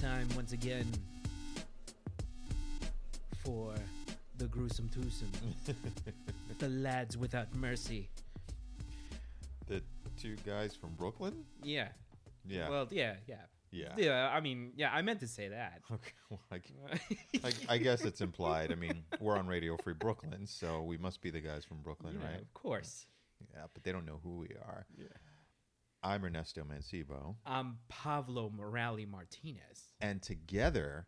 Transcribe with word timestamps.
Time 0.00 0.28
once 0.34 0.52
again 0.52 0.86
for 3.44 3.74
the 4.38 4.46
gruesome 4.46 4.88
twosome, 4.88 5.30
the 6.58 6.68
lads 6.68 7.18
without 7.18 7.54
mercy. 7.54 8.08
the 9.66 9.82
two 10.18 10.36
guys 10.46 10.74
from 10.74 10.94
Brooklyn. 10.94 11.44
Yeah. 11.62 11.88
Yeah. 12.48 12.70
Well, 12.70 12.88
yeah, 12.90 13.16
yeah. 13.26 13.36
yeah. 13.70 13.92
Yeah, 13.98 14.30
I 14.32 14.40
mean, 14.40 14.72
yeah, 14.74 14.90
I 14.90 15.02
meant 15.02 15.20
to 15.20 15.28
say 15.28 15.48
that. 15.48 15.82
Okay. 15.92 16.12
Well, 16.30 16.40
I, 16.50 17.48
I, 17.48 17.74
I 17.74 17.78
guess 17.78 18.02
it's 18.04 18.20
implied. 18.22 18.72
I 18.72 18.76
mean, 18.76 19.02
we're 19.20 19.36
on 19.36 19.46
Radio 19.46 19.76
Free 19.76 19.94
Brooklyn, 19.94 20.46
so 20.46 20.80
we 20.82 20.96
must 20.96 21.20
be 21.20 21.30
the 21.30 21.40
guys 21.40 21.64
from 21.64 21.78
Brooklyn, 21.82 22.16
Yeah, 22.20 22.26
right? 22.30 22.40
Of 22.40 22.54
course. 22.54 23.06
Yeah, 23.52 23.64
but 23.74 23.82
they 23.84 23.92
don't 23.92 24.06
know 24.06 24.20
who 24.22 24.38
we 24.38 24.48
are. 24.64 24.86
Yeah. 24.96 25.04
I'm 26.02 26.24
Ernesto 26.24 26.62
Mancibo, 26.64 27.34
I'm 27.44 27.76
Pablo 27.88 28.50
Morales 28.56 29.06
Martinez. 29.06 29.92
and 30.00 30.22
together 30.22 31.06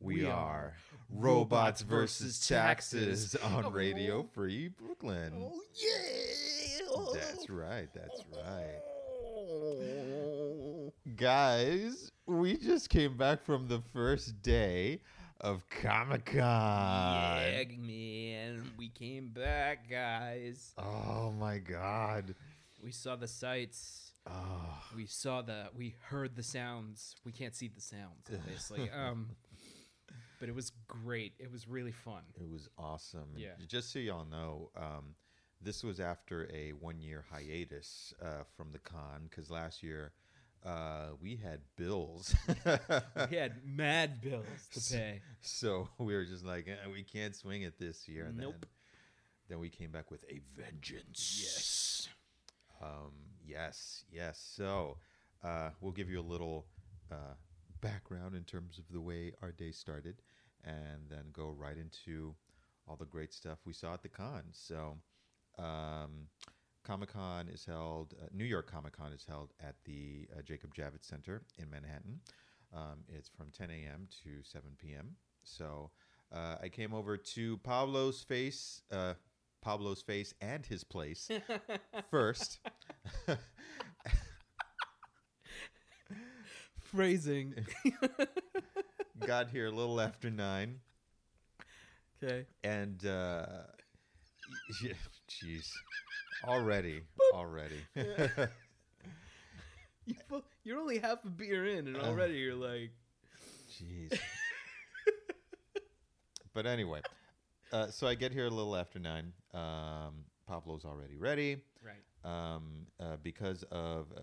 we, 0.00 0.16
We 0.16 0.26
are, 0.26 0.32
are 0.32 0.74
Robots 1.08 1.80
Robots 1.82 1.82
versus 1.82 2.46
Taxes 2.46 3.32
Taxes. 3.32 3.52
on 3.54 3.64
oh. 3.66 3.70
Radio 3.70 4.18
Oh. 4.20 4.28
Free 4.34 4.68
Brooklyn. 4.68 5.32
Oh, 5.34 5.62
yeah! 5.74 7.14
That's 7.14 7.48
right. 7.48 7.88
That's 7.94 8.20
oh. 8.34 8.42
right. 10.84 11.16
Guys, 11.16 12.10
we 12.26 12.56
just 12.58 12.90
came 12.90 13.16
back 13.16 13.44
from 13.44 13.66
the 13.68 13.80
first 13.92 14.42
day 14.42 15.00
of 15.40 15.62
Comic 15.70 16.26
Con. 16.26 16.36
Yeah, 16.40 17.64
man. 17.78 18.70
We 18.76 18.88
came 18.90 19.28
back, 19.28 19.88
guys. 19.90 20.72
Oh 20.78 21.32
my 21.38 21.58
god. 21.58 22.34
We 22.82 22.90
saw 22.92 23.16
the 23.16 23.28
sights. 23.28 24.03
Oh, 24.26 24.82
We 24.96 25.06
saw 25.06 25.42
the. 25.42 25.66
We 25.76 25.96
heard 26.08 26.34
the 26.36 26.42
sounds. 26.42 27.14
We 27.24 27.32
can't 27.32 27.54
see 27.54 27.68
the 27.68 27.80
sounds, 27.80 28.26
obviously. 28.32 28.90
um, 28.96 29.30
but 30.40 30.48
it 30.48 30.54
was 30.54 30.72
great. 30.88 31.34
It 31.38 31.50
was 31.52 31.68
really 31.68 31.92
fun. 31.92 32.22
it 32.40 32.48
was 32.48 32.68
awesome. 32.78 33.28
Yeah. 33.36 33.50
Just 33.68 33.92
so 33.92 33.98
y'all 33.98 34.24
know, 34.24 34.70
um, 34.76 35.14
this 35.60 35.82
was 35.84 36.00
after 36.00 36.48
a 36.52 36.70
one 36.72 37.00
year 37.00 37.24
hiatus 37.30 38.14
uh, 38.22 38.44
from 38.56 38.72
the 38.72 38.78
con 38.78 39.26
because 39.28 39.50
last 39.50 39.82
year 39.82 40.12
uh, 40.64 41.08
we 41.20 41.36
had 41.36 41.60
bills. 41.76 42.34
We 43.30 43.36
had 43.36 43.64
mad 43.64 44.20
bills 44.22 44.44
to 44.72 44.94
pay. 44.94 45.20
so 45.40 45.88
we 45.98 46.14
were 46.14 46.24
just 46.24 46.44
like, 46.44 46.66
eh, 46.68 46.88
we 46.90 47.02
can't 47.02 47.34
swing 47.36 47.62
it 47.62 47.78
this 47.78 48.08
year. 48.08 48.26
And 48.26 48.36
Nope. 48.38 48.54
then, 48.60 48.68
then 49.48 49.58
we 49.60 49.68
came 49.68 49.90
back 49.90 50.10
with 50.10 50.24
a 50.30 50.40
vengeance. 50.58 51.38
Yes. 51.42 52.08
Um, 52.82 53.12
yes, 53.44 54.04
yes. 54.10 54.42
So 54.56 54.98
uh, 55.42 55.70
we'll 55.80 55.92
give 55.92 56.10
you 56.10 56.20
a 56.20 56.22
little 56.22 56.66
uh, 57.10 57.34
background 57.80 58.34
in 58.34 58.44
terms 58.44 58.78
of 58.78 58.84
the 58.90 59.00
way 59.00 59.32
our 59.42 59.52
day 59.52 59.70
started, 59.70 60.22
and 60.64 61.08
then 61.08 61.26
go 61.32 61.54
right 61.56 61.76
into 61.76 62.34
all 62.88 62.96
the 62.96 63.04
great 63.04 63.32
stuff 63.32 63.58
we 63.64 63.72
saw 63.72 63.94
at 63.94 64.02
the 64.02 64.08
con. 64.08 64.42
So 64.52 64.96
um, 65.58 66.28
Comic 66.84 67.12
Con 67.12 67.48
is 67.48 67.64
held. 67.64 68.14
Uh, 68.20 68.26
New 68.32 68.44
York 68.44 68.70
Comic 68.70 68.96
Con 68.96 69.12
is 69.12 69.24
held 69.26 69.52
at 69.60 69.76
the 69.84 70.28
uh, 70.36 70.42
Jacob 70.42 70.74
Javits 70.74 71.08
Center 71.08 71.42
in 71.58 71.70
Manhattan. 71.70 72.20
Um, 72.74 73.04
it's 73.08 73.28
from 73.28 73.50
10 73.50 73.70
a.m. 73.70 74.08
to 74.24 74.42
7 74.42 74.70
p.m. 74.78 75.16
So 75.44 75.90
uh, 76.32 76.56
I 76.62 76.68
came 76.68 76.92
over 76.92 77.16
to 77.16 77.56
Pablo's 77.58 78.22
face. 78.22 78.82
Uh, 78.90 79.14
Pablo's 79.64 80.02
face 80.02 80.34
and 80.42 80.66
his 80.66 80.84
place 80.84 81.30
first. 82.10 82.60
Phrasing. 86.80 87.54
Got 89.26 89.50
here 89.50 89.66
a 89.66 89.70
little 89.70 90.00
after 90.00 90.30
nine, 90.30 90.80
Okay. 92.22 92.46
and 92.62 93.04
uh, 93.06 93.46
jeez, 95.30 95.70
already, 96.46 97.02
already. 97.32 97.80
You, 100.06 100.14
fu- 100.28 100.42
you're 100.64 100.78
only 100.78 100.98
half 100.98 101.24
a 101.24 101.30
beer 101.30 101.64
in, 101.66 101.86
and 101.88 101.96
already 101.96 102.34
you're 102.34 102.54
like, 102.54 102.90
Jeez. 103.72 104.18
but 106.52 106.66
anyway, 106.66 107.00
uh, 107.72 107.86
so 107.88 108.06
I 108.06 108.14
get 108.14 108.32
here 108.32 108.46
a 108.46 108.50
little 108.50 108.76
after 108.76 108.98
nine. 108.98 109.32
Um, 109.54 110.24
Pablo's 110.46 110.84
already 110.84 111.16
ready. 111.16 111.56
right. 111.82 112.02
Um, 112.24 112.86
uh, 112.98 113.16
because 113.22 113.64
of 113.70 114.06
uh, 114.16 114.20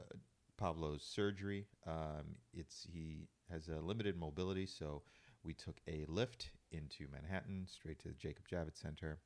Pablo's 0.58 1.04
surgery, 1.04 1.68
um, 1.88 2.36
it's 2.54 2.88
he 2.92 3.28
has 3.52 3.68
a 3.68 3.80
limited 3.80 4.18
mobility, 4.18 4.66
so 4.66 5.04
we 5.44 5.54
took 5.54 5.78
a 5.88 6.06
lift 6.08 6.50
into 6.72 7.08
Manhattan, 7.12 7.68
straight 7.68 8.00
to 8.00 8.10
the 8.10 8.14
Jacob 8.16 8.48
Javits 8.52 8.82
Center. 8.82 9.20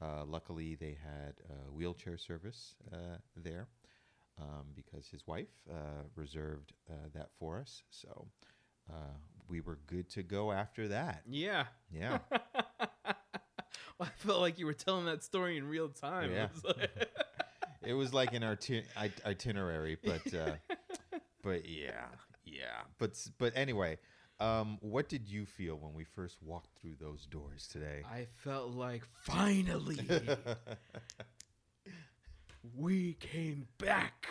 Uh, 0.00 0.24
luckily, 0.24 0.74
they 0.74 0.96
had 1.02 1.34
uh, 1.50 1.70
wheelchair 1.70 2.16
service 2.16 2.74
uh, 2.92 3.16
there 3.36 3.68
um, 4.40 4.66
because 4.74 5.08
his 5.08 5.26
wife 5.26 5.48
uh, 5.70 6.04
reserved 6.14 6.72
uh, 6.88 7.08
that 7.14 7.30
for 7.38 7.60
us. 7.60 7.82
So 7.90 8.28
uh, 8.90 9.16
we 9.48 9.60
were 9.60 9.78
good 9.86 10.08
to 10.10 10.22
go 10.22 10.52
after 10.52 10.88
that. 10.88 11.22
Yeah. 11.28 11.64
Yeah. 11.90 12.18
I 14.00 14.06
felt 14.18 14.40
like 14.40 14.58
you 14.58 14.66
were 14.66 14.74
telling 14.74 15.06
that 15.06 15.24
story 15.24 15.58
in 15.58 15.68
real 15.68 15.88
time. 15.88 16.30
Yeah. 16.32 16.48
It 17.88 17.94
was 17.94 18.12
like- 18.12 18.28
it 18.34 18.34
was 18.34 18.34
like 18.34 18.34
an 18.34 18.42
iti- 18.42 18.84
itinerary, 19.24 19.96
but 20.04 20.34
uh, 20.34 20.56
but 21.42 21.66
yeah, 21.68 22.04
yeah. 22.44 22.82
But 22.98 23.26
but 23.38 23.54
anyway, 23.56 23.96
um, 24.40 24.76
what 24.80 25.08
did 25.08 25.26
you 25.26 25.46
feel 25.46 25.76
when 25.76 25.94
we 25.94 26.04
first 26.04 26.36
walked 26.42 26.78
through 26.80 26.96
those 27.00 27.24
doors 27.24 27.66
today? 27.66 28.02
I 28.04 28.26
felt 28.44 28.72
like 28.72 29.04
finally 29.22 30.00
we 32.76 33.14
came 33.14 33.68
back 33.78 34.26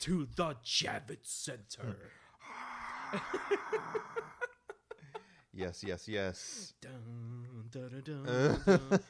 to 0.00 0.26
the 0.36 0.56
Javits 0.64 1.26
Center. 1.26 1.96
yes, 5.52 5.84
yes, 5.84 6.08
yes. 6.08 6.72
Dun, 6.80 7.68
dun, 7.70 8.02
dun. 8.04 9.00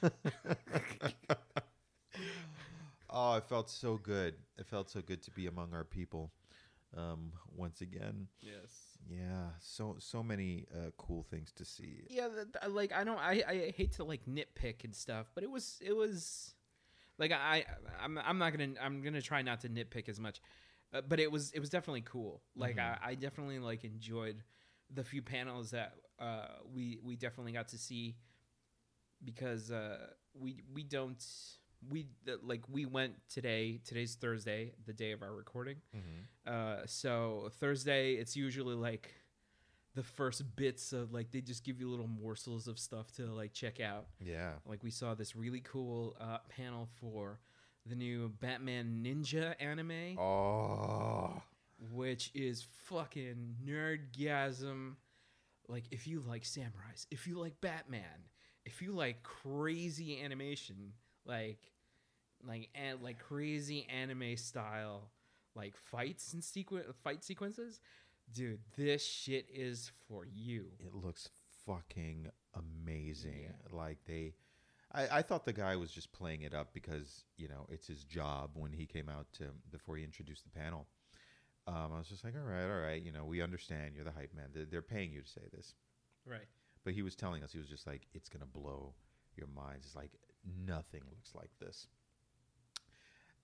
Oh, 3.12 3.34
it 3.34 3.44
felt 3.44 3.68
so 3.68 3.96
good. 3.96 4.34
It 4.58 4.66
felt 4.66 4.90
so 4.90 5.00
good 5.00 5.22
to 5.22 5.30
be 5.32 5.46
among 5.46 5.74
our 5.74 5.84
people 5.84 6.30
um, 6.96 7.32
once 7.56 7.80
again. 7.80 8.28
yes. 8.40 8.98
Yeah, 9.08 9.48
so 9.60 9.96
so 9.98 10.22
many 10.22 10.66
uh, 10.72 10.90
cool 10.98 11.24
things 11.30 11.52
to 11.52 11.64
see. 11.64 12.04
Yeah, 12.08 12.28
th- 12.28 12.72
like 12.72 12.92
I 12.92 13.02
don't, 13.02 13.18
I, 13.18 13.42
I 13.48 13.74
hate 13.76 13.92
to 13.92 14.04
like 14.04 14.26
nitpick 14.26 14.84
and 14.84 14.94
stuff, 14.94 15.30
but 15.34 15.42
it 15.42 15.50
was, 15.50 15.78
it 15.80 15.96
was, 15.96 16.54
like 17.18 17.32
I, 17.32 17.64
I'm, 18.02 18.18
I'm 18.18 18.38
not 18.38 18.52
gonna, 18.52 18.74
I'm 18.80 19.02
gonna 19.02 19.22
try 19.22 19.42
not 19.42 19.60
to 19.62 19.68
nitpick 19.68 20.08
as 20.08 20.20
much, 20.20 20.40
uh, 20.92 21.00
but 21.00 21.18
it 21.18 21.32
was, 21.32 21.50
it 21.52 21.60
was 21.60 21.70
definitely 21.70 22.02
cool. 22.02 22.42
Like 22.54 22.78
I, 22.78 22.98
I 23.02 23.14
definitely 23.14 23.58
like 23.58 23.84
enjoyed 23.84 24.42
the 24.92 25.02
few 25.02 25.22
panels 25.22 25.70
that 25.70 25.94
uh, 26.20 26.46
we, 26.72 26.98
we 27.02 27.16
definitely 27.16 27.52
got 27.52 27.68
to 27.68 27.78
see 27.78 28.16
because 29.24 29.70
uh, 29.70 30.06
we, 30.34 30.62
we 30.72 30.82
don't, 30.82 31.24
we 31.88 32.06
like 32.42 32.62
we 32.68 32.84
went 32.86 33.14
today. 33.28 33.80
Today's 33.84 34.14
Thursday, 34.14 34.72
the 34.86 34.92
day 34.92 35.12
of 35.12 35.22
our 35.22 35.32
recording. 35.32 35.76
Uh, 36.46 36.78
so 36.86 37.50
Thursday, 37.58 38.14
it's 38.14 38.36
usually 38.36 38.74
like 38.74 39.12
the 39.94 40.02
first 40.02 40.56
bits 40.56 40.92
of 40.92 41.12
like 41.12 41.30
they 41.32 41.40
just 41.40 41.64
give 41.64 41.80
you 41.80 41.90
little 41.90 42.06
morsels 42.06 42.68
of 42.68 42.78
stuff 42.78 43.10
to 43.12 43.26
like 43.26 43.52
check 43.52 43.80
out. 43.80 44.06
Yeah. 44.20 44.52
Like 44.66 44.82
we 44.82 44.90
saw 44.90 45.14
this 45.14 45.34
really 45.34 45.60
cool 45.60 46.16
uh, 46.20 46.38
panel 46.48 46.88
for 47.00 47.40
the 47.86 47.94
new 47.96 48.28
Batman 48.40 49.02
Ninja 49.04 49.54
anime, 49.58 50.18
Oh. 50.18 51.42
which 51.92 52.30
is 52.34 52.66
fucking 52.84 53.56
nerdgasm. 53.64 54.94
Like 55.68 55.84
if 55.90 56.06
you 56.06 56.22
like 56.26 56.42
samurais, 56.42 57.06
if 57.10 57.26
you 57.26 57.38
like 57.38 57.60
Batman, 57.60 58.02
if 58.64 58.82
you 58.82 58.92
like 58.92 59.22
crazy 59.22 60.20
animation, 60.22 60.92
like 61.24 61.58
like 62.46 62.68
and 62.74 63.02
like 63.02 63.18
crazy 63.18 63.86
anime 63.88 64.36
style 64.36 65.10
like 65.54 65.76
fights 65.76 66.32
and 66.32 66.42
sequen 66.42 66.82
fight 67.02 67.24
sequences, 67.24 67.80
dude, 68.32 68.60
this 68.76 69.04
shit 69.04 69.46
is 69.52 69.90
for 70.08 70.24
you. 70.24 70.66
It 70.78 70.94
looks 70.94 71.28
fucking 71.66 72.28
amazing. 72.54 73.42
Yeah. 73.42 73.76
Like 73.76 73.98
they, 74.06 74.34
I, 74.94 75.18
I 75.18 75.22
thought 75.22 75.44
the 75.44 75.52
guy 75.52 75.76
was 75.76 75.90
just 75.90 76.12
playing 76.12 76.42
it 76.42 76.54
up 76.54 76.72
because 76.72 77.24
you 77.36 77.48
know 77.48 77.66
it's 77.68 77.86
his 77.86 78.04
job. 78.04 78.50
When 78.54 78.72
he 78.72 78.86
came 78.86 79.08
out 79.08 79.26
to 79.34 79.44
before 79.70 79.96
he 79.96 80.04
introduced 80.04 80.44
the 80.44 80.50
panel, 80.58 80.86
um, 81.66 81.90
I 81.94 81.98
was 81.98 82.08
just 82.08 82.24
like, 82.24 82.34
all 82.36 82.48
right, 82.48 82.64
all 82.64 82.80
right, 82.80 83.02
you 83.02 83.12
know, 83.12 83.24
we 83.24 83.42
understand 83.42 83.94
you're 83.94 84.04
the 84.04 84.12
hype 84.12 84.32
man. 84.34 84.46
They're, 84.54 84.64
they're 84.64 84.82
paying 84.82 85.12
you 85.12 85.20
to 85.22 85.28
say 85.28 85.42
this, 85.52 85.74
Right. 86.24 86.46
but 86.84 86.94
he 86.94 87.02
was 87.02 87.14
telling 87.16 87.42
us 87.44 87.52
he 87.52 87.58
was 87.58 87.68
just 87.68 87.86
like, 87.86 88.02
it's 88.14 88.28
gonna 88.28 88.46
blow 88.46 88.94
your 89.36 89.48
minds. 89.48 89.86
It's 89.86 89.96
like 89.96 90.12
nothing 90.66 91.02
looks 91.10 91.34
like 91.34 91.50
this. 91.60 91.86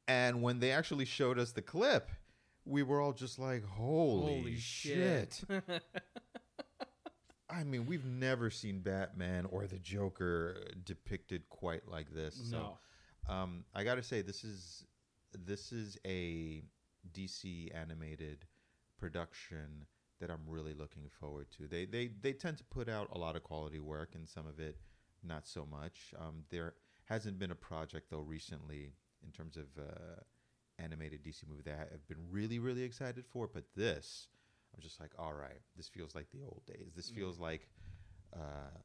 And 0.08 0.42
when 0.42 0.60
they 0.60 0.70
actually 0.70 1.04
showed 1.04 1.38
us 1.38 1.52
the 1.52 1.62
clip, 1.62 2.10
we 2.64 2.82
were 2.82 3.00
all 3.00 3.12
just 3.12 3.38
like, 3.38 3.64
holy, 3.64 4.38
Holy 4.38 4.56
shit. 4.56 5.42
shit. 5.48 5.82
I 7.50 7.64
mean, 7.64 7.86
we've 7.86 8.04
never 8.04 8.50
seen 8.50 8.80
Batman 8.80 9.46
or 9.50 9.66
the 9.66 9.78
Joker 9.78 10.64
depicted 10.84 11.48
quite 11.48 11.88
like 11.88 12.12
this. 12.12 12.50
no. 12.50 12.78
So, 13.28 13.32
um, 13.32 13.64
I 13.74 13.82
got 13.84 13.96
to 13.96 14.02
say, 14.02 14.22
this 14.22 14.44
is 14.44 14.84
this 15.32 15.72
is 15.72 15.98
a 16.06 16.62
DC 17.12 17.74
animated 17.74 18.44
production 18.98 19.84
that 20.20 20.30
I'm 20.30 20.42
really 20.46 20.74
looking 20.74 21.08
forward 21.20 21.46
to. 21.58 21.66
They 21.68 21.84
they 21.86 22.10
they 22.20 22.32
tend 22.32 22.58
to 22.58 22.64
put 22.64 22.88
out 22.88 23.08
a 23.12 23.18
lot 23.18 23.36
of 23.36 23.42
quality 23.42 23.78
work, 23.80 24.14
and 24.14 24.28
some 24.28 24.46
of 24.46 24.58
it 24.60 24.76
not 25.22 25.46
so 25.46 25.66
much. 25.66 26.14
Um, 26.18 26.44
there 26.50 26.74
hasn't 27.06 27.38
been 27.38 27.50
a 27.50 27.56
project 27.56 28.10
though 28.10 28.20
recently 28.20 28.92
in 29.24 29.32
terms 29.32 29.56
of 29.56 29.66
uh, 29.78 30.20
animated 30.78 31.22
DC 31.24 31.48
movie 31.48 31.62
that 31.64 31.90
I've 31.92 32.06
been 32.08 32.30
really 32.30 32.58
really 32.58 32.82
excited 32.82 33.24
for, 33.26 33.48
but 33.52 33.64
this. 33.74 34.28
I'm 34.74 34.82
just 34.82 35.00
like, 35.00 35.12
all 35.18 35.32
right, 35.32 35.60
this 35.76 35.88
feels 35.88 36.14
like 36.14 36.26
the 36.32 36.42
old 36.42 36.62
days. 36.66 36.92
This 36.94 37.08
Mm. 37.10 37.14
feels 37.14 37.38
like 37.38 37.68
uh, 38.34 38.76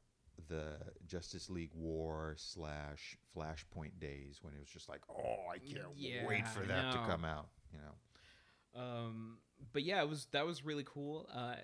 the 0.48 0.76
Justice 1.06 1.50
League 1.50 1.74
War 1.74 2.34
slash 2.38 3.16
Flashpoint 3.36 3.98
days 4.00 4.38
when 4.42 4.54
it 4.54 4.60
was 4.60 4.68
just 4.70 4.88
like, 4.88 5.02
oh, 5.10 5.50
I 5.52 5.58
can't 5.58 5.82
Yeah, 5.98 6.26
wait 6.26 6.48
for 6.48 6.60
that 6.66 6.92
to 6.92 6.98
come 7.06 7.24
out. 7.26 7.48
You 7.72 7.78
know, 7.78 8.80
Um, 8.80 9.38
but 9.72 9.82
yeah, 9.82 10.00
it 10.02 10.08
was 10.08 10.26
that 10.32 10.46
was 10.46 10.64
really 10.64 10.84
cool. 10.84 11.28
Uh, 11.32 11.56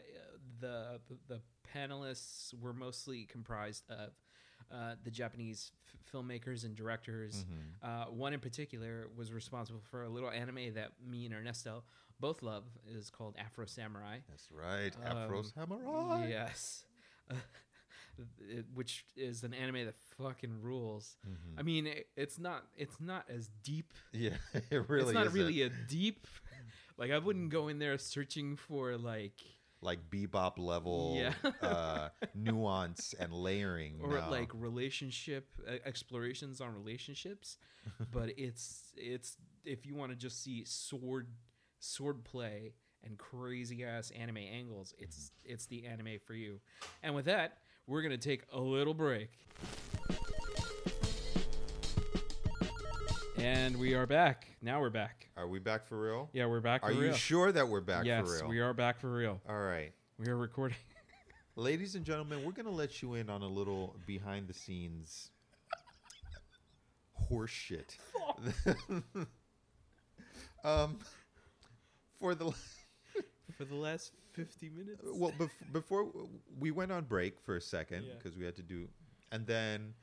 the, 0.60 1.00
the 1.08 1.18
the 1.36 1.40
panelists 1.74 2.52
were 2.58 2.72
mostly 2.74 3.24
comprised 3.24 3.84
of 3.88 4.10
uh, 4.72 4.94
the 5.04 5.10
Japanese 5.10 5.72
f- 5.86 6.12
filmmakers 6.12 6.64
and 6.64 6.74
directors. 6.76 7.44
Mhm. 7.44 8.06
Uh, 8.06 8.10
one 8.10 8.32
in 8.34 8.40
particular 8.40 9.08
was 9.16 9.32
responsible 9.32 9.80
for 9.90 10.02
a 10.02 10.08
little 10.08 10.30
anime 10.30 10.74
that 10.74 10.92
me 11.06 11.24
and 11.26 11.34
Ernesto 11.34 11.84
both 12.20 12.42
love. 12.42 12.64
It 12.86 12.96
is 12.96 13.10
called 13.10 13.34
Afro 13.38 13.64
Samurai. 13.66 14.18
that's 14.28 14.50
right, 14.50 14.94
Afro 15.04 15.38
Um, 15.38 15.44
Samurai. 15.44 16.26
Yes. 16.28 16.84
It- 18.40 18.66
which 18.74 19.04
is 19.16 19.44
an 19.44 19.54
anime 19.54 19.84
that 19.86 19.94
fucking 20.16 20.60
rules. 20.60 21.16
Mhm. 21.24 21.54
I 21.56 21.62
mean, 21.62 21.86
it, 21.86 22.08
it's 22.16 22.36
not 22.36 22.66
it's 22.76 22.98
not 23.00 23.30
as 23.30 23.48
deep 23.62 23.92
yeah, 24.12 24.30
it 24.70 24.88
really 24.88 25.04
it's 25.04 25.12
not 25.14 25.26
isn't. 25.26 25.38
really 25.38 25.62
a 25.62 25.68
deep 25.68 26.26
like 26.96 27.12
i 27.12 27.18
wouldn't 27.18 27.50
go 27.50 27.68
in 27.68 27.78
there 27.78 27.96
searching 27.96 28.56
for 28.56 28.96
like 28.96 29.40
like 29.80 30.10
bebop 30.10 30.58
level 30.58 31.16
Yeah. 31.16 31.32
uh, 31.62 32.08
nuance 32.34 33.14
and 33.18 33.32
layering, 33.32 34.00
or 34.02 34.14
no. 34.20 34.28
like 34.30 34.50
relationship 34.54 35.46
uh, 35.68 35.72
explorations 35.84 36.60
on 36.60 36.74
relationships 36.74 37.58
but 38.12 38.30
it's 38.36 38.92
it's 38.96 39.36
if 39.64 39.86
you 39.86 39.94
want 39.94 40.10
to 40.10 40.16
just 40.16 40.42
see 40.42 40.64
sword 40.64 41.28
sword 41.78 42.24
play 42.24 42.72
and 43.04 43.16
crazy 43.18 43.84
ass 43.84 44.10
anime 44.10 44.36
angles 44.38 44.94
it's 44.98 45.30
it's 45.44 45.66
the 45.66 45.86
anime 45.86 46.18
for 46.26 46.34
you 46.34 46.58
and 47.04 47.14
with 47.14 47.26
that 47.26 47.58
we're 47.86 48.02
gonna 48.02 48.18
take 48.18 48.42
a 48.52 48.58
little 48.60 48.94
break 48.94 49.30
and 53.38 53.76
we 53.78 53.94
are 53.94 54.06
back 54.06 54.46
now 54.62 54.80
we're 54.80 54.90
back 54.90 55.28
Are 55.36 55.46
we 55.46 55.58
back 55.58 55.86
for 55.86 56.00
real? 56.00 56.28
yeah 56.32 56.46
we're 56.46 56.60
back 56.60 56.80
for 56.82 56.88
Are 56.88 56.92
you 56.92 57.00
real 57.00 57.14
sure 57.14 57.52
that 57.52 57.68
we're 57.68 57.80
back 57.80 58.04
yes 58.04 58.24
for 58.24 58.32
real? 58.32 58.40
Yes, 58.42 58.48
we 58.50 58.60
are 58.60 58.74
back 58.74 58.98
for 59.00 59.10
real 59.12 59.40
All 59.48 59.58
right. 59.60 59.92
we 60.18 60.26
are 60.28 60.36
recording 60.36 60.76
Ladies 61.56 61.96
and 61.96 62.04
gentlemen, 62.04 62.44
we're 62.44 62.52
going 62.52 62.66
to 62.66 62.72
let 62.72 63.02
you 63.02 63.14
in 63.14 63.28
on 63.28 63.42
a 63.42 63.48
little 63.48 63.96
behind 64.06 64.46
the 64.46 64.54
scenes 64.54 65.30
horse 67.14 67.50
shit. 67.50 67.96
um, 70.64 71.00
for 72.20 72.36
the 72.36 72.52
for 73.56 73.64
the 73.64 73.74
last 73.74 74.12
50 74.34 74.68
minutes 74.70 75.02
well, 75.04 75.32
bef- 75.36 75.50
before 75.72 76.06
we 76.60 76.70
went 76.70 76.92
on 76.92 77.02
break 77.04 77.40
for 77.40 77.56
a 77.56 77.60
second 77.60 78.04
Yeah. 78.04 78.12
because 78.16 78.38
we 78.38 78.44
had 78.44 78.54
to 78.54 78.62
do, 78.62 78.86
and 79.32 79.44
then 79.44 79.94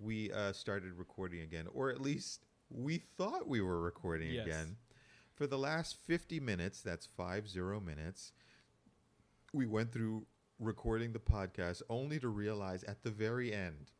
we 0.00 0.32
uh, 0.32 0.52
started 0.52 0.94
recording 0.98 1.42
again, 1.42 1.66
or 1.72 1.90
at 1.90 2.00
least 2.00 2.44
we 2.70 2.98
thought 3.16 3.48
we 3.48 3.60
were 3.60 3.80
recording 3.80 4.32
Yes. 4.32 4.46
again. 4.46 4.76
For 5.34 5.46
the 5.46 5.58
last 5.58 5.96
50 6.06 6.38
minutes, 6.40 6.80
that's 6.80 7.06
five 7.06 7.48
zero 7.48 7.80
minutes, 7.80 8.32
we 9.52 9.66
went 9.66 9.92
through 9.92 10.26
recording 10.60 11.12
the 11.12 11.18
podcast 11.18 11.82
only 11.90 12.20
to 12.20 12.28
realize 12.28 12.84
at 12.84 13.02
the 13.02 13.10
very 13.10 13.52
end, 13.52 13.90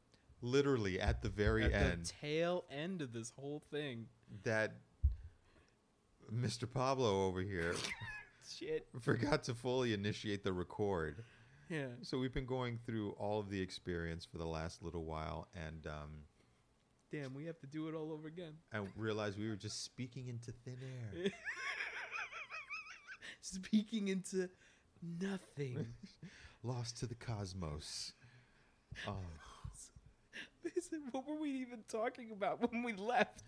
literally 0.40 1.00
at 1.00 1.22
the 1.22 1.28
very 1.28 1.64
at 1.64 1.72
end, 1.72 2.05
the 2.06 2.12
tail 2.20 2.64
end 2.70 3.02
of 3.02 3.12
this 3.12 3.32
whole 3.37 3.62
thing 3.70 4.06
that 4.44 4.75
Mr. 6.32 6.70
Pablo 6.70 7.26
over 7.26 7.40
here 7.43 7.75
shit 8.49 8.87
forgot 9.00 9.44
to 9.44 9.55
fully 9.55 9.93
initiate 9.93 10.44
the 10.44 10.52
record. 10.52 11.25
yeah 11.69 11.88
So 12.02 12.19
we've 12.19 12.32
been 12.32 12.46
going 12.46 12.78
through 12.87 13.10
all 13.19 13.40
of 13.40 13.50
the 13.50 13.60
experience 13.60 14.25
for 14.25 14.38
the 14.38 14.46
last 14.46 14.82
little 14.82 15.05
while, 15.05 15.49
and 15.55 15.87
um, 15.87 16.10
damn 17.14 17.34
we 17.34 17.44
have 17.44 17.58
to 17.61 17.66
do 17.66 17.88
it 17.88 17.94
all 17.94 18.12
over 18.12 18.26
again 18.26 18.52
I 18.72 18.81
realized 18.96 19.38
we 19.38 19.49
were 19.49 19.56
just 19.56 19.84
speaking 19.84 20.28
into 20.28 20.52
thin 20.64 20.76
air. 20.82 21.31
speaking 23.40 24.08
into 24.08 24.49
nothing 25.20 25.87
Lost 26.66 26.96
to 27.00 27.06
the 27.06 27.14
cosmos. 27.14 28.12
Oh, 29.06 29.12
Basically, 30.64 31.00
what 31.11 31.28
were 31.28 31.38
we 31.38 31.50
even 31.50 31.81
talking 31.88 32.31
about 32.32 32.72
when 32.72 32.82
we 32.82 32.94
left 32.94 33.43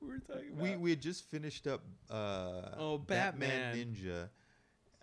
we 0.00 0.08
were 0.08 0.18
talking 0.20 0.52
about 0.52 0.62
we 0.62 0.76
we 0.76 0.90
had 0.90 1.02
just 1.02 1.24
finished 1.24 1.66
up. 1.66 1.82
Uh, 2.08 2.68
Oh, 2.78 2.98
Batman. 2.98 3.74
Ninja. 3.76 4.28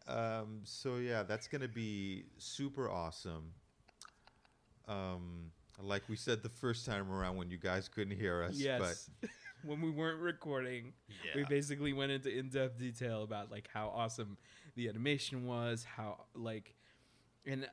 Um, 0.08 0.62
so 0.64 0.96
yeah, 0.96 1.24
that's 1.24 1.50
gonna 1.50 1.68
be 1.68 2.24
super 2.38 2.90
awesome. 2.90 3.52
Um, 4.88 5.52
like 5.82 6.04
we 6.10 6.16
said 6.16 6.44
the 6.44 6.50
first 6.50 6.86
time 6.86 7.12
around 7.12 7.38
when 7.38 7.50
you 7.50 7.58
guys 7.58 7.88
couldn't 7.88 8.18
hear 8.18 8.44
us. 8.44 8.56
yes. 8.56 9.10
When 9.66 9.82
we 9.82 9.92
weren't 9.92 10.22
recording 10.22 10.94
but 11.34 11.36
we 11.36 11.44
basically 11.44 11.92
went 11.92 12.14
into 12.14 12.30
in-depth 12.30 12.80
detail 12.80 13.24
about 13.24 13.52
like 13.52 13.68
how 13.74 13.90
awesome 13.94 14.38
the 14.76 14.88
animation 14.88 15.46
was 15.46 15.84
how 15.84 16.28
like 16.34 16.76
and 17.46 17.68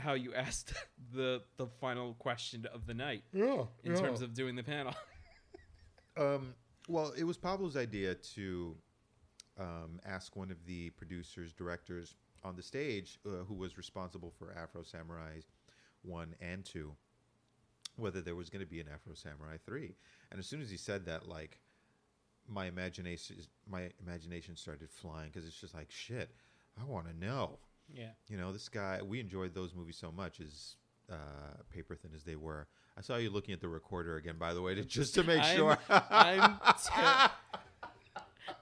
how 0.00 0.14
you 0.14 0.34
asked 0.46 0.72
the 1.14 1.42
the 1.56 1.68
final 1.80 2.14
question 2.14 2.66
of 2.74 2.86
the 2.86 2.94
night 2.94 3.22
yeah, 3.32 3.62
in 3.84 3.94
terms 3.94 4.20
of 4.20 4.34
doing 4.34 4.56
the 4.56 4.64
panel. 4.64 4.94
Um, 6.16 6.54
well, 6.88 7.12
it 7.16 7.22
was 7.22 7.36
Pablo's 7.38 7.76
idea 7.76 8.16
to 8.34 8.74
um, 9.56 10.00
ask 10.04 10.34
one 10.34 10.50
of 10.50 10.56
the 10.66 10.90
producers, 10.90 11.52
directors 11.52 12.16
on 12.42 12.56
the 12.56 12.62
stage, 12.62 13.20
uh, 13.24 13.44
who 13.46 13.54
was 13.54 13.78
responsible 13.78 14.32
for 14.36 14.52
Afro 14.52 14.82
Samurai 14.82 15.38
one 16.02 16.34
and 16.40 16.64
two, 16.64 16.96
whether 17.98 18.20
there 18.20 18.34
was 18.36 18.48
going 18.50 18.64
to 18.64 18.70
be 18.70 18.80
an 18.80 18.86
Afro 18.92 19.14
Samurai 19.14 19.56
three. 19.64 19.96
And 20.30 20.38
as 20.38 20.46
soon 20.46 20.60
as 20.62 20.70
he 20.70 20.76
said 20.76 21.04
that, 21.06 21.28
like 21.28 21.58
my 22.46 22.66
imagination, 22.66 23.36
my 23.68 23.90
imagination 24.02 24.56
started 24.56 24.90
flying 24.90 25.28
because 25.32 25.46
it's 25.46 25.60
just 25.60 25.74
like 25.74 25.90
shit. 25.90 26.30
I 26.80 26.84
want 26.84 27.06
to 27.08 27.16
know. 27.26 27.58
yeah 27.92 28.10
You 28.28 28.36
know, 28.38 28.52
this 28.52 28.68
guy. 28.68 29.00
We 29.02 29.20
enjoyed 29.20 29.54
those 29.54 29.74
movies 29.74 29.96
so 29.98 30.10
much. 30.12 30.40
As 30.40 30.76
uh, 31.10 31.16
paper 31.70 31.94
thin 31.96 32.12
as 32.14 32.22
they 32.24 32.36
were, 32.36 32.68
I 32.96 33.00
saw 33.00 33.16
you 33.16 33.30
looking 33.30 33.52
at 33.54 33.60
the 33.60 33.68
recorder 33.68 34.16
again. 34.16 34.36
By 34.38 34.54
the 34.54 34.62
way, 34.62 34.74
to, 34.76 34.84
just 34.84 35.14
to 35.14 35.24
make 35.24 35.40
I'm- 35.42 35.56
sure. 35.56 35.78
I'm 35.88 36.58
ter- 36.94 37.30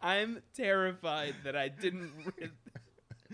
I'm 0.03 0.43
terrified 0.55 1.35
that 1.45 1.57
I 1.57 1.69
didn't 1.69 2.11
re- 2.39 2.49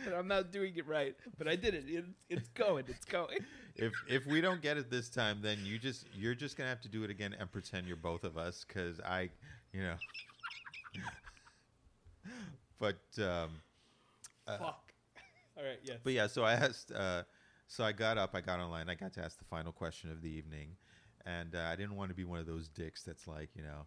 that 0.11 0.15
I'm 0.15 0.29
not 0.29 0.53
doing 0.53 0.75
it 0.77 0.87
right 0.87 1.15
but 1.39 1.49
I 1.49 1.57
did 1.57 1.75
it, 1.75 1.85
it 1.89 2.05
it's 2.29 2.49
going 2.49 2.85
it's 2.89 3.05
going 3.05 3.39
if 3.77 3.93
if 4.09 4.27
we 4.27 4.41
don't 4.41 4.61
get 4.61 4.77
it 4.77 4.91
this 4.91 5.09
time, 5.09 5.41
then 5.43 5.59
you 5.65 5.79
just 5.79 6.07
you're 6.15 6.35
just 6.35 6.57
gonna 6.57 6.69
have 6.69 6.81
to 6.83 6.89
do 6.89 7.05
it 7.05 7.11
again 7.11 7.35
and 7.39 7.51
pretend 7.51 7.87
you're 7.87 7.97
both 7.97 8.25
of 8.25 8.37
us, 8.37 8.65
because 8.67 9.01
I, 9.01 9.31
you 9.73 9.83
know. 9.83 9.95
but 12.79 13.01
um, 13.19 13.51
uh, 14.47 14.59
fuck 14.59 14.93
all 15.57 15.65
right 15.65 15.79
Yeah. 15.83 15.95
but 16.03 16.13
yeah, 16.13 16.27
so 16.27 16.45
I 16.45 16.53
asked. 16.55 16.93
Uh, 16.93 17.23
so 17.67 17.85
I 17.85 17.93
got 17.93 18.19
up, 18.19 18.35
I 18.35 18.43
got 18.43 18.61
online, 18.61 18.91
I 18.91 18.95
got 18.95 19.15
to 19.15 19.25
ask 19.25 19.39
the 19.39 19.47
final 19.47 19.73
question 19.73 20.11
of 20.11 20.21
the 20.21 20.29
evening, 20.29 20.77
and 21.25 21.55
uh, 21.55 21.69
I 21.73 21.77
didn't 21.77 21.97
want 21.97 22.11
to 22.11 22.15
be 22.15 22.25
one 22.25 22.39
of 22.39 22.47
those 22.47 22.69
dicks 22.69 23.03
that's 23.03 23.27
like, 23.27 23.49
you 23.55 23.63
know, 23.63 23.87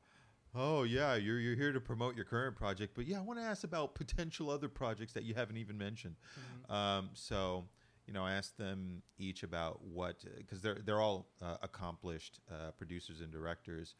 oh 0.56 0.84
yeah, 0.84 1.16
you're 1.16 1.40
you're 1.40 1.56
here 1.56 1.72
to 1.74 1.80
promote 1.82 2.16
your 2.16 2.26
current 2.26 2.56
project, 2.56 2.94
but 2.96 3.06
yeah, 3.06 3.18
I 3.18 3.22
want 3.22 3.40
to 3.40 3.46
ask 3.46 3.64
about 3.64 3.96
potential 3.96 4.50
other 4.50 4.70
projects 4.70 5.14
that 5.14 5.24
you 5.24 5.34
haven't 5.34 5.58
even 5.58 5.78
mentioned. 5.78 6.16
Um, 6.70 7.10
so 7.14 7.66
you 8.08 8.14
know, 8.14 8.24
I 8.24 8.34
asked 8.34 8.58
them 8.58 9.02
each 9.18 9.44
about 9.44 9.84
what 9.84 10.24
because 10.38 10.62
they're 10.62 10.80
they're 10.86 11.02
all 11.02 11.28
uh, 11.42 11.58
accomplished 11.62 12.40
uh, 12.52 12.72
producers 12.72 13.22
and 13.22 13.32
directors 13.32 13.96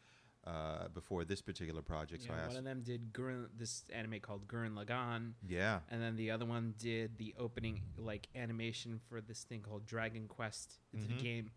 uh, 0.46 0.86
before 0.94 1.24
this 1.24 1.42
particular 1.42 1.82
project. 1.82 2.22
so 2.22 2.32
I 2.32 2.36
Yeah, 2.36 2.42
asked, 2.42 2.48
one 2.50 2.56
of 2.58 2.64
them 2.64 2.82
did 2.82 3.12
Gurren, 3.12 3.48
this 3.58 3.84
anime 3.92 4.20
called 4.20 4.46
Gurren 4.46 4.74
Lagann, 4.74 5.32
yeah, 5.46 5.80
and 5.90 6.00
then 6.00 6.14
the 6.16 6.30
other 6.30 6.44
one 6.46 6.74
did 6.78 7.18
the 7.18 7.34
opening 7.38 7.82
like 7.96 8.28
animation 8.36 9.00
for 9.08 9.20
this 9.20 9.42
thing 9.42 9.60
called 9.62 9.86
Dragon 9.86 10.28
Quest. 10.28 10.78
It's 10.92 11.04
Mhm. 11.06 11.18
a 11.18 11.22
game, 11.22 11.50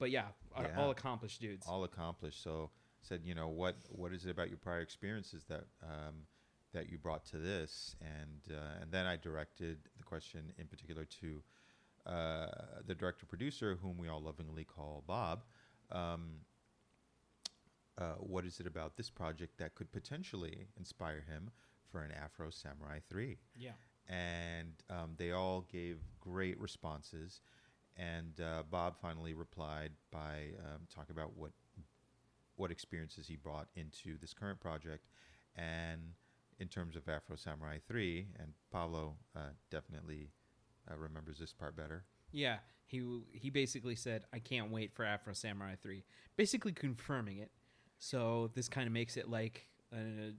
but 0.00 0.10
yeah, 0.10 0.28
Yeah. 0.60 0.74
all 0.76 0.90
accomplished 0.90 1.40
dudes. 1.40 1.66
all 1.68 1.84
accomplished. 1.84 2.42
So 2.42 2.70
said, 3.02 3.20
you 3.24 3.34
know, 3.34 3.48
what 3.48 3.76
what 3.90 4.12
is 4.12 4.24
it 4.26 4.30
about 4.30 4.48
your 4.48 4.58
prior 4.58 4.80
experiences 4.80 5.44
that 5.48 5.64
um, 5.82 6.26
that 6.72 6.90
you 6.90 6.98
brought 6.98 7.24
to 7.26 7.38
this? 7.38 7.96
And 8.00 8.56
uh, 8.56 8.80
and 8.82 8.90
then 8.90 9.06
I 9.06 9.16
directed 9.16 9.78
the 9.96 10.04
question 10.04 10.52
in 10.58 10.66
particular 10.66 11.04
to 11.20 11.42
uh, 12.06 12.46
the 12.86 12.94
director 12.94 13.26
producer, 13.26 13.78
whom 13.80 13.98
we 13.98 14.08
all 14.08 14.20
lovingly 14.20 14.64
call 14.64 15.04
Bob, 15.06 15.44
um, 15.90 16.40
uh, 17.98 18.14
what 18.18 18.44
is 18.44 18.58
it 18.58 18.66
about 18.66 18.96
this 18.96 19.10
project 19.10 19.58
that 19.58 19.74
could 19.74 19.92
potentially 19.92 20.66
inspire 20.76 21.24
him 21.28 21.50
for 21.90 22.02
an 22.02 22.10
Afro 22.12 22.50
Samurai 22.50 22.98
3? 23.08 23.38
Yeah. 23.56 23.72
And 24.08 24.72
um, 24.90 25.10
they 25.16 25.32
all 25.32 25.66
gave 25.70 25.98
great 26.20 26.60
responses. 26.60 27.40
And 27.96 28.40
uh, 28.40 28.62
Bob 28.70 28.96
finally 29.00 29.34
replied 29.34 29.92
by 30.10 30.54
um, 30.58 30.80
talking 30.92 31.14
about 31.14 31.36
what 31.36 31.52
what 32.56 32.70
experiences 32.70 33.26
he 33.26 33.36
brought 33.36 33.68
into 33.76 34.18
this 34.20 34.32
current 34.34 34.60
project, 34.60 35.06
and 35.56 36.00
in 36.58 36.68
terms 36.68 36.96
of 36.96 37.08
Afro 37.08 37.36
Samurai 37.36 37.78
Three. 37.88 38.26
And 38.38 38.52
Pablo 38.70 39.16
uh, 39.36 39.50
definitely 39.70 40.30
uh, 40.90 40.96
remembers 40.96 41.38
this 41.38 41.52
part 41.52 41.76
better. 41.76 42.04
Yeah, 42.30 42.58
he 42.86 43.20
he 43.32 43.50
basically 43.50 43.96
said, 43.96 44.24
"I 44.32 44.38
can't 44.38 44.70
wait 44.70 44.92
for 44.94 45.04
Afro 45.04 45.32
Samurai 45.32 45.74
3," 45.82 46.04
basically 46.36 46.72
confirming 46.72 47.38
it. 47.38 47.50
So 47.98 48.50
this 48.54 48.68
kind 48.68 48.86
of 48.86 48.92
makes 48.92 49.16
it 49.16 49.28
like 49.28 49.68
uh, 49.92 50.32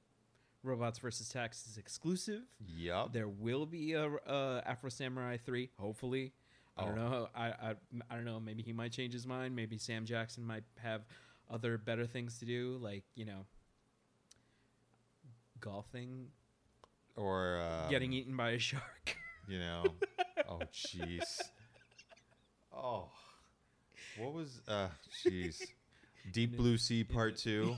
Robots 0.64 1.00
versus 1.00 1.30
Taxes 1.30 1.78
exclusive. 1.78 2.42
Yep. 2.66 3.14
There 3.14 3.28
will 3.28 3.66
be 3.66 3.94
a, 3.94 4.10
a 4.28 4.64
Afro 4.66 4.90
Samurai 4.90 5.38
3, 5.38 5.70
hopefully. 5.80 6.34
I 6.78 6.86
don't 6.86 6.98
Oh. 6.98 7.10
know. 7.10 7.28
I, 7.36 7.46
I 7.48 7.76
I 8.10 8.16
don't 8.16 8.26
know. 8.26 8.40
Maybe 8.40 8.64
he 8.64 8.74
might 8.74 8.92
change 8.92 9.14
his 9.14 9.28
mind. 9.28 9.56
Maybe 9.56 9.78
Sam 9.78 10.06
Jackson 10.06 10.44
might 10.44 10.64
have 10.82 11.06
other 11.50 11.78
better 11.78 12.06
things 12.06 12.40
to 12.40 12.46
do, 12.46 12.78
like 12.82 13.04
you 13.16 13.26
know, 13.26 13.46
golfing, 15.60 16.28
Or 17.16 17.60
um, 17.60 17.90
getting 17.90 18.14
eaten 18.14 18.36
by 18.36 18.52
a 18.52 18.60
shark. 18.60 19.18
You 19.46 19.60
know. 19.60 19.84
oh, 20.50 20.62
jeez. 20.74 21.42
Oh, 22.74 23.10
what 24.18 24.32
was? 24.32 24.62
Uh, 24.66 24.88
jeez. 25.28 25.62
Deep 26.32 26.56
Blue 26.56 26.78
Sea 26.78 27.04
Part 27.04 27.36
Two. 27.44 27.76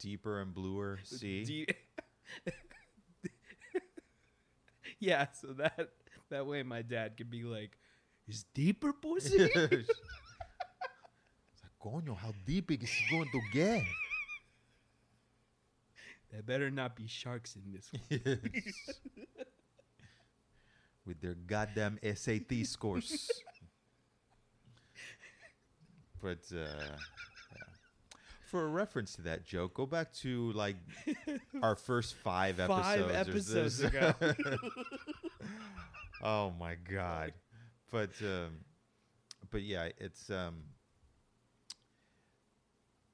Deeper 0.00 0.40
and 0.40 0.52
bluer 0.52 0.98
sea. 1.04 1.66
Yeah, 4.98 5.26
so 5.40 5.48
that 5.58 5.90
that 6.30 6.46
way 6.46 6.62
my 6.62 6.82
dad 6.82 7.16
could 7.16 7.30
be 7.30 7.42
like, 7.44 7.76
"Is 8.26 8.44
deeper 8.54 8.92
pussy?" 8.92 9.48
Coño, 11.82 12.16
how 12.16 12.32
deep 12.46 12.70
is 12.70 12.82
it 12.82 13.10
going 13.10 13.28
to 13.30 13.40
get? 13.52 13.82
there 16.32 16.42
better 16.42 16.70
not 16.70 16.96
be 16.96 17.06
sharks 17.06 17.56
in 17.56 17.72
this 17.72 17.90
one. 17.92 18.02
With 21.06 21.20
their 21.20 21.34
goddamn 21.34 21.98
SAT 22.02 22.64
scores. 22.64 23.30
but 26.20 26.40
uh, 26.52 26.56
yeah. 26.56 26.96
for 28.44 28.64
a 28.64 28.68
reference 28.68 29.14
to 29.14 29.22
that 29.22 29.46
joke, 29.46 29.74
go 29.74 29.86
back 29.86 30.12
to 30.14 30.50
like 30.52 30.74
our 31.62 31.76
first 31.76 32.16
five 32.16 32.58
episodes. 32.58 32.86
Five 32.86 33.28
episodes 33.28 33.80
ago. 33.82 34.14
oh 36.24 36.50
my 36.58 36.74
god! 36.74 37.34
But 37.92 38.10
um, 38.22 38.64
but 39.50 39.62
yeah, 39.62 39.90
it's 39.98 40.28
um, 40.30 40.62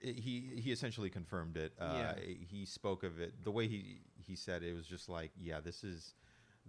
he 0.02 0.52
he 0.56 0.73
essentially 0.73 1.11
confirmed 1.11 1.56
it. 1.56 1.73
Uh, 1.80 1.92
Yeah. 1.94 2.14
He 2.21 2.64
spoke 2.66 3.02
of 3.02 3.21
it 3.21 3.44
the 3.44 3.50
way 3.50 3.68
he 3.68 4.00
he 4.16 4.37
said 4.37 4.62
it 4.62 4.75
was 4.75 4.87
just 4.87 5.09
like, 5.09 5.32
yeah, 5.37 5.61
this 5.61 5.85
is 5.85 6.14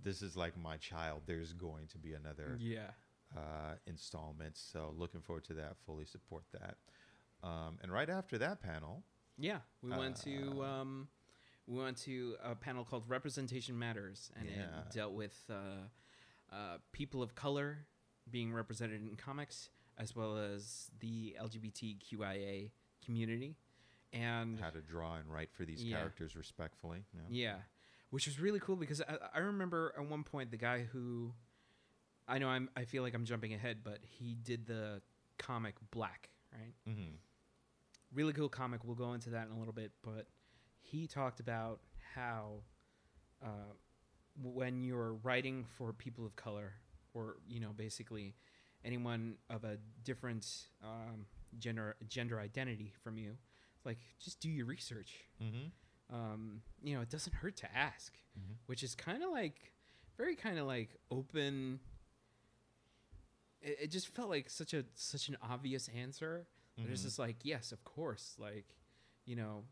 this 0.01 0.21
is 0.21 0.35
like 0.35 0.57
my 0.57 0.77
child. 0.77 1.23
There's 1.25 1.53
going 1.53 1.87
to 1.87 1.97
be 1.97 2.13
another 2.13 2.57
yeah, 2.59 2.91
uh, 3.35 3.75
installment, 3.85 4.57
so 4.57 4.93
looking 4.97 5.21
forward 5.21 5.43
to 5.45 5.53
that. 5.55 5.77
Fully 5.85 6.05
support 6.05 6.43
that. 6.51 6.77
Um, 7.41 7.77
and 7.81 7.91
right 7.91 8.09
after 8.09 8.37
that 8.39 8.61
panel, 8.61 9.03
yeah. 9.37 9.59
We 9.81 9.91
went 9.91 10.15
to 10.23 10.61
Uh, 10.63 10.81
um, 10.81 11.07
we 11.67 11.77
went 11.81 11.97
to 11.99 12.35
a 12.43 12.55
panel 12.55 12.83
called 12.85 13.07
"Representation 13.07 13.77
Matters," 13.77 14.31
and 14.35 14.49
Yeah. 14.49 14.79
it 14.79 14.91
dealt 14.91 15.13
with 15.13 15.43
uh, 15.49 15.87
uh, 16.51 16.77
people 16.91 17.21
of 17.21 17.35
color 17.35 17.87
being 18.29 18.53
represented 18.53 19.01
in 19.01 19.15
comics, 19.15 19.69
as 19.97 20.15
well 20.15 20.37
as 20.37 20.89
the 20.99 21.35
LGBTQIA 21.39 22.71
community, 23.05 23.55
and 24.12 24.60
how 24.60 24.69
to 24.69 24.81
draw 24.81 25.15
and 25.15 25.31
write 25.31 25.51
for 25.51 25.65
these 25.65 25.83
Yeah. 25.83 25.98
characters 25.98 26.36
respectfully. 26.36 27.05
Yeah. 27.13 27.22
Yeah, 27.29 27.55
which 28.10 28.25
was 28.27 28.39
really 28.39 28.60
cool 28.60 28.75
because 28.75 29.01
I, 29.01 29.17
I 29.33 29.39
remember 29.39 29.93
at 29.98 30.05
one 30.05 30.24
point 30.24 30.51
the 30.51 30.57
guy 30.57 30.83
who, 30.83 31.33
I 32.27 32.38
know 32.39 32.48
I'm 32.50 32.69
I 32.75 32.86
feel 32.86 33.03
like 33.03 33.13
I'm 33.13 33.25
jumping 33.25 33.53
ahead, 33.53 33.79
but 33.83 34.00
he 34.03 34.36
did 34.36 34.65
the 34.67 35.01
comic 35.38 35.75
Black, 35.91 36.29
right? 36.51 36.74
Mm-hmm. 36.88 37.15
Really 38.13 38.33
cool 38.33 38.50
comic. 38.50 38.81
We'll 38.83 38.95
go 38.95 39.13
into 39.13 39.31
that 39.31 39.48
in 39.48 39.53
a 39.53 39.57
little 39.57 39.74
bit, 39.74 39.91
but 40.03 40.27
he 40.81 41.07
talked 41.07 41.39
about 41.39 41.79
how 42.13 42.60
uh, 43.43 43.74
when 44.41 44.83
you're 44.83 45.13
writing 45.15 45.65
for 45.77 45.91
people 45.93 46.25
of 46.25 46.36
color, 46.36 46.74
or 47.15 47.38
you 47.48 47.60
know, 47.60 47.72
basically 47.75 48.36
anyone 48.86 49.36
of 49.50 49.63
a 49.63 49.77
different 50.03 50.45
um, 50.83 51.25
gender 51.60 51.95
gender 52.07 52.39
identity 52.39 52.93
from 53.03 53.17
you, 53.17 53.38
like 53.86 54.00
just 54.19 54.39
do 54.39 54.50
your 54.50 54.65
research 54.65 55.12
Mm-hmm. 55.41 56.15
um, 56.15 56.62
you 56.83 56.95
know, 56.95 57.01
it 57.01 57.10
doesn't 57.10 57.33
hurt 57.36 57.55
to 57.57 57.75
ask, 57.75 58.13
Mhm. 58.39 58.55
which 58.67 58.83
is 58.83 58.93
kind 58.95 59.24
of 59.24 59.29
like 59.31 59.72
very 60.17 60.36
kind 60.36 60.60
of 60.60 60.67
like 60.67 60.89
open. 61.10 61.79
It, 63.62 63.77
it 63.83 63.88
just 63.91 64.07
felt 64.10 64.29
like 64.29 64.50
such 64.50 64.74
a 64.74 64.86
such 64.95 65.29
an 65.29 65.38
obvious 65.41 65.89
answer. 65.89 66.48
Mm-hmm. 66.79 66.91
It's 66.91 67.01
Mhm. 67.01 67.05
just 67.05 67.19
like, 67.19 67.38
yes, 67.43 67.72
of 67.72 67.83
course. 67.83 68.36
Like, 68.38 68.65
you 69.25 69.36
know, 69.36 69.63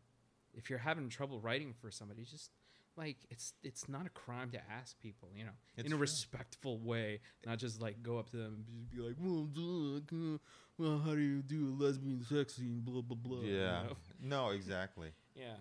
if 0.54 0.70
you're 0.70 0.78
having 0.80 1.08
trouble 1.08 1.40
writing 1.40 1.72
for 1.74 1.90
somebody, 1.90 2.24
just 2.24 2.50
like 2.96 3.16
it's 3.30 3.54
it's 3.62 3.88
not 3.88 4.06
a 4.06 4.10
crime 4.10 4.50
to 4.50 4.60
ask 4.70 4.98
people, 5.00 5.28
you 5.34 5.44
know, 5.44 5.50
It's 5.76 5.86
in 5.86 5.92
a 5.92 5.96
true. 5.96 6.00
respectful 6.02 6.78
way, 6.78 7.20
not 7.46 7.58
just 7.58 7.80
like 7.80 8.02
go 8.02 8.18
up 8.18 8.30
to 8.30 8.36
them 8.36 8.54
and 8.56 8.66
just 8.66 8.90
be 8.90 8.98
like, 9.00 9.16
well, 9.18 9.44
duh, 9.44 10.16
uh, 10.16 10.38
well, 10.78 10.98
how 11.04 11.14
do 11.14 11.20
you 11.20 11.42
do 11.42 11.68
a 11.68 11.82
lesbian 11.82 12.22
sexy 12.24 12.62
and 12.66 12.84
blah 12.84 13.00
blah 13.02 13.16
blah. 13.16 13.40
you 13.42 13.54
Yeah. 13.58 13.82
know? 13.84 13.96
No, 14.20 14.50
exactly. 14.50 15.08
yeah. 15.34 15.56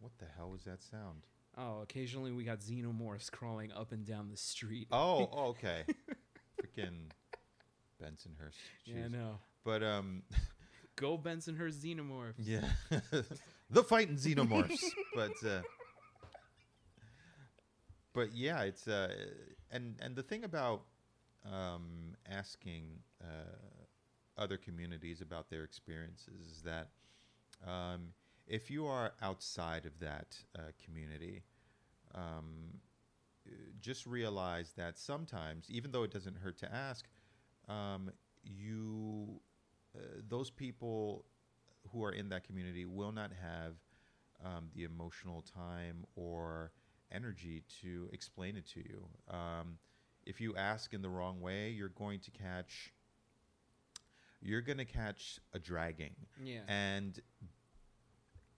What 0.00 0.12
the 0.18 0.26
hell 0.36 0.50
was 0.50 0.64
that 0.64 0.82
sound? 0.82 1.22
Oh, 1.56 1.80
occasionally 1.82 2.32
we 2.32 2.44
got 2.44 2.58
xenomorphs 2.60 3.30
crawling 3.30 3.72
up 3.72 3.92
and 3.92 4.04
down 4.04 4.28
the 4.30 4.36
street. 4.36 4.88
Oh, 4.90 5.28
okay. 5.50 5.84
Freaking 6.60 7.10
Bensonhurst. 8.02 8.56
yeah, 8.84 9.04
Jeez. 9.06 9.12
no. 9.12 9.38
But 9.64 9.82
um, 9.82 10.24
Go 10.96 11.16
Bensonhurst 11.16 11.80
xenomorphs. 11.80 12.34
yeah, 12.38 12.60
the 13.74 13.82
fighting 13.82 14.16
xenomorphs. 14.16 14.82
but 15.14 15.32
uh, 15.46 15.60
but 18.14 18.34
yeah, 18.34 18.62
it's 18.62 18.88
uh, 18.88 19.14
and 19.70 19.96
and 20.00 20.16
the 20.16 20.22
thing 20.22 20.44
about 20.44 20.82
um, 21.44 22.14
asking 22.30 23.00
uh, 23.20 24.38
other 24.38 24.56
communities 24.56 25.20
about 25.20 25.50
their 25.50 25.64
experiences 25.64 26.40
is 26.50 26.62
that 26.62 26.88
um, 27.66 28.12
if 28.46 28.70
you 28.70 28.86
are 28.86 29.12
outside 29.20 29.84
of 29.86 29.98
that 30.00 30.36
uh, 30.56 30.62
community, 30.84 31.42
um, 32.14 32.80
just 33.80 34.06
realize 34.06 34.72
that 34.76 34.98
sometimes, 34.98 35.66
even 35.68 35.90
though 35.90 36.02
it 36.02 36.10
doesn't 36.10 36.36
hurt 36.36 36.58
to 36.58 36.72
ask, 36.72 37.06
um, 37.68 38.10
you 38.42 39.40
uh, 39.96 40.00
those 40.28 40.50
people 40.50 41.24
who 41.94 42.04
are 42.04 42.12
in 42.12 42.28
that 42.30 42.44
community 42.44 42.84
will 42.84 43.12
not 43.12 43.30
have 43.40 43.74
um, 44.44 44.68
the 44.74 44.84
emotional 44.84 45.42
time 45.54 46.04
or 46.16 46.72
energy 47.12 47.62
to 47.82 48.08
explain 48.12 48.56
it 48.56 48.66
to 48.66 48.80
you. 48.80 49.06
Um, 49.30 49.78
if 50.26 50.40
you 50.40 50.56
ask 50.56 50.92
in 50.92 51.02
the 51.02 51.08
wrong 51.08 51.40
way, 51.40 51.70
you're 51.70 51.88
going 51.90 52.20
to 52.20 52.30
catch 52.30 52.92
you're 54.42 54.60
going 54.60 54.76
to 54.78 54.84
catch 54.84 55.40
a 55.54 55.58
dragging. 55.58 56.14
Yeah. 56.42 56.60
And 56.68 57.18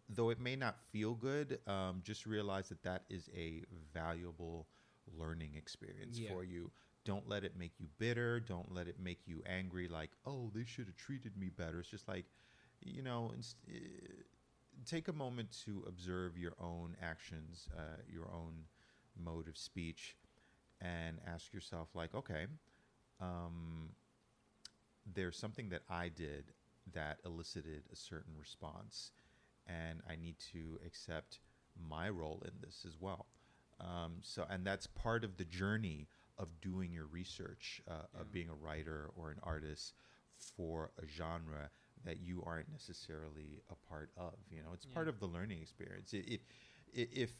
though 0.08 0.30
it 0.30 0.40
may 0.40 0.56
not 0.56 0.78
feel 0.90 1.14
good, 1.14 1.60
um, 1.68 2.00
just 2.02 2.26
realize 2.26 2.68
that 2.70 2.82
that 2.82 3.04
is 3.08 3.28
a 3.36 3.62
valuable 3.94 4.66
learning 5.16 5.52
experience 5.56 6.18
Yeah. 6.18 6.30
for 6.32 6.42
you. 6.42 6.72
Don't 7.04 7.28
let 7.28 7.44
it 7.44 7.56
make 7.56 7.78
you 7.78 7.86
bitter. 7.98 8.40
Don't 8.40 8.72
let 8.74 8.88
it 8.88 8.98
make 8.98 9.20
you 9.28 9.42
angry, 9.46 9.86
like, 9.86 10.10
oh, 10.26 10.50
they 10.52 10.64
should 10.64 10.86
have 10.86 10.96
treated 10.96 11.36
me 11.36 11.50
better. 11.50 11.78
It's 11.78 11.88
just 11.88 12.08
like, 12.08 12.24
you 12.80 13.02
know, 13.02 13.32
inst- 13.34 13.56
eh, 13.68 14.22
take 14.84 15.08
a 15.08 15.12
moment 15.12 15.50
to 15.64 15.84
observe 15.86 16.36
your 16.36 16.54
own 16.60 16.96
actions, 17.02 17.68
uh, 17.76 18.00
your 18.08 18.30
own 18.32 18.64
mode 19.16 19.48
of 19.48 19.56
speech, 19.56 20.16
and 20.80 21.18
ask 21.26 21.52
yourself, 21.52 21.88
like, 21.94 22.14
okay, 22.14 22.46
um, 23.20 23.90
there's 25.06 25.36
something 25.38 25.68
that 25.70 25.82
I 25.88 26.08
did 26.08 26.52
that 26.92 27.18
elicited 27.24 27.84
a 27.92 27.96
certain 27.96 28.34
response, 28.38 29.12
and 29.66 30.00
I 30.08 30.16
need 30.16 30.38
to 30.52 30.78
accept 30.84 31.40
my 31.76 32.08
role 32.08 32.42
in 32.44 32.52
this 32.60 32.84
as 32.86 33.00
well. 33.00 33.26
Um, 33.80 34.18
so, 34.22 34.46
and 34.48 34.66
that's 34.66 34.86
part 34.86 35.24
of 35.24 35.36
the 35.36 35.44
journey 35.44 36.08
of 36.38 36.60
doing 36.60 36.92
your 36.92 37.06
research, 37.06 37.80
uh, 37.88 38.06
Yeah. 38.14 38.20
of 38.20 38.32
being 38.32 38.48
a 38.48 38.54
writer 38.54 39.10
or 39.16 39.30
an 39.30 39.38
artist 39.42 39.94
for 40.36 40.90
a 41.02 41.06
genre 41.06 41.70
that 42.04 42.20
you 42.20 42.42
aren't 42.46 42.70
necessarily 42.70 43.62
a 43.70 43.88
part 43.88 44.10
of. 44.16 44.34
You 44.50 44.62
know, 44.62 44.70
it's 44.72 44.86
part 44.86 45.08
of 45.08 45.20
the 45.20 45.26
learning 45.26 45.60
experience. 45.60 46.12
If, 46.12 46.40
if 46.92 47.32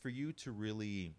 for 0.00 0.08
you 0.08 0.32
to 0.32 0.52
really 0.52 1.14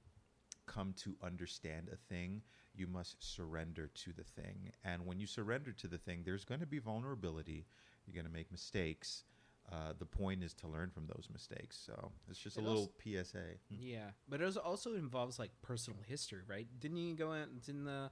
come 0.65 0.93
to 1.03 1.15
understand 1.23 1.89
a 1.91 1.95
thing, 1.95 2.41
you 2.73 2.87
must 2.87 3.23
surrender 3.35 3.89
to 3.93 4.13
the 4.13 4.23
thing. 4.23 4.71
And 4.83 5.05
when 5.05 5.19
you 5.19 5.27
surrender 5.27 5.71
to 5.73 5.87
the 5.87 5.97
thing, 5.97 6.23
there's 6.25 6.45
going 6.45 6.59
to 6.59 6.65
be 6.65 6.79
vulnerability. 6.79 7.65
You're 8.05 8.15
going 8.15 8.25
to 8.25 8.31
make 8.31 8.51
mistakes. 8.51 9.23
Uh, 9.71 9.93
the 9.97 10.05
point 10.05 10.43
is 10.43 10.53
to 10.53 10.67
learn 10.67 10.91
from 10.91 11.07
those 11.07 11.27
mistakes. 11.31 11.81
So 11.83 12.11
it's 12.29 12.39
just 12.39 12.57
a 12.57 12.59
It 12.59 12.65
little 12.65 12.91
PSA. 13.03 13.57
Yeah, 13.69 14.11
but 14.29 14.41
it 14.41 14.57
also 14.57 14.93
involves 14.93 15.39
like 15.39 15.51
personal 15.61 15.99
history, 16.05 16.41
right? 16.47 16.67
Didn't 16.79 16.97
you 16.97 17.15
go 17.15 17.33
in? 17.33 17.47
Didn't 17.65 17.85
the 17.85 18.11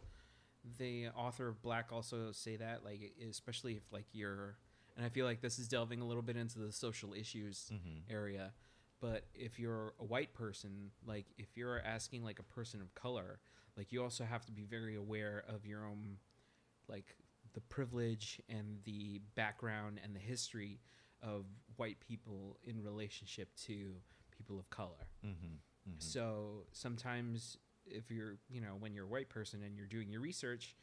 the 0.79 1.09
author 1.09 1.47
of 1.47 1.61
Black 1.61 1.91
also 1.91 2.31
say 2.31 2.55
that? 2.55 2.83
Like, 2.83 3.13
especially 3.29 3.73
if 3.73 3.83
like 3.91 4.05
you're, 4.13 4.57
and 4.95 5.05
I 5.05 5.09
feel 5.09 5.25
like 5.25 5.41
this 5.41 5.59
is 5.59 5.67
delving 5.67 6.01
a 6.01 6.05
little 6.05 6.21
bit 6.23 6.35
into 6.37 6.59
the 6.59 6.71
social 6.71 7.13
issues 7.13 7.71
Mm-hmm. 7.73 8.13
area. 8.13 8.51
But 9.01 9.25
if 9.33 9.59
you're 9.59 9.93
a 9.99 10.03
white 10.05 10.33
person, 10.33 10.91
like 11.05 11.25
if 11.37 11.57
you're 11.57 11.79
asking 11.81 12.23
like 12.23 12.39
a 12.39 12.43
person 12.43 12.81
of 12.81 12.93
color, 12.95 13.39
like 13.75 13.91
you 13.91 14.01
also 14.01 14.23
have 14.23 14.45
to 14.45 14.51
be 14.53 14.63
very 14.63 14.95
aware 14.95 15.43
of 15.49 15.65
your 15.65 15.85
own, 15.85 16.17
like 16.87 17.17
the 17.53 17.59
privilege 17.61 18.39
and 18.47 18.77
the 18.85 19.19
background 19.35 19.99
and 20.03 20.15
the 20.15 20.19
history 20.19 20.79
of 21.21 21.45
white 21.75 21.99
people 21.99 22.57
in 22.63 22.81
relationship 22.81 23.49
to 23.65 23.95
people 24.31 24.57
of 24.57 24.69
color. 24.69 25.07
Mm-hmm. 25.25 25.45
Mm-hmm. 25.89 25.95
So 25.97 26.65
sometimes 26.71 27.57
if 27.85 28.09
you're, 28.09 28.37
you 28.49 28.61
know, 28.61 28.75
when 28.79 28.93
you're 28.93 29.05
a 29.05 29.09
white 29.09 29.27
person 29.29 29.63
and 29.63 29.75
you're 29.75 29.85
doing 29.87 30.09
your 30.09 30.21
research, 30.21 30.77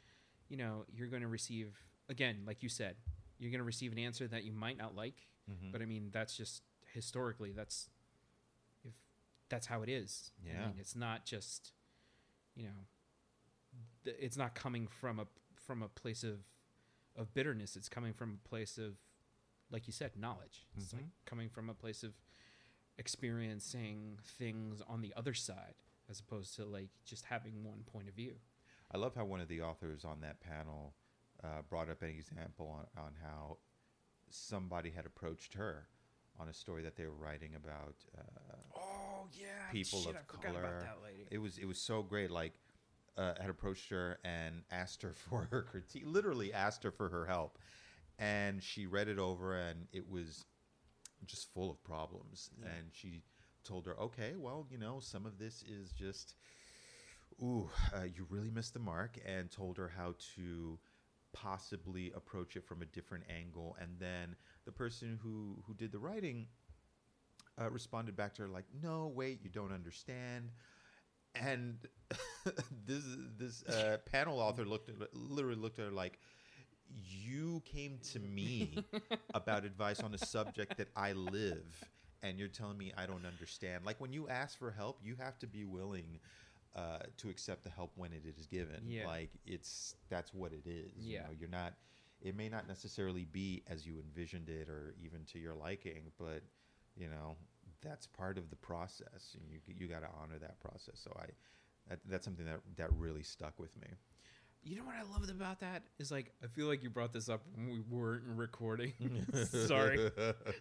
you 0.49 0.59
know, 0.59 0.85
you're 0.93 1.09
going 1.09 1.23
to 1.23 1.29
receive 1.29 1.73
again, 2.11 2.43
like 2.47 2.63
you 2.63 2.69
said, 2.69 2.97
you're 3.41 3.51
going 3.51 3.59
to 3.59 3.65
receive 3.65 3.91
an 3.91 3.99
answer 3.99 4.29
that 4.29 4.45
you 4.45 4.53
might 4.53 4.77
not 4.77 4.95
like, 4.95 5.27
Mhm. 5.51 5.73
but 5.73 5.83
I 5.83 5.87
mean, 5.87 6.11
that's 6.13 6.37
just 6.37 6.63
historically 6.93 7.53
that's 7.53 7.89
if 8.85 8.93
that's 9.49 9.67
how 9.67 9.83
it 9.83 9.89
is. 9.89 10.31
I 10.45 10.47
Yeah. 10.49 10.67
mean, 10.69 10.79
it's 10.79 10.95
not 10.95 11.25
just, 11.27 11.73
you 12.55 12.67
know, 12.69 12.87
it's 14.05 14.37
not 14.37 14.55
coming 14.55 14.87
from 14.87 15.19
a 15.19 15.27
from 15.57 15.83
a 15.83 15.89
place 15.89 16.23
of 16.23 16.45
of 17.17 17.33
bitterness. 17.35 17.77
It's 17.77 17.89
coming 17.89 18.13
from 18.13 18.35
a 18.45 18.49
place 18.49 18.79
of 18.79 18.97
like 19.71 19.87
you 19.87 19.93
said, 19.93 20.17
knowledge. 20.17 20.67
It's 20.77 20.93
like 20.93 21.05
Mhm. 21.05 21.11
coming 21.25 21.49
from 21.49 21.69
a 21.71 21.75
place 21.75 22.03
of 22.03 22.15
experiencing 22.99 24.19
things 24.23 24.81
on 24.83 25.01
the 25.01 25.15
other 25.15 25.33
side 25.35 25.75
as 26.09 26.21
opposed 26.21 26.55
to 26.57 26.65
like 26.65 26.91
just 27.05 27.25
having 27.27 27.65
one 27.65 27.85
point 27.85 28.09
of 28.09 28.15
view. 28.15 28.41
I 28.91 28.99
love 28.99 29.15
how 29.15 29.25
one 29.25 29.41
of 29.41 29.49
the 29.49 29.63
authors 29.63 30.05
on 30.05 30.21
that 30.21 30.41
panel 30.41 30.95
uh, 31.43 31.63
brought 31.69 31.89
up 31.91 32.03
an 32.03 32.09
example 32.09 32.69
on, 32.97 33.03
on 33.03 33.13
how 33.23 33.59
somebody 34.31 34.91
had 34.91 35.07
approached 35.07 35.55
her 35.55 35.87
on 36.39 36.49
a 36.49 36.53
story 36.55 36.83
that 36.83 36.97
they 36.97 37.05
were 37.05 37.15
writing 37.17 37.55
about. 37.55 37.95
Uh, 38.17 38.23
Oh 38.77 39.27
yeah, 39.33 39.47
People 39.71 39.99
of 40.09 40.17
color. 40.43 40.89
lady. 41.05 41.27
it 41.31 41.39
was 41.39 41.59
it 41.59 41.67
was 41.67 41.79
so 41.79 42.03
great. 42.03 42.31
Like 42.31 42.53
uh, 43.19 43.35
had 43.41 43.51
approached 43.51 43.91
her 43.91 44.19
and 44.25 44.63
asked 44.71 45.03
her 45.03 45.13
for 45.29 45.47
her 45.51 45.63
critique. 45.63 46.05
Literally 46.07 46.53
asked 46.53 46.83
her 46.85 46.91
for 46.91 47.09
her 47.11 47.27
help, 47.27 47.59
and 48.19 48.63
she 48.63 48.87
read 48.87 49.09
it 49.09 49.19
over, 49.19 49.55
and 49.59 49.87
it 49.93 50.09
was 50.09 50.45
just 51.27 51.53
full 51.53 51.71
of 51.71 51.83
problems. 51.85 52.51
Yeah. 52.59 52.69
And 52.69 52.87
she 52.93 53.23
told 53.63 53.85
her, 53.87 53.99
"Okay, 54.01 54.35
well, 54.37 54.67
you 54.71 54.79
know, 54.79 55.01
some 55.01 55.27
of 55.27 55.39
this 55.39 55.63
is 55.63 55.93
just." 55.93 56.35
Ooh, 57.43 57.71
uh, 57.95 58.03
you 58.03 58.27
really 58.29 58.51
missed 58.51 58.75
the 58.75 58.81
mark, 58.81 59.19
and 59.25 59.51
told 59.51 59.77
her 59.79 59.89
how 59.97 60.15
to 60.37 60.79
possibly 61.33 62.13
approach 62.15 62.57
it 62.57 62.65
from 62.67 62.83
a 62.83 62.87
different 62.87 63.25
angle. 63.29 63.77
And 63.81 63.99
then 63.99 64.37
the 64.65 64.73
person 64.73 65.19
who 65.23 65.63
who 65.67 65.75
did 65.75 65.93
the 65.93 65.99
writing 65.99 66.47
uh, 67.61 67.71
responded 67.71 68.17
back 68.17 68.35
to 68.35 68.43
her 68.43 68.49
like, 68.49 68.67
"No, 68.83 69.13
wait, 69.15 69.41
you 69.43 69.51
don't 69.51 69.73
understand." 69.73 70.51
And 71.35 71.79
this 72.87 73.05
this 73.37 73.63
uh, 73.65 73.99
panel 74.11 74.41
author 74.41 74.65
looked 74.65 74.89
at 74.89 75.15
literally 75.15 75.61
looked 75.61 75.79
at 75.79 75.87
her 75.87 75.91
like, 75.91 76.19
"You 76.89 77.63
came 77.65 77.99
to 78.13 78.19
me 78.19 78.85
about 79.35 79.65
advice 79.65 80.01
on 80.03 80.15
a 80.15 80.19
subject 80.19 80.79
that 80.79 80.89
I 80.97 81.13
live, 81.13 81.91
and 82.23 82.39
you're 82.39 82.49
telling 82.49 82.79
me 82.79 82.93
I 82.97 83.07
don't 83.07 83.27
understand." 83.27 83.85
Like 83.85 84.01
when 84.01 84.13
you 84.13 84.29
ask 84.29 84.59
for 84.59 84.71
help, 84.71 84.99
you 85.03 85.17
have 85.17 85.39
to 85.41 85.47
be 85.47 85.65
willing 85.65 86.19
uh, 86.77 86.99
to 87.19 87.29
accept 87.29 87.65
the 87.65 87.71
help 87.71 87.93
when 87.97 88.13
it 88.13 88.23
is 88.25 88.47
given. 88.47 88.81
Yeah. 88.87 89.07
Like 89.07 89.31
it's 89.47 89.97
that's 90.09 90.33
what 90.33 90.53
it 90.53 90.67
is. 90.67 90.93
You 90.97 91.19
know, 91.19 91.31
you're 91.39 91.49
not. 91.49 91.75
It 92.23 92.37
may 92.37 92.49
not 92.51 92.69
necessarily 92.69 93.25
be 93.25 93.63
as 93.67 93.87
you 93.87 93.99
envisioned 93.99 94.49
it, 94.49 94.69
or 94.69 94.95
even 95.03 95.25
to 95.33 95.39
your 95.39 95.55
liking, 95.55 96.13
but 96.19 96.43
you 96.97 97.09
know 97.09 97.37
that's 97.83 98.07
part 98.07 98.37
of 98.37 98.51
the 98.51 98.57
process, 98.57 99.35
and 99.35 99.51
you 99.51 99.59
you 99.67 99.89
got 99.89 100.01
to 100.01 100.09
honor 100.21 100.39
that 100.39 100.61
process. 100.61 101.01
So 101.03 101.13
I. 101.19 101.27
That, 101.89 101.99
that's 102.09 102.25
something 102.25 102.45
that 102.45 102.61
that 102.77 102.93
really 102.93 103.23
stuck 103.23 103.59
with 103.59 103.77
me. 103.77 103.89
You 104.63 104.77
know 104.77 104.85
what 104.85 104.95
I 104.95 105.03
loved 105.11 105.31
about 105.31 105.61
that 105.61 105.83
is 105.99 106.13
like 106.13 106.33
I 106.45 106.47
feel 106.47 106.67
like 106.67 106.83
you 106.83 106.91
brought 106.91 107.13
this 107.13 107.29
up 107.29 107.41
when 107.55 107.71
we 107.71 107.81
weren't 107.81 108.25
recording. 108.27 108.93
sorry, 109.67 110.11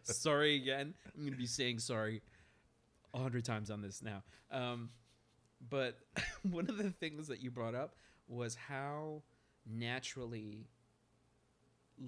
sorry 0.03 0.55
again. 0.55 0.93
I'm 1.15 1.25
gonna 1.25 1.35
be 1.35 1.45
saying 1.45 1.79
sorry 1.79 2.21
a 3.13 3.19
hundred 3.19 3.43
times 3.43 3.69
on 3.69 3.81
this 3.81 4.01
now. 4.01 4.23
Um, 4.51 4.89
but 5.69 5.99
one 6.43 6.69
of 6.69 6.77
the 6.77 6.91
things 6.91 7.27
that 7.27 7.41
you 7.41 7.51
brought 7.51 7.75
up 7.75 7.95
was 8.27 8.55
how 8.55 9.23
naturally, 9.65 10.67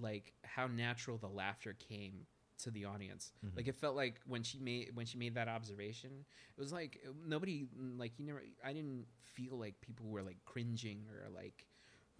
like 0.01 0.33
how 0.43 0.67
natural 0.67 1.17
the 1.17 1.27
laughter 1.27 1.73
came 1.73 2.25
to 2.59 2.71
the 2.71 2.85
audience. 2.85 3.31
Mhm. 3.43 3.57
Like 3.57 3.67
it 3.67 3.75
felt 3.75 3.95
like 3.95 4.21
when 4.25 4.43
she 4.43 4.59
made 4.59 4.95
when 4.95 5.05
she 5.05 5.17
made 5.17 5.35
that 5.35 5.47
observation, 5.47 6.25
it 6.57 6.61
was 6.61 6.71
like 6.71 7.03
nobody 7.25 7.67
like 7.97 8.17
you 8.19 8.25
never. 8.25 8.43
I 8.63 8.73
didn't 8.73 9.05
feel 9.23 9.57
like 9.57 9.79
people 9.81 10.07
were 10.07 10.21
like 10.21 10.37
cringing 10.45 11.05
or 11.09 11.29
like, 11.29 11.65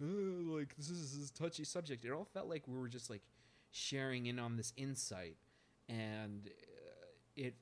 "Uh, 0.02 0.06
like 0.58 0.76
this 0.76 0.90
is 0.90 1.18
this 1.18 1.30
touchy 1.30 1.64
subject. 1.64 2.04
It 2.04 2.10
all 2.10 2.24
felt 2.24 2.48
like 2.48 2.66
we 2.66 2.76
were 2.76 2.88
just 2.88 3.08
like 3.08 3.22
sharing 3.70 4.26
in 4.26 4.38
on 4.38 4.56
this 4.56 4.72
insight, 4.76 5.36
and 5.88 6.48
uh, 6.48 7.06
it 7.36 7.54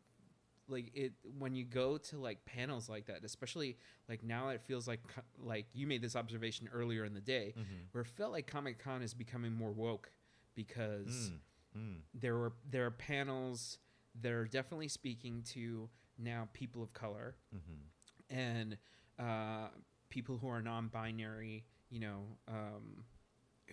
like 0.71 0.91
it 0.95 1.13
when 1.39 1.55
you 1.55 1.65
go 1.65 1.99
to 1.99 2.17
like 2.19 2.45
panels 2.45 2.89
like 2.89 3.07
that, 3.07 3.25
especially 3.25 3.77
like 4.09 4.23
now 4.23 4.49
it 4.51 4.63
feels 4.63 4.87
like 4.89 5.01
like 5.39 5.67
you 5.73 5.87
made 5.87 6.03
this 6.03 6.17
observation 6.17 6.69
earlier 6.73 7.05
in 7.05 7.15
the 7.15 7.21
day, 7.21 7.55
Mhm. 7.57 7.89
where 7.93 8.03
it 8.03 8.07
felt 8.07 8.33
like 8.33 8.47
Comic 8.47 8.79
Con 8.79 9.03
is 9.03 9.15
becoming 9.15 9.53
more 9.53 9.73
woke 9.73 10.13
because 10.55 11.31
Mm, 11.75 11.79
mm. 11.79 12.03
there 12.15 12.37
were 12.37 12.53
there 12.69 12.87
are 12.87 12.91
panels 12.91 13.79
that 14.21 14.33
are 14.33 14.47
definitely 14.47 14.89
speaking 14.89 15.43
to 15.43 15.89
now 16.19 16.49
people 16.53 16.83
of 16.83 16.93
color 16.93 17.37
Mhm. 17.55 17.91
and 18.29 18.79
uh, 19.19 19.69
people 20.09 20.39
who 20.39 20.49
are 20.49 20.63
non-binary, 20.63 21.65
you 21.91 22.01
know, 22.01 22.39
um, 22.49 23.05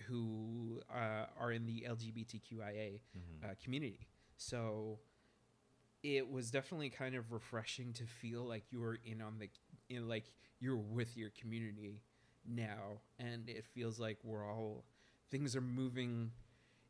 who 0.06 0.80
uh, 0.90 1.26
are 1.38 1.50
in 1.52 1.66
the 1.66 1.84
LGBTQIA 1.88 3.00
Mhm. 3.16 3.44
uh, 3.44 3.54
community. 3.62 4.06
So 4.36 5.00
it 6.02 6.30
was 6.30 6.50
definitely 6.50 6.90
kind 6.90 7.14
of 7.14 7.32
refreshing 7.32 7.92
to 7.94 8.04
feel 8.04 8.44
like 8.44 8.64
you 8.70 8.80
were 8.80 8.98
in 9.04 9.20
on 9.20 9.38
the 9.38 9.48
in 9.88 10.08
like 10.08 10.32
you're 10.60 10.76
with 10.76 11.16
your 11.16 11.30
community 11.30 12.00
now 12.46 13.00
and 13.18 13.48
it 13.48 13.64
feels 13.64 13.98
like 13.98 14.18
we're 14.22 14.46
all 14.48 14.84
things 15.30 15.54
are 15.56 15.60
moving 15.60 16.30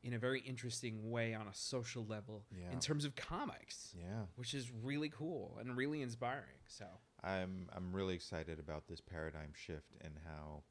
in 0.04 0.14
a 0.14 0.18
very 0.18 0.40
interesting 0.40 1.10
way 1.10 1.34
on 1.34 1.48
a 1.48 1.54
social 1.54 2.04
level 2.06 2.44
Yeah. 2.56 2.70
in 2.72 2.78
terms 2.80 3.04
of 3.04 3.16
comics 3.16 3.94
yeah. 3.98 4.22
which 4.36 4.54
is 4.54 4.70
really 4.70 5.08
cool 5.08 5.56
and 5.60 5.76
really 5.76 6.02
inspiring 6.02 6.60
so 6.66 6.84
I'm 7.24 7.68
I'm 7.74 7.92
really 7.92 8.14
excited 8.14 8.58
about 8.60 8.86
this 8.88 9.00
paradigm 9.00 9.52
shift 9.54 9.96
and 10.02 10.14
how 10.24 10.62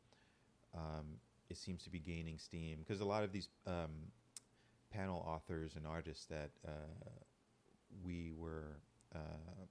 um, 0.73 1.17
it 1.49 1.57
seems 1.57 1.83
to 1.83 1.89
be 1.89 1.99
gaining 1.99 2.37
steam 2.37 2.79
because 2.79 3.01
a 3.01 3.05
lot 3.05 3.23
of 3.23 3.31
these 3.31 3.49
um, 3.65 4.11
panel 4.91 5.19
authors 5.27 5.75
and 5.75 5.85
artists 5.85 6.25
that 6.27 6.51
uh, 6.65 6.71
we 8.03 8.31
were 8.37 8.79
uh, 9.15 9.65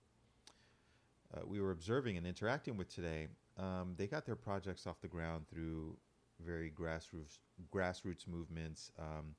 uh, 1.35 1.41
we 1.47 1.61
were 1.61 1.73
observing 1.73 2.17
and 2.17 2.27
interacting 2.27 2.77
with 2.77 2.89
today, 2.93 3.29
um, 3.59 3.95
they 3.97 4.07
got 4.07 4.25
their 4.25 4.37
projects 4.37 4.87
off 4.87 5.01
the 5.01 5.09
ground 5.09 5.47
through 5.49 5.97
very 6.45 6.71
grassroots 6.71 7.39
grassroots 7.75 8.29
movements, 8.29 8.91
um, 8.99 9.35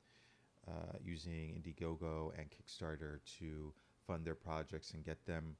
uh, 0.67 0.97
using 1.03 1.61
Indiegogo 1.61 2.31
and 2.37 2.47
Kickstarter 2.49 3.19
to 3.39 3.73
fund 4.05 4.25
their 4.25 4.35
projects 4.35 4.91
and 4.91 5.03
get 5.03 5.25
them 5.25 5.55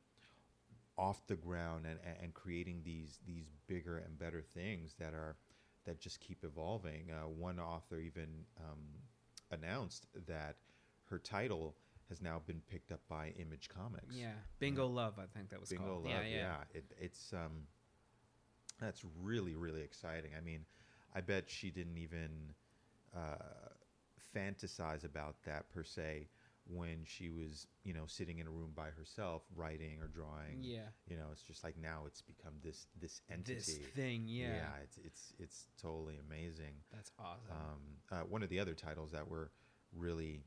off 0.97 1.25
the 1.27 1.35
ground 1.35 1.85
and, 1.85 1.99
and- 2.21 2.33
creating 2.33 2.81
these 2.83 3.19
these 3.25 3.51
bigger 3.67 3.97
and 3.99 4.17
better 4.17 4.41
things 4.41 4.95
that 4.99 5.13
are 5.13 5.35
that 5.85 5.99
just 5.99 6.19
keep 6.19 6.43
evolving. 6.43 7.11
Uh, 7.11 7.27
one 7.27 7.59
author 7.59 7.99
even 7.99 8.27
um, 8.59 8.79
announced 9.51 10.07
that 10.27 10.55
her 11.09 11.19
title 11.19 11.75
has 12.09 12.21
now 12.21 12.41
been 12.45 12.61
picked 12.69 12.91
up 12.91 13.01
by 13.09 13.33
Image 13.39 13.69
Comics. 13.69 14.15
Yeah, 14.15 14.31
Bingo 14.59 14.87
Love, 14.87 15.15
I 15.19 15.25
think 15.37 15.49
that 15.49 15.59
was 15.59 15.69
Bingo 15.69 15.85
called. 15.85 16.05
Love. 16.05 16.13
yeah, 16.13 16.21
Yeah, 16.21 16.35
yeah. 16.35 16.55
It, 16.73 16.85
it's 16.99 17.33
um, 17.33 17.63
that's 18.79 19.03
really 19.21 19.55
really 19.55 19.81
exciting. 19.81 20.31
I 20.37 20.41
mean, 20.41 20.65
I 21.15 21.21
bet 21.21 21.45
she 21.47 21.69
didn't 21.69 21.97
even 21.97 22.53
uh, 23.15 23.69
fantasize 24.35 25.03
about 25.03 25.35
that 25.45 25.69
per 25.69 25.83
se 25.83 26.27
when 26.69 26.99
she 27.05 27.29
was 27.29 27.65
you 27.83 27.93
know 27.93 28.03
sitting 28.07 28.39
in 28.39 28.47
a 28.47 28.49
room 28.49 28.71
by 28.75 28.89
herself 28.89 29.43
writing 29.55 29.99
or 30.01 30.07
drawing. 30.07 30.59
Yeah. 30.61 30.89
You 31.07 31.17
know, 31.17 31.27
it's 31.31 31.41
just 31.41 31.63
like 31.63 31.75
now 31.81 32.03
it's 32.05 32.21
become 32.21 32.53
this 32.63 32.87
this 32.99 33.21
entity. 33.31 33.55
This 33.55 33.77
thing, 33.95 34.23
yeah. 34.27 34.47
Yeah 34.47 34.69
it's 34.83 34.97
it's 35.03 35.33
it's 35.39 35.67
totally 35.81 36.17
amazing. 36.27 36.73
That's 36.93 37.11
awesome. 37.19 37.51
Um, 37.51 38.17
uh, 38.19 38.23
one 38.23 38.43
of 38.43 38.49
the 38.49 38.59
other 38.59 38.73
titles 38.73 39.11
that 39.11 39.29
we're 39.29 39.49
really 39.95 40.43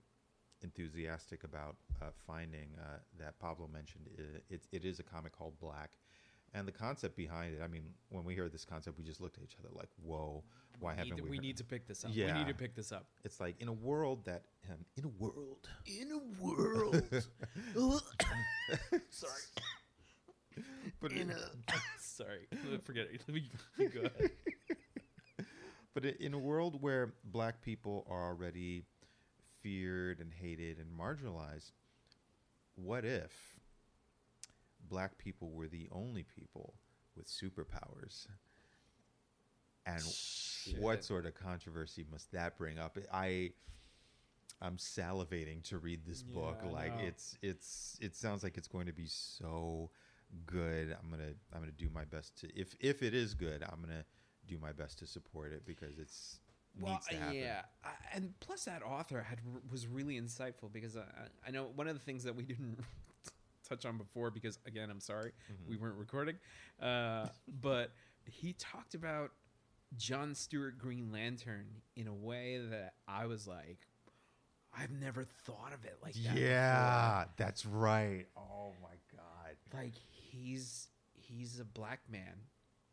enthusiastic 0.63 1.45
about 1.45 1.77
uh, 2.03 2.07
finding 2.27 2.69
uh, 2.79 2.99
that 3.19 3.39
Pablo 3.39 3.69
mentioned, 3.73 4.09
it, 4.49 4.63
it 4.73 4.85
is 4.85 4.99
a 5.01 5.03
comic 5.03 5.37
called 5.37 5.59
Black. 5.61 5.91
And 6.53 6.67
the 6.67 6.73
concept 6.73 7.17
behind 7.17 7.55
it, 7.55 7.61
I 7.63 7.69
mean, 7.69 7.85
when 8.09 8.25
we 8.25 8.35
heard 8.35 8.53
this 8.53 8.65
concept, 8.65 8.99
we 8.99 9.05
just 9.05 9.21
looked 9.21 9.37
at 9.39 9.45
each 9.45 9.57
other 9.61 9.69
like, 9.73 9.89
whoa, 10.03 10.43
why 10.81 10.93
we 10.93 10.97
haven't 10.99 11.11
need 11.11 11.17
to, 11.19 11.23
we? 11.23 11.31
we 11.31 11.37
heard- 11.37 11.43
need 11.43 11.57
to 11.59 11.65
pick 11.65 11.87
this 11.87 12.05
up. 12.05 12.11
Yeah. 12.13 12.33
We 12.33 12.39
need 12.41 12.49
to 12.49 12.55
pick 12.55 12.75
this 12.75 12.91
up. 12.91 13.07
It's 13.25 13.39
like 13.39 13.61
in 13.61 13.69
a 13.69 13.73
world 13.73 14.25
that, 14.25 14.43
um, 14.69 14.79
in 14.97 15.05
a 15.05 15.09
world. 15.09 15.69
In 15.87 16.11
a 16.11 16.43
world. 16.43 17.03
Sorry. 19.11 19.33
But 21.01 21.13
In 21.13 21.19
in, 21.19 21.31
a. 21.31 21.37
Sorry. 22.01 22.49
Forget 22.85 23.07
it. 23.13 23.23
Let 23.29 23.35
me, 23.35 23.49
go 23.89 24.01
ahead. 24.01 24.31
but 25.95 26.05
in 26.05 26.35
a 26.35 26.39
world 26.39 26.83
where 26.83 27.15
black 27.25 27.63
people 27.63 28.07
are 28.11 28.27
already 28.29 28.85
feared 29.63 30.21
and 30.21 30.33
hated 30.33 30.79
and 30.79 30.89
marginalized, 30.99 31.73
what 32.75 33.05
if 33.05 33.33
black 34.89 35.19
people 35.19 35.51
were 35.51 35.69
the 35.69 35.89
only 35.93 36.23
people 36.23 36.75
with 37.17 37.27
superpowers? 37.27 38.27
And 39.87 40.03
what 40.83 41.05
sort 41.05 41.27
of 41.27 41.35
controversy 41.35 42.05
must 42.11 42.31
that 42.33 42.57
bring 42.59 42.79
up? 42.79 42.99
I 43.13 43.53
I'm 44.63 44.77
salivating 44.77 45.63
to 45.65 45.79
read 45.79 46.01
this 46.07 46.23
book. 46.23 46.61
Yeah, 46.63 46.69
I 46.69 46.73
like 46.73 46.93
it's 47.01 47.39
it's 47.43 47.99
it 48.01 48.15
sounds 48.15 48.43
like 48.43 48.59
it's 48.59 48.69
going 48.69 48.87
to 48.87 48.93
be 48.93 49.07
so 49.07 49.91
good. 50.47 50.97
I'm 51.03 51.11
gonna 51.11 51.33
I'm 51.53 51.61
gonna 51.61 51.73
do 51.73 51.89
my 51.93 52.05
best 52.05 52.39
to 52.41 52.49
if 52.59 52.75
if 52.79 53.03
it 53.03 53.15
is 53.15 53.35
good, 53.35 53.63
I'm 53.63 53.81
gonna 53.81 54.05
do 54.47 54.59
my 54.59 54.73
best 54.73 54.99
to 54.99 55.07
support 55.07 55.53
it 55.53 55.65
because 55.65 55.99
it's 55.99 56.41
Well, 56.81 56.93
needs 56.95 57.07
to 57.09 57.17
happen. 57.17 57.35
yeah, 57.37 57.63
I, 57.85 57.91
and 58.15 58.33
plus 58.41 58.65
that 58.65 58.83
author 58.83 59.23
had 59.23 59.39
was 59.71 59.87
really 59.87 60.21
insightful 60.21 60.73
because 60.73 60.97
I, 60.97 61.03
I 61.47 61.51
know 61.51 61.69
one 61.75 61.89
of 61.89 61.95
the 61.95 62.01
things 62.05 62.25
that 62.25 62.35
we 62.35 62.43
didn't 62.53 62.79
touch 63.69 63.85
on 63.87 63.97
before 63.99 64.31
because 64.31 64.59
again 64.67 64.91
I'm 64.91 65.01
sorry 65.01 65.33
Mm-hmm. 65.53 65.71
we 65.71 65.77
weren't 65.77 65.97
recording, 65.97 66.37
uh, 66.83 67.27
but 67.61 67.93
he 68.25 68.53
talked 68.55 68.95
about 68.95 69.31
John 69.97 70.35
Stewart 70.35 70.79
Green 70.79 71.11
Lantern 71.13 71.67
in 71.97 72.07
a 72.07 72.15
way 72.15 72.59
that 72.71 72.95
I 73.09 73.27
was 73.27 73.47
like, 73.47 73.79
I've 74.77 74.91
never 74.93 75.25
thought 75.25 75.73
of 75.73 75.85
it 75.85 75.99
like 76.03 76.15
that. 76.15 76.37
Yeah, 76.37 77.25
that's 77.37 77.67
right. 77.67 78.27
Oh 78.37 78.73
my 78.83 78.95
god. 79.17 79.57
like 79.75 79.95
he's 80.11 80.89
he's 81.13 81.59
a 81.61 81.65
black 81.65 82.01
man 82.11 82.35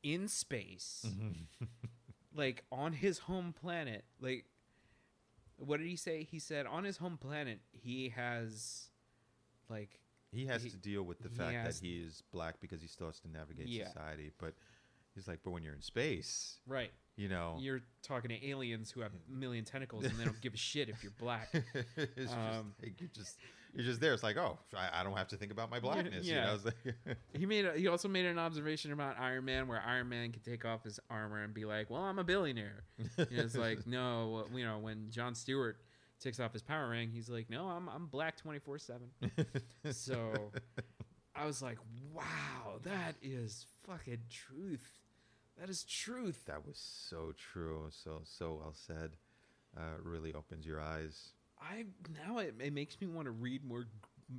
in 0.03 0.27
space. 0.27 1.05
Mm-hmm. 1.07 1.65
like 2.37 2.63
on 2.71 2.93
his 2.93 3.17
home 3.19 3.53
planet 3.59 4.05
like 4.21 4.45
what 5.57 5.77
did 5.79 5.87
he 5.87 5.95
say 5.95 6.23
he 6.23 6.39
said 6.39 6.65
on 6.67 6.83
his 6.83 6.97
home 6.97 7.17
planet 7.17 7.59
he 7.71 8.09
has 8.09 8.89
like 9.69 9.99
He 10.31 10.45
has 10.45 10.63
He- 10.63 10.69
to 10.69 10.77
deal 10.77 11.03
with 11.03 11.19
the 11.19 11.29
he 11.29 11.35
fact 11.35 11.63
that 11.65 11.75
he 11.81 11.97
is 11.97 12.21
black 12.31 12.59
because 12.61 12.81
he 12.81 12.87
still 12.87 13.07
has 13.07 13.19
to 13.21 13.27
navigate 13.29 13.67
Yeah. 13.67 13.87
society. 13.87 14.31
But 14.37 14.53
he's 15.15 15.27
like, 15.27 15.39
but 15.43 15.51
when 15.51 15.63
you're 15.63 15.73
in 15.73 15.81
space, 15.81 16.59
right 16.67 16.91
you 17.15 17.27
know, 17.27 17.57
you're 17.59 17.81
talking 18.03 18.29
to 18.29 18.47
aliens 18.47 18.91
who 18.91 19.01
have 19.01 19.11
a 19.13 19.31
million 19.31 19.65
tentacles 19.65 20.05
and 20.05 20.19
they 20.19 20.25
don't 20.25 20.39
give 20.39 20.53
a 20.53 20.57
shit 20.57 20.87
if 20.89 21.01
you're 21.01 21.11
black 21.17 21.49
it's 21.97 22.15
just 22.31 22.37
Um, 22.37 22.75
like 22.81 23.01
you're 23.01 23.09
just 23.11 23.39
you're 23.73 23.85
just 23.85 24.01
there. 24.01 24.13
It's 24.13 24.23
like, 24.23 24.37
oh, 24.37 24.57
I, 24.75 25.01
I 25.01 25.03
don't 25.03 25.15
have 25.17 25.27
to 25.29 25.37
think 25.37 25.51
about 25.51 25.69
my 25.69 25.79
blackness. 25.79 26.25
You 26.25 26.35
yeah. 26.35 26.45
know, 26.45 26.57
like- 26.65 27.17
he 27.33 27.45
made 27.45 27.65
a, 27.65 27.73
he 27.73 27.87
also 27.87 28.07
made 28.07 28.25
an 28.25 28.39
observation 28.39 28.91
about 28.91 29.19
iron 29.19 29.45
man 29.45 29.67
where 29.67 29.81
iron 29.85 30.09
man 30.09 30.31
can 30.31 30.41
take 30.41 30.65
off 30.65 30.83
his 30.83 30.99
armor 31.09 31.43
and 31.43 31.53
be 31.53 31.65
like 31.65 31.89
well 31.89 32.01
i'm 32.01 32.19
a 32.19 32.23
billionaire 32.23 32.83
it's 33.17 33.55
like 33.55 33.85
no 33.85 34.45
you 34.53 34.65
know 34.65 34.79
when 34.79 35.09
john 35.09 35.35
stewart 35.35 35.77
takes 36.19 36.39
off 36.39 36.53
his 36.53 36.61
power 36.61 36.89
ring 36.89 37.09
he's 37.11 37.29
like 37.29 37.49
no 37.49 37.65
i'm, 37.67 37.87
I'm 37.89 38.07
black 38.07 38.35
24-7 38.43 38.99
so 39.91 40.51
I 41.37 41.45
was 41.45 41.61
like, 41.61 41.77
wow, 42.13 42.79
that 42.83 43.15
is 43.21 43.67
fucking 43.85 44.23
truth. 44.29 44.99
That 45.59 45.69
is 45.69 45.83
truth. 45.83 46.45
that 46.47 46.65
was 46.65 46.77
so 46.77 47.33
true. 47.37 47.89
So 47.91 48.21
so 48.23 48.59
well 48.59 48.73
said. 48.73 49.11
Uh, 49.77 50.01
really 50.01 50.33
opens 50.33 50.65
your 50.65 50.81
eyes. 50.81 51.33
I 51.61 51.85
now 52.25 52.39
it, 52.39 52.55
it 52.59 52.73
makes 52.73 52.99
me 52.99 53.07
want 53.07 53.25
to 53.25 53.31
read 53.31 53.63
more 53.63 53.85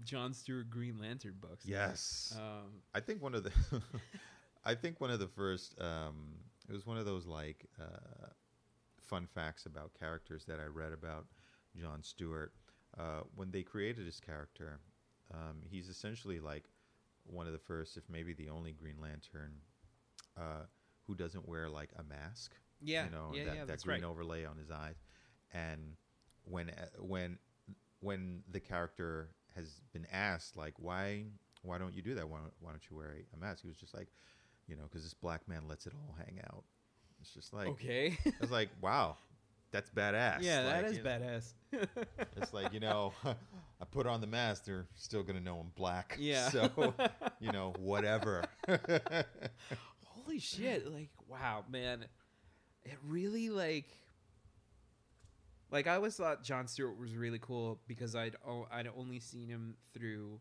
John 0.05 0.33
Stewart 0.33 0.71
Green 0.71 0.99
Lantern 1.01 1.35
books. 1.41 1.65
Yes. 1.67 2.35
Um, 2.37 2.83
I 2.95 3.01
think 3.01 3.23
one 3.23 3.35
of 3.35 3.45
the 3.45 3.53
I 4.65 4.75
think 4.75 5.01
one 5.01 5.11
of 5.11 5.19
the 5.19 5.29
first 5.29 5.75
um, 5.81 6.35
it 6.69 6.73
was 6.73 6.87
one 6.87 6.99
of 6.99 7.07
those 7.07 7.27
like 7.27 7.67
uh, 7.81 8.27
fun 9.03 9.27
facts 9.27 9.67
about 9.67 9.93
characters 9.99 10.45
that 10.47 10.61
I 10.61 10.67
read 10.67 10.93
about 10.93 11.27
John 11.77 12.03
Stewart. 12.03 12.53
Uh, 12.99 13.21
when 13.35 13.51
they 13.51 13.63
created 13.63 14.07
his 14.07 14.19
character, 14.19 14.81
um, 15.33 15.59
he's 15.69 15.89
essentially 15.89 16.41
like 16.41 16.65
one 17.25 17.47
of 17.47 17.53
the 17.53 17.59
first, 17.59 17.97
if 17.97 18.05
maybe 18.09 18.33
the 18.33 18.49
only 18.49 18.73
Green 18.73 18.97
Lantern 19.01 19.53
uh, 20.37 20.65
who 21.07 21.15
doesn't 21.15 21.47
wear 21.49 21.69
like 21.69 21.91
a 21.99 22.03
mask. 22.03 22.55
yeah, 22.83 23.05
you 23.05 23.11
know 23.11 23.31
yeah, 23.33 23.45
that, 23.45 23.51
yeah, 23.51 23.61
that 23.61 23.67
that's 23.69 23.85
green 23.85 24.03
right. 24.03 24.09
overlay 24.09 24.45
on 24.45 24.57
his 24.57 24.71
eyes, 24.71 24.97
and 25.53 25.97
when 26.49 26.71
uh, 26.71 26.87
when 27.01 27.39
when 28.01 28.43
the 28.51 28.61
character 28.61 29.29
has 29.55 29.81
been 29.93 30.07
asked 30.13 30.57
like 30.57 30.75
why 30.79 31.25
why 31.63 31.79
don't 31.79 31.95
you 31.95 32.03
do 32.03 32.15
that 32.15 32.29
why 32.29 32.39
don't, 32.39 32.53
why 32.61 32.71
don't 32.71 32.83
you 32.91 32.97
wear 32.97 33.17
a, 33.35 33.37
mask 33.37 33.63
he 33.63 33.69
was 33.69 33.77
just 33.77 33.95
like 33.95 34.09
you 34.67 34.77
know 34.77 34.83
because 34.85 35.03
this 35.03 35.15
black 35.15 35.47
man 35.49 35.63
lets 35.69 35.87
it 35.87 35.93
all 35.95 36.15
hang 36.17 36.39
out 36.51 36.65
it's 37.21 37.33
just 37.35 37.53
like 37.53 37.69
okay. 37.69 38.17
I 38.27 38.33
was 38.41 38.51
like 38.51 38.69
wow 38.81 39.17
that's 39.71 39.91
badass 39.91 40.39
yeah, 40.41 40.63
that 40.63 40.83
Like, 40.83 40.93
is 40.93 40.97
you 40.99 41.03
know, 41.03 41.11
badass. 41.11 41.53
it's 42.37 42.53
like 42.55 42.73
you 42.73 42.81
know 42.81 43.13
I 43.25 43.85
put 43.91 44.07
on 44.07 44.21
the 44.21 44.27
mask 44.27 44.65
they're 44.65 44.87
still 44.95 45.23
gonna 45.23 45.41
know 45.41 45.59
I'm 45.59 45.73
black 45.75 46.17
Yeah. 46.19 46.49
so 46.51 46.95
you 47.41 47.53
know 47.53 47.75
whatever 47.79 48.45
Holy 50.05 50.41
shit! 50.41 50.93
Like, 50.93 51.09
wow, 51.27 51.65
man, 51.71 52.05
it 52.85 52.99
really 53.07 53.49
like. 53.49 53.87
Like 55.71 55.87
I 55.87 55.95
always 55.97 56.17
thought 56.17 56.43
John 56.43 56.67
Stewart 56.67 56.99
was 56.99 57.15
really 57.15 57.39
cool 57.41 57.81
because 57.87 58.15
I'd 58.17 58.37
o- 58.47 58.67
I'd 58.73 58.89
only 58.97 59.21
seen 59.21 59.49
him 59.49 59.77
through 59.93 60.41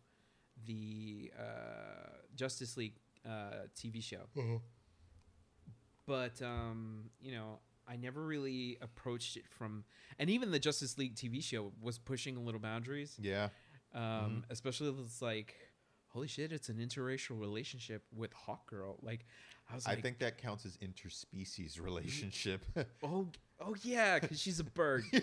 the 0.66 1.32
uh, 1.38 2.10
Justice 2.36 2.78
League 2.78 2.96
uh, 3.26 3.68
TV 3.76 4.02
show, 4.02 4.22
but 6.06 6.42
um, 6.42 7.10
you 7.20 7.32
know 7.34 7.60
I 7.88 7.96
never 7.96 8.26
really 8.26 8.78
approached 8.82 9.38
it 9.38 9.48
from, 9.48 9.84
and 10.20 10.30
even 10.30 10.52
the 10.52 10.60
Justice 10.60 10.98
League 10.98 11.16
TV 11.16 11.44
show 11.44 11.72
was 11.82 11.98
pushing 11.98 12.36
a 12.38 12.42
little 12.42 12.60
boundaries, 12.60 13.18
yeah. 13.22 13.50
Um, 13.94 14.44
especially 14.50 14.90
if 14.90 14.96
it's 15.00 15.22
like, 15.22 15.56
holy 16.10 16.28
shit, 16.28 16.52
it's 16.52 16.68
an 16.70 16.78
interracial 16.78 17.40
relationship 17.40 18.04
with 18.14 18.32
Hawkgirl. 18.34 18.98
Like, 19.02 19.26
I 19.70 19.76
was 19.76 19.86
I 19.86 19.96
think 19.96 20.20
that 20.20 20.38
counts 20.38 20.66
as 20.66 20.78
interspecies 20.78 21.82
relationship 21.82 22.64
oh, 23.04 23.28
oh 23.60 23.76
yeah, 23.84 24.20
because 24.20 24.40
she's 24.40 24.60
a 24.60 24.64
bird. 24.64 25.04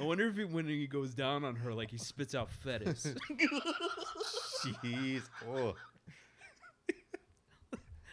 I 0.00 0.04
wonder 0.04 0.28
if 0.28 0.36
he, 0.36 0.44
when 0.44 0.66
he 0.66 0.86
goes 0.86 1.12
down 1.14 1.44
on 1.44 1.56
her, 1.56 1.74
like 1.74 1.90
he 1.90 1.98
spits 1.98 2.34
out 2.34 2.50
fetus. 2.50 3.14
Jeez. 4.64 5.22
Oh. 5.50 5.74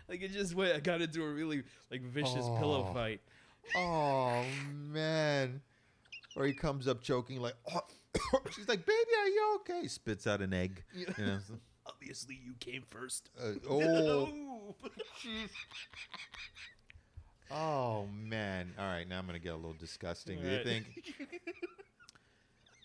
like 0.09 0.21
it 0.23 0.31
just 0.31 0.55
went. 0.55 0.73
I 0.75 0.79
got 0.79 1.01
into 1.01 1.23
a 1.23 1.29
really 1.29 1.63
like 1.91 2.01
vicious 2.01 2.45
pillow 2.57 2.87
Oh. 2.89 2.93
fight. 2.93 3.21
oh 3.75 4.43
man. 4.91 5.61
Or 6.35 6.45
he 6.45 6.53
comes 6.53 6.87
up 6.87 7.01
choking 7.01 7.39
like, 7.39 7.55
oh. 7.73 7.81
she's 8.55 8.67
like, 8.67 8.85
baby, 8.85 9.11
are 9.19 9.27
you 9.27 9.59
okay? 9.59 9.87
Spits 9.87 10.25
out 10.25 10.41
an 10.41 10.53
egg. 10.53 10.83
You 10.93 11.07
know, 11.17 11.37
Obviously, 11.87 12.35
you 12.43 12.53
came 12.59 12.83
first. 12.89 13.29
uh, 13.39 13.53
oh, 13.69 14.75
oh 17.51 18.07
man. 18.07 18.73
All 18.77 18.85
right, 18.85 19.07
now 19.07 19.19
I'm 19.19 19.25
gonna 19.25 19.39
get 19.39 19.53
a 19.53 19.57
little 19.57 19.73
disgusting. 19.73 20.41
Do 20.41 20.47
you 20.47 20.63
think? 20.63 20.85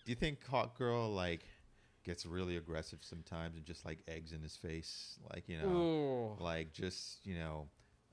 Do 0.05 0.09
you 0.11 0.15
think 0.15 0.39
Hawkgirl 0.45 1.13
like 1.15 1.41
gets 2.03 2.25
really 2.25 2.57
aggressive 2.57 2.99
sometimes 3.01 3.55
and 3.55 3.65
just 3.65 3.85
like 3.85 3.99
eggs 4.07 4.31
in 4.33 4.41
his 4.41 4.55
face, 4.55 5.19
like 5.33 5.47
you 5.47 5.57
know, 5.57 6.37
Oh, 6.39 6.43
like 6.43 6.73
just 6.73 7.25
you 7.25 7.35
know, 7.35 7.67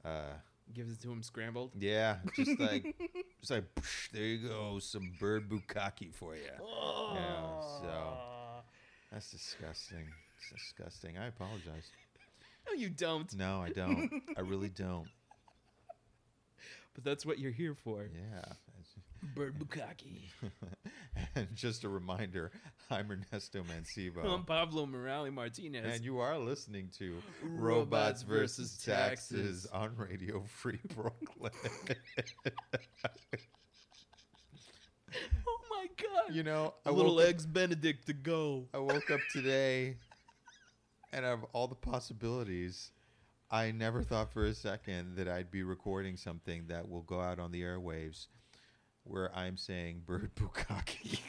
uh, 0.04 0.34
gives 0.74 0.92
it 0.92 1.00
to 1.02 1.10
him 1.10 1.22
scrambled. 1.22 1.72
Yeah, 1.78 2.16
just 2.36 2.58
like 2.60 2.94
just 3.40 3.50
like 3.50 3.74
"Psh, 3.76 4.10
there 4.10 4.24
you 4.24 4.48
go, 4.48 4.78
some 4.80 5.12
bird 5.18 5.48
bukkake 5.48 6.14
for 6.14 6.34
you. 6.34 6.42
Yeah, 7.14 7.60
so 7.80 8.16
that's 9.10 9.30
disgusting. 9.30 10.06
It's 10.38 10.62
disgusting. 10.62 11.18
I 11.18 11.26
apologize. 11.26 11.90
No, 12.66 12.74
you 12.74 12.90
don't. 12.90 13.32
No, 13.34 13.62
I 13.62 13.70
don't. 13.70 14.10
I 14.36 14.40
really 14.40 14.68
don't. 14.68 15.08
But 16.94 17.04
that's 17.04 17.24
what 17.24 17.38
you're 17.38 17.52
here 17.52 17.76
for. 17.76 18.02
Yeah. 18.12 18.54
Bird 19.34 19.56
bukkake. 19.56 20.18
and 21.36 21.46
just 21.54 21.84
a 21.84 21.88
reminder, 21.88 22.50
I'm 22.90 23.08
Ernesto 23.10 23.62
Mancibo. 23.62 24.24
I'm 24.24 24.44
Pablo 24.44 24.84
Morales 24.84 25.32
Martinez. 25.32 25.94
And 25.94 26.04
you 26.04 26.18
are 26.18 26.36
listening 26.36 26.90
to 26.98 27.22
Robots 27.42 27.62
Robots 27.62 28.22
versus 28.22 28.70
versus 28.72 28.84
Taxes 28.84 29.62
Taxes. 29.62 29.66
on 29.66 29.94
Radio 29.96 30.42
Free 30.48 30.80
Brooklyn. 30.92 31.52
oh 35.46 35.58
my 35.70 35.86
god. 35.96 36.34
you 36.34 36.42
know, 36.42 36.74
I 36.84 36.90
a 36.90 36.92
little 36.92 37.20
eggs 37.20 37.46
Benedict 37.46 38.06
to 38.06 38.12
go. 38.12 38.66
I 38.74 38.78
woke 38.78 39.10
up 39.12 39.20
today 39.32 39.98
and 41.12 41.24
of 41.24 41.44
all 41.52 41.66
the 41.66 41.74
possibilities, 41.74 42.90
I 43.50 43.70
never 43.70 44.02
thought 44.02 44.32
for 44.32 44.44
a 44.44 44.54
second 44.54 45.16
that 45.16 45.28
I'd 45.28 45.50
be 45.50 45.62
recording 45.62 46.16
something 46.16 46.66
that 46.68 46.88
will 46.88 47.02
go 47.02 47.20
out 47.20 47.38
on 47.38 47.50
the 47.50 47.62
airwaves 47.62 48.26
where 49.04 49.34
I'm 49.34 49.56
saying 49.56 50.02
bird 50.06 50.30
bukkake. 50.36 51.20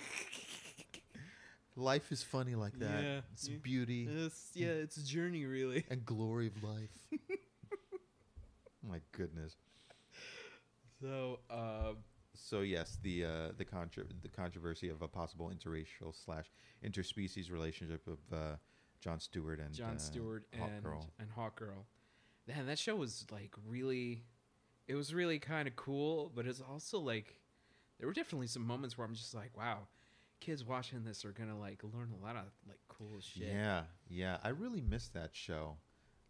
Life 1.75 2.11
is 2.11 2.21
funny 2.23 2.55
like 2.55 2.77
that. 2.79 3.03
Yeah, 3.03 3.21
it's 3.31 3.47
yeah. 3.47 3.57
beauty 3.61 4.09
It's, 4.11 4.51
yeah, 4.53 4.67
it's 4.67 4.97
a 4.97 5.05
journey, 5.05 5.45
really. 5.45 5.85
and 5.89 6.05
glory 6.05 6.47
of 6.47 6.61
life. 6.61 6.89
My 8.87 8.99
goodness. 9.13 9.55
So, 11.01 11.39
uh, 11.49 11.93
So 12.35 12.61
yes, 12.61 12.97
the 13.01 13.25
uh, 13.25 13.51
the 13.57 13.65
contro- 13.65 14.05
the 14.21 14.29
controversy 14.29 14.89
of 14.89 15.01
a 15.01 15.07
possible 15.07 15.51
interracial 15.53 16.13
slash 16.13 16.51
interspecies 16.83 17.49
relationship 17.51 18.05
of 18.07 18.19
uh, 18.33 18.55
John 18.99 19.19
Stewart 19.19 19.59
and 19.59 19.73
John 19.73 19.95
uh, 19.95 19.99
Stewart 19.99 20.45
Hawk 20.57 20.69
and 20.73 20.83
Girl. 20.83 21.07
and 21.19 21.29
Hawk 21.31 21.55
Girl. 21.57 21.85
Man, 22.47 22.65
that 22.67 22.79
show 22.79 22.95
was 22.95 23.25
like 23.31 23.51
really, 23.67 24.23
it 24.87 24.95
was 24.95 25.13
really 25.13 25.39
kind 25.39 25.67
of 25.67 25.75
cool, 25.75 26.31
but 26.35 26.45
it's 26.47 26.61
also 26.61 26.99
like, 26.99 27.39
there 27.99 28.07
were 28.07 28.13
definitely 28.13 28.47
some 28.47 28.65
moments 28.65 28.97
where 28.97 29.05
I'm 29.05 29.13
just 29.15 29.33
like, 29.33 29.55
wow, 29.57 29.87
kids 30.39 30.63
watching 30.65 31.03
this 31.03 31.25
are 31.25 31.31
gonna 31.31 31.57
like 31.59 31.83
learn 31.83 32.11
a 32.19 32.23
lot 32.25 32.35
of 32.35 32.43
like 32.67 32.79
cool 32.87 33.19
shit. 33.21 33.47
Yeah, 33.53 33.83
yeah. 34.09 34.37
I 34.43 34.49
really 34.49 34.81
missed 34.81 35.13
that 35.13 35.29
show. 35.33 35.77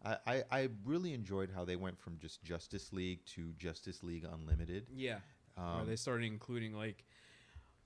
I, 0.04 0.16
I, 0.26 0.42
I 0.50 0.68
really 0.84 1.12
enjoyed 1.12 1.50
how 1.54 1.64
they 1.64 1.76
went 1.76 1.98
from 2.00 2.18
just 2.18 2.42
Justice 2.42 2.92
League 2.92 3.24
to 3.34 3.52
Justice 3.58 4.02
League 4.02 4.24
Unlimited. 4.30 4.86
yeah. 4.94 5.18
Where 5.56 5.66
Um, 5.66 5.86
they 5.86 5.96
started 5.96 6.24
including 6.26 6.74
like 6.74 7.04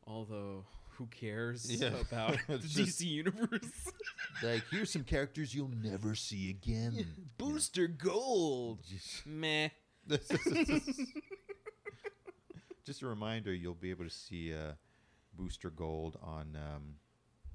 all 0.07 0.25
the 0.25 0.63
who 0.97 1.07
cares 1.07 1.71
Yeah. 1.81 1.89
about 2.01 2.37
the 2.49 2.55
It's 2.55 2.73
just- 2.75 3.01
DC 3.01 3.07
universe. 3.07 3.93
like 4.43 4.63
here's 4.71 4.91
some 4.91 5.05
characters 5.05 5.55
you'll 5.55 5.71
never 5.83 6.15
see 6.15 6.51
again. 6.51 7.07
Booster 7.39 7.87
Gold. 7.89 8.81
Just- 8.89 9.27
Meh. 9.27 9.69
Just 12.85 13.01
a 13.03 13.07
reminder, 13.07 13.53
you'll 13.55 13.75
be 13.75 13.91
able 13.91 14.05
to 14.05 14.11
see 14.11 14.53
uh, 14.53 14.73
Booster 15.33 15.71
Gold 15.71 16.19
on. 16.23 16.55
Um, 16.57 16.97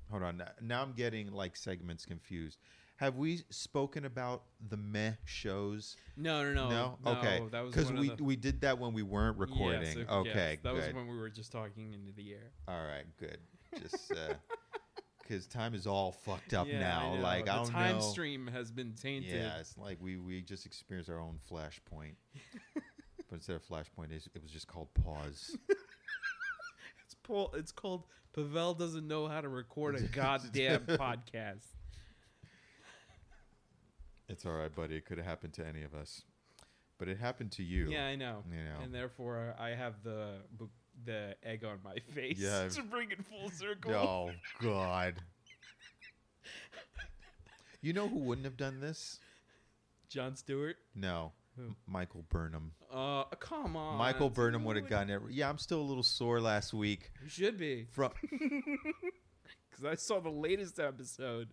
hold 0.09 0.23
on, 0.23 0.41
now 0.61 0.81
I'm 0.81 0.93
getting 0.93 1.31
like 1.31 1.55
segments 1.55 2.03
confused. 2.05 2.57
Have 2.99 3.15
we 3.15 3.43
spoken 3.49 4.03
about 4.03 4.43
the 4.69 4.75
meh 4.75 5.13
shows? 5.23 5.95
No, 6.17 6.43
no, 6.43 6.69
no. 6.69 6.97
No? 7.05 7.11
Okay. 7.11 7.41
That 7.49 7.63
was 7.63 7.73
because 7.73 7.93
we 7.93 8.09
the, 8.09 8.21
we 8.21 8.35
did 8.35 8.59
that 8.59 8.77
when 8.77 8.91
we 8.91 9.03
weren't 9.03 9.37
recording. 9.37 9.83
Yes, 9.83 9.95
yes, 9.95 10.05
okay, 10.09 10.59
that 10.63 10.73
was 10.73 10.93
when 10.93 11.07
we 11.07 11.17
were 11.17 11.29
just 11.29 11.49
talking 11.53 11.93
into 11.93 12.11
the 12.11 12.33
air. 12.33 12.51
All 12.67 12.83
right, 12.83 13.05
good. 13.17 13.37
Just 13.81 14.11
uh, 14.11 14.33
because 15.21 15.47
time 15.47 15.73
is 15.75 15.87
all 15.87 16.11
fucked 16.11 16.53
up 16.53 16.67
Yeah, 16.67 16.79
now. 16.79 17.11
I 17.13 17.15
know. 17.15 17.21
Like 17.21 17.45
the 17.45 17.53
I 17.53 17.55
don't 17.55 17.69
time 17.69 17.95
know. 17.99 18.01
stream 18.01 18.47
has 18.47 18.69
been 18.69 18.93
tainted. 19.01 19.31
Yeah, 19.31 19.59
it's 19.59 19.77
like 19.77 19.97
we 20.01 20.17
we 20.17 20.41
just 20.41 20.65
experienced 20.65 21.09
our 21.09 21.21
own 21.21 21.39
flashpoint. 21.49 22.15
but 22.73 22.83
instead 23.31 23.55
of 23.55 23.65
flashpoint, 23.65 24.11
it 24.11 24.43
was 24.43 24.51
just 24.51 24.67
called 24.67 24.93
pause. 24.93 25.55
It's 27.05 27.15
Paul. 27.23 27.51
It's 27.55 27.71
called 27.71 28.03
Pavel 28.33 28.75
doesn't 28.75 29.07
know 29.07 29.27
how 29.27 29.41
to 29.41 29.49
record 29.49 29.95
a 29.95 30.01
goddamn 30.01 30.81
podcast. 30.81 31.65
It's 34.29 34.45
all 34.45 34.53
right, 34.53 34.73
buddy. 34.73 34.95
It 34.95 35.05
could 35.05 35.17
have 35.17 35.25
happened 35.25 35.53
to 35.53 35.65
any 35.67 35.83
of 35.83 35.93
us, 35.93 36.21
but 36.97 37.07
it 37.07 37.17
happened 37.17 37.51
to 37.53 37.63
you. 37.63 37.87
Yeah, 37.89 38.05
I 38.05 38.15
know. 38.15 38.43
You 38.49 38.63
know. 38.63 38.83
And 38.83 38.93
therefore, 38.93 39.55
I 39.59 39.69
have 39.69 39.95
the 40.03 40.35
the 41.05 41.35
egg 41.43 41.63
on 41.63 41.79
my 41.83 41.95
face 42.13 42.37
Yeah. 42.39 42.67
to 42.71 42.83
bring 42.83 43.11
it 43.11 43.25
full 43.25 43.49
circle. 43.49 43.93
Oh 43.93 44.31
God. 44.61 45.15
You 47.81 47.93
know 47.93 48.07
who 48.09 48.19
wouldn't 48.19 48.45
have 48.45 48.57
done 48.57 48.81
this? 48.81 49.19
John 50.09 50.35
Stewart. 50.35 50.75
No, 50.95 51.31
Who? 51.55 51.75
Michael 51.87 52.25
Burnham. 52.29 52.73
Uh, 52.91 53.23
come 53.39 53.77
on. 53.77 53.97
Michael 53.97 54.29
Burnham 54.29 54.65
would 54.65 54.75
have 54.75 54.89
gotten 54.89 55.09
it. 55.09 55.21
Yeah, 55.29 55.49
I'm 55.49 55.57
still 55.59 55.79
a 55.79 55.83
little 55.87 56.03
sore 56.03 56.41
last 56.41 56.73
week 56.73 57.11
You 57.23 57.29
should 57.29 57.57
be, 57.57 57.85
from. 57.89 58.11
because 58.21 59.85
I 59.85 59.95
saw 59.95 60.19
the 60.19 60.29
latest 60.29 60.77
episode 60.79 61.49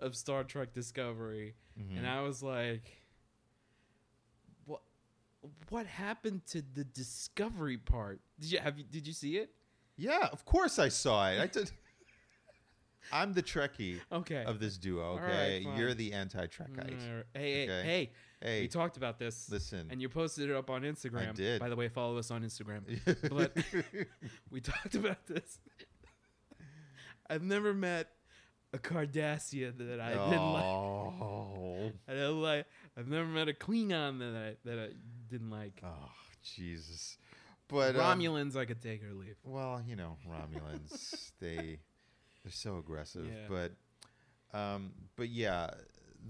of 0.00 0.14
Star 0.16 0.44
Trek 0.44 0.72
Discovery, 0.72 1.54
Mm-hmm. 1.78 1.98
and 1.98 2.06
I 2.06 2.22
was 2.22 2.42
like, 2.42 3.02
"What? 4.64 4.80
What 5.68 5.86
happened 5.86 6.46
to 6.48 6.62
the 6.74 6.84
Discovery 6.84 7.76
part? 7.76 8.20
Did 8.40 8.50
you 8.52 8.58
have 8.58 8.78
you? 8.78 8.84
Did 8.84 9.06
you 9.06 9.12
see 9.12 9.36
it? 9.36 9.50
Yeah, 9.96 10.28
of 10.32 10.44
course 10.44 10.78
I 10.78 10.88
saw 10.88 11.28
it. 11.30 11.40
I 11.40 11.46
did. 11.46 11.70
I'm 13.12 13.34
the 13.34 13.42
Trekkie 13.42 14.00
Okay. 14.10 14.42
of 14.44 14.58
this 14.58 14.76
duo. 14.78 15.18
Okay, 15.22 15.62
fine. 15.64 15.78
you're 15.78 15.94
the 15.94 16.12
anti-Trekite. 16.12 16.98
Mm, 16.98 17.22
Hey, 17.34 17.52
hey, 17.52 17.62
Okay. 17.64 17.82
hey! 17.84 18.10
Hey, 18.42 18.60
We 18.62 18.68
talked 18.68 18.96
about 18.96 19.18
this, 19.18 19.48
listen. 19.48 19.86
and 19.90 20.02
you 20.02 20.08
posted 20.08 20.50
it 20.50 20.56
up 20.56 20.70
on 20.70 20.82
Instagram. 20.82 21.28
I 21.28 21.32
did. 21.32 21.60
By 21.60 21.68
the 21.68 21.76
way, 21.76 21.88
follow 21.88 22.18
us 22.18 22.30
on 22.32 22.42
Instagram. 22.42 22.82
but 23.30 23.56
we 24.50 24.60
talked 24.60 24.94
about 24.96 25.24
this. 25.26 25.60
I've 27.30 27.42
never 27.44 27.72
met 27.72 28.08
a 28.72 28.78
Cardassian 28.78 29.78
that 29.78 30.00
I 30.00 30.10
didn't 30.10 30.52
like. 30.52 30.64
oh, 30.64 31.92
I 32.08 32.12
didn't 32.12 32.42
like. 32.42 32.66
I've 32.96 33.08
never 33.08 33.26
met 33.26 33.48
a 33.48 33.52
Klingon 33.52 34.18
that 34.18 34.36
I 34.36 34.68
that 34.68 34.78
I 34.78 34.88
didn't 35.30 35.50
like. 35.50 35.80
oh, 35.84 36.10
Jesus. 36.42 37.18
But 37.68 37.96
um, 37.96 38.20
Romulans, 38.20 38.56
I 38.56 38.64
could 38.64 38.80
take 38.80 39.02
or 39.04 39.12
leave. 39.12 39.36
well, 39.44 39.82
you 39.86 39.96
know, 39.96 40.16
Romulans, 40.28 41.32
they 41.40 41.80
they're 42.44 42.52
so 42.52 42.78
aggressive. 42.78 43.26
Yeah. 43.26 43.48
But 44.52 44.58
um, 44.58 44.92
but 45.16 45.28
yeah, 45.28 45.70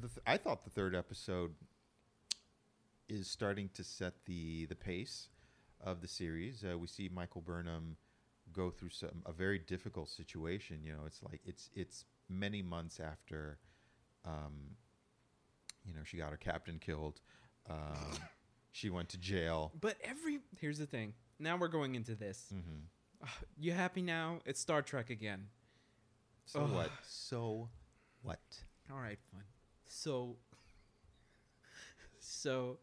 the 0.01 0.09
th- 0.09 0.21
I 0.27 0.37
thought 0.37 0.65
the 0.65 0.71
third 0.71 0.95
episode 0.95 1.53
is 3.09 3.29
starting 3.29 3.69
to 3.75 3.85
set 3.85 4.25
the 4.25 4.67
the 4.67 4.75
pace 4.75 5.29
of 5.81 6.01
the 6.01 6.09
series. 6.09 6.65
Uh, 6.65 6.79
we 6.79 6.87
see 6.87 7.11
Michael 7.13 7.43
Burnham 7.43 7.97
go 8.53 8.71
through 8.71 8.91
some 8.91 9.23
a 9.27 9.33
very 9.33 9.59
difficult 9.59 10.09
situation. 10.09 10.81
You 10.83 10.93
know, 10.93 11.03
it's 11.07 11.23
like 11.23 11.41
it's 11.45 11.71
it's 11.75 12.05
many 12.29 12.63
months 12.63 13.01
after, 13.01 13.59
um, 14.25 14.77
you 15.85 15.95
know, 15.95 16.01
she 16.05 16.17
got 16.17 16.31
her 16.31 16.37
captain 16.37 16.79
killed. 16.79 17.21
Um, 17.69 18.13
she 18.73 18.91
went 18.91 19.09
to 19.11 19.19
jail. 19.19 19.73
But 19.81 19.97
every 20.03 20.41
here's 20.61 20.79
the 20.79 20.87
thing. 20.87 21.15
Now 21.39 21.57
we're 21.57 21.69
going 21.69 21.95
into 21.95 22.15
this. 22.15 22.47
hmm 22.51 23.29
You 23.59 23.73
happy 23.73 24.03
now? 24.03 24.41
It's 24.45 24.61
Star 24.61 24.83
Trek 24.83 25.11
again. 25.11 25.47
So 26.45 26.61
Ugh. 26.61 26.71
what? 26.71 26.91
So 27.03 27.69
what? 28.23 28.41
All 28.91 28.99
right, 28.99 29.19
fine. 29.33 29.43
So, 29.89 30.37
so, 32.21 32.79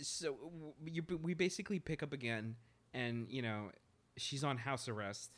so 0.00 0.36
you, 0.84 1.02
we 1.22 1.34
basically 1.34 1.80
pick 1.80 2.02
up 2.02 2.12
again, 2.12 2.56
and 2.92 3.26
you 3.28 3.42
know, 3.42 3.70
she's 4.16 4.44
on 4.44 4.58
house 4.58 4.88
arrest 4.88 5.30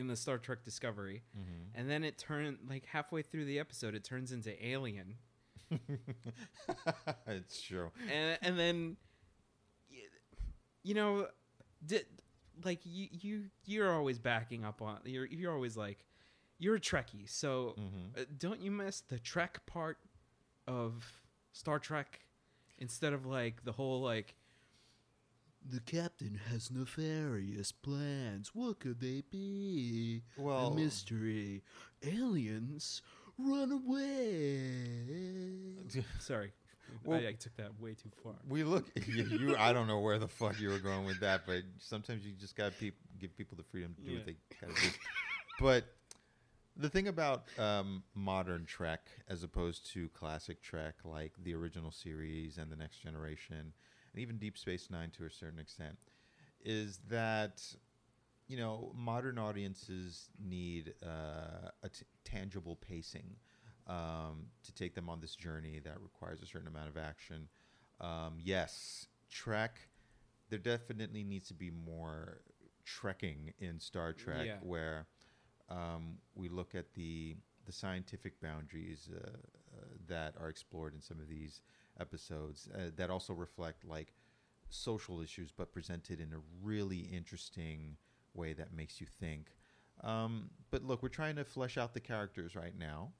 in 0.00 0.08
the 0.08 0.16
Star 0.16 0.38
Trek 0.38 0.64
Discovery, 0.64 1.22
Mm-hmm. 1.38 1.78
and 1.78 1.90
then 1.90 2.02
it 2.04 2.18
turned 2.18 2.58
like 2.68 2.86
halfway 2.86 3.22
through 3.22 3.44
the 3.44 3.58
episode, 3.58 3.94
it 3.94 4.02
turns 4.04 4.32
into 4.32 4.50
Alien, 4.66 5.16
it's 7.26 7.60
true. 7.62 7.90
and 8.12 8.38
and 8.42 8.58
then, 8.58 8.96
you 10.82 10.94
know, 10.94 11.26
di- 11.84 12.02
like 12.64 12.80
you 12.84 13.08
you 13.10 13.42
you're 13.64 13.92
always 13.92 14.18
backing 14.18 14.64
up 14.64 14.82
on 14.82 14.98
you're 15.04 15.26
you're 15.26 15.52
always 15.52 15.76
like. 15.76 16.04
You're 16.62 16.74
a 16.76 16.80
Trekkie, 16.80 17.26
so 17.26 17.74
Mm-hmm. 17.78 18.20
Uh, 18.20 18.24
don't 18.38 18.60
you 18.60 18.70
miss 18.70 19.00
the 19.00 19.18
Trek 19.18 19.64
part 19.64 19.96
of 20.66 21.10
Star 21.52 21.78
Trek 21.78 22.20
instead 22.78 23.14
of 23.14 23.24
like 23.24 23.64
the 23.64 23.72
whole 23.72 24.02
like 24.02 24.34
the 25.70 25.80
captain 25.80 26.38
has 26.50 26.70
nefarious 26.70 27.72
plans. 27.72 28.50
What 28.54 28.80
could 28.80 29.00
they 29.00 29.22
be? 29.30 30.22
Well, 30.36 30.68
a 30.68 30.74
mystery. 30.74 31.62
Aliens 32.04 33.02
run 33.38 33.72
away. 33.72 36.02
Sorry. 36.18 36.52
Well- 37.04 37.20
I, 37.20 37.28
I 37.28 37.32
took 37.32 37.56
that 37.56 37.78
way 37.80 37.94
too 37.94 38.10
far. 38.22 38.34
We 38.48 38.64
look 38.64 38.86
you, 39.06 39.24
you. 39.24 39.56
I 39.56 39.72
don't 39.72 39.86
know 39.86 40.00
where 40.00 40.18
the 40.18 40.28
fuck 40.28 40.58
you 40.60 40.70
were 40.70 40.78
going 40.78 41.04
with 41.06 41.20
that, 41.20 41.42
but 41.46 41.62
sometimes 41.78 42.26
you 42.26 42.32
just 42.32 42.56
gotta 42.56 42.72
peop, 42.72 42.94
give 43.20 43.36
people 43.36 43.56
the 43.56 43.62
freedom 43.64 43.94
to 43.94 44.00
do 44.02 44.14
what 44.16 44.26
they 44.26 44.36
gotta 44.60 44.74
do. 44.80 44.88
But 45.60 45.84
the 46.76 46.88
thing 46.88 47.06
about 47.08 47.44
um, 47.58 48.02
modern 48.14 48.64
Trek, 48.64 49.02
as 49.28 49.42
opposed 49.44 49.90
to 49.92 50.08
classic 50.10 50.62
Trek, 50.62 50.94
like 51.04 51.32
the 51.42 51.54
original 51.54 51.90
series 51.92 52.58
and 52.58 52.70
the 52.72 52.76
Next 52.76 52.98
Generation, 52.98 53.72
and 54.12 54.22
even 54.22 54.38
Deep 54.38 54.56
Space 54.58 54.88
Nine 54.90 55.10
to 55.18 55.24
a 55.24 55.30
certain 55.30 55.58
extent, 55.58 55.96
is 56.64 57.00
that 57.08 57.62
you 58.48 58.56
know 58.56 58.92
modern 58.96 59.38
audiences 59.38 60.28
need 60.42 60.94
uh, 61.04 61.70
a 61.82 61.88
t- 61.88 62.04
tangible 62.24 62.76
pacing 62.76 63.36
um, 63.86 64.46
to 64.64 64.72
take 64.74 64.94
them 64.94 65.08
on 65.08 65.20
this 65.20 65.34
journey 65.34 65.80
that 65.84 66.00
requires 66.00 66.42
a 66.42 66.46
certain 66.46 66.68
amount 66.68 66.88
of 66.88 66.96
action. 66.96 67.48
Um, 68.00 68.38
yes, 68.42 69.06
Trek. 69.30 69.78
There 70.48 70.58
definitely 70.58 71.22
needs 71.22 71.46
to 71.48 71.54
be 71.54 71.70
more 71.70 72.40
trekking 72.84 73.52
in 73.60 73.78
Star 73.78 74.12
Trek, 74.12 74.46
Yeah. 74.46 74.56
where 74.62 75.06
um, 75.68 76.18
we 76.34 76.48
look 76.48 76.74
at 76.74 76.92
the 76.94 77.36
the 77.66 77.72
scientific 77.72 78.40
boundaries 78.40 79.08
uh, 79.14 79.18
uh, 79.28 79.84
that 80.08 80.34
are 80.40 80.48
explored 80.48 80.94
in 80.94 81.00
some 81.00 81.20
of 81.20 81.28
these 81.28 81.60
episodes 82.00 82.68
uh, 82.74 82.90
that 82.96 83.10
also 83.10 83.32
reflect 83.32 83.84
like 83.84 84.14
social 84.68 85.20
issues, 85.20 85.52
but 85.56 85.72
presented 85.72 86.20
in 86.20 86.32
a 86.32 86.40
really 86.62 87.00
interesting 87.12 87.96
way 88.34 88.52
that 88.52 88.72
makes 88.72 89.00
you 89.00 89.06
think. 89.18 89.48
Um, 90.02 90.50
but 90.70 90.84
look, 90.84 91.02
we're 91.02 91.08
trying 91.08 91.36
to 91.36 91.44
flesh 91.44 91.76
out 91.76 91.92
the 91.94 92.00
characters 92.00 92.54
right 92.56 92.74
now. 92.78 93.12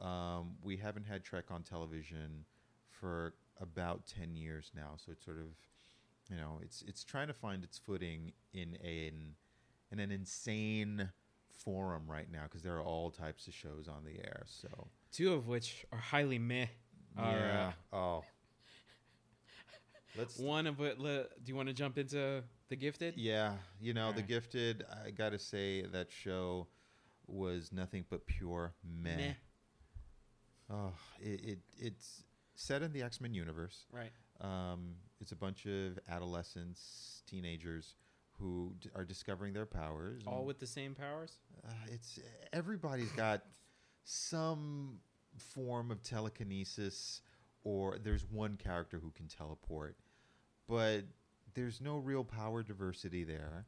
Um, 0.00 0.54
we 0.62 0.76
haven't 0.76 1.04
had 1.04 1.24
Trek 1.24 1.46
on 1.50 1.62
television 1.62 2.44
for 2.90 3.34
about 3.60 4.06
ten 4.06 4.36
years 4.36 4.70
now, 4.74 4.92
so 4.96 5.12
it's 5.12 5.24
sort 5.24 5.38
of, 5.38 5.46
you 6.30 6.36
know, 6.36 6.60
it's 6.62 6.82
it's 6.86 7.04
trying 7.04 7.28
to 7.28 7.34
find 7.34 7.64
its 7.64 7.78
footing 7.78 8.32
in 8.52 8.76
an 8.82 9.34
in 9.90 9.98
an 9.98 10.10
insane 10.10 11.10
forum 11.50 12.04
right 12.06 12.30
now 12.32 12.42
because 12.44 12.62
there 12.62 12.76
are 12.76 12.82
all 12.82 13.10
types 13.10 13.46
of 13.46 13.54
shows 13.54 13.88
on 13.88 14.04
the 14.04 14.18
air. 14.18 14.44
So 14.46 14.88
Two 15.12 15.34
of 15.34 15.46
which 15.46 15.84
are 15.92 15.98
highly 15.98 16.38
meh. 16.38 16.66
Are, 17.18 17.32
yeah, 17.32 17.72
uh, 17.92 17.96
oh, 17.96 18.24
let's 20.18 20.38
one 20.38 20.66
of 20.66 20.80
it. 20.80 20.98
Le, 20.98 21.22
do 21.22 21.28
you 21.46 21.54
want 21.56 21.68
to 21.68 21.74
jump 21.74 21.98
into 21.98 22.42
the 22.68 22.76
Gifted? 22.76 23.14
Yeah, 23.16 23.54
you 23.80 23.92
know, 23.94 24.08
The 24.12 24.22
Alright. 24.22 24.28
Gifted, 24.28 24.84
I 25.04 25.10
got 25.10 25.30
to 25.32 25.38
say 25.38 25.82
that 25.92 26.10
show 26.10 26.68
was 27.26 27.70
nothing 27.72 28.04
but 28.08 28.26
pure 28.26 28.74
meh. 28.84 29.16
Meh. 29.16 29.32
Oh, 30.70 30.92
it, 31.20 31.40
it 31.44 31.58
it's 31.78 32.24
set 32.54 32.82
in 32.82 32.92
the 32.92 33.02
X-Men 33.02 33.34
universe. 33.34 33.84
Right. 33.92 34.12
Um, 34.40 34.94
it's 35.20 35.32
a 35.32 35.36
bunch 35.36 35.66
of 35.66 35.98
adolescents, 36.08 37.22
teenagers 37.26 37.94
who 38.38 38.74
d- 38.80 38.88
are 38.96 39.04
discovering 39.04 39.52
their 39.52 39.66
powers. 39.66 40.22
All 40.26 40.38
and, 40.38 40.46
with 40.46 40.58
the 40.58 40.66
same 40.66 40.94
powers. 40.94 41.36
uh, 41.66 41.72
it's 41.88 42.18
everybody's 42.52 43.12
got 43.12 43.42
some 44.04 44.98
form 45.38 45.90
of 45.90 46.02
telekinesis 46.02 47.22
or 47.64 47.98
there's 47.98 48.24
one 48.24 48.56
character 48.56 48.98
who 49.02 49.10
can 49.10 49.26
teleport 49.28 49.96
but 50.68 51.02
there's 51.54 51.80
no 51.80 51.96
real 51.98 52.24
power 52.24 52.62
diversity 52.62 53.24
there 53.24 53.66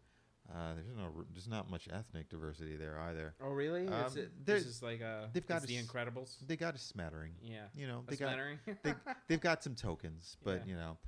uh, 0.55 0.75
there's 0.75 0.87
no 0.97 1.25
there's 1.33 1.49
not 1.49 1.71
much 1.71 1.89
ethnic 1.91 2.29
diversity 2.29 2.77
there 2.77 2.99
either 3.09 3.35
Oh, 3.43 3.49
really? 3.51 3.87
Um, 3.89 4.05
Is 4.07 4.17
it, 4.17 4.45
this 4.45 4.67
is 4.67 4.83
like 4.83 5.01
uh, 5.01 5.27
they've 5.33 5.47
got 5.47 5.63
the 5.63 5.77
a 5.77 5.79
s- 5.79 5.87
Incredibles. 5.87 6.37
they 6.47 6.57
got 6.57 6.75
a 6.75 6.79
smattering 6.79 7.33
Yeah. 7.43 7.65
you 7.75 7.87
know 7.87 8.05
A 8.07 8.11
they 8.11 8.17
got 8.17 8.29
smattering. 8.29 8.59
they, 8.83 8.95
they've 9.29 9.41
got 9.41 9.63
some 9.65 9.75
tokens, 9.75 10.37
but 10.45 10.67
Yeah. 10.67 10.71
you 10.73 10.75
know, 10.77 10.99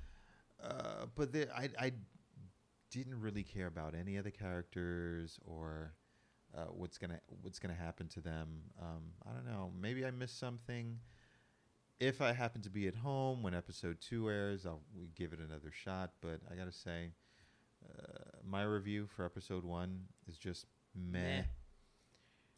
uh, 0.63 1.07
but 1.15 1.33
they, 1.33 1.47
I 1.49 1.69
I 1.79 1.93
didn't 2.91 3.21
really 3.21 3.43
care 3.43 3.67
about 3.67 3.95
any 3.95 4.17
of 4.17 4.25
the 4.25 4.31
characters 4.31 5.39
or 5.45 5.93
uh, 6.57 6.65
what's 6.71 6.99
gonna 6.99 7.21
what's 7.43 7.59
gonna 7.59 7.75
happen 7.75 8.09
to 8.09 8.21
them. 8.21 8.63
Um, 8.81 9.13
I 9.27 9.33
don't 9.33 9.47
know. 9.47 9.71
Maybe 9.81 10.05
I 10.07 10.11
missed 10.11 10.39
something. 10.39 10.99
If 11.99 12.21
I 12.21 12.33
happen 12.33 12.61
to 12.63 12.71
be 12.71 12.87
at 12.89 12.95
home 12.95 13.43
when 13.43 13.55
episode 13.55 14.01
two 14.01 14.29
airs, 14.29 14.67
I'll 14.67 14.83
give 15.15 15.33
it 15.33 15.39
another 15.39 15.71
shot. 15.73 16.13
But 16.21 16.41
I 16.51 16.55
gotta 16.55 16.73
say, 16.73 17.13
uh, 17.89 18.39
my 18.45 18.63
review 18.65 19.07
for 19.07 19.25
episode 19.25 19.65
one 19.65 20.05
is 20.29 20.37
just 20.37 20.67
meh. 20.95 21.39
Meh. 21.39 21.43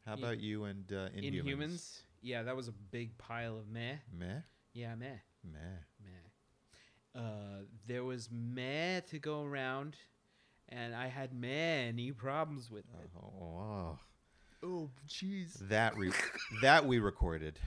How 0.06 0.14
Ye- 0.16 0.22
about 0.22 0.40
you 0.40 0.64
and 0.64 0.90
uh, 0.92 1.08
Inhumans? 1.16 1.44
Inhumans. 1.44 2.00
Yeah, 2.22 2.42
that 2.44 2.56
was 2.56 2.66
a 2.68 2.72
big 2.72 3.16
pile 3.18 3.56
of 3.58 3.68
meh. 3.68 3.96
Meh, 4.12 4.40
Yeah, 4.72 4.94
meh. 4.96 5.18
meh. 5.44 5.58
Meh. 6.02 7.20
Uh, 7.20 7.62
there 7.86 8.04
was 8.04 8.28
meh 8.30 9.00
to 9.00 9.18
go 9.18 9.44
around, 9.44 9.96
and 10.68 10.94
I 10.94 11.08
had 11.08 11.32
many 11.32 12.12
problems 12.12 12.70
with 12.70 12.84
it. 12.84 13.10
Oh, 13.16 13.32
wow. 13.38 13.98
Oh, 14.62 14.90
jeez. 15.08 15.54
That 15.68 15.96
re- 15.96 16.12
that 16.62 16.86
we 16.86 16.98
recorded. 16.98 17.58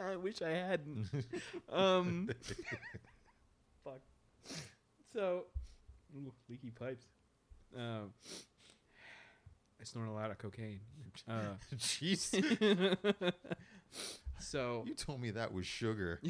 I 0.00 0.16
wish 0.16 0.40
I 0.42 0.50
hadn't. 0.50 1.08
um, 1.70 2.28
fuck. 3.84 4.00
So, 5.12 5.44
ooh, 6.16 6.32
leaky 6.48 6.70
pipes. 6.70 7.04
Um, 7.76 8.12
I 9.80 9.84
snort 9.84 10.08
a 10.08 10.12
lot 10.12 10.30
of 10.30 10.38
cocaine. 10.38 10.80
Uh, 11.28 11.54
Jeez, 11.76 12.32
so 14.38 14.84
you 14.86 14.94
told 14.94 15.20
me 15.20 15.30
that 15.32 15.52
was 15.52 15.66
sugar. 15.66 16.20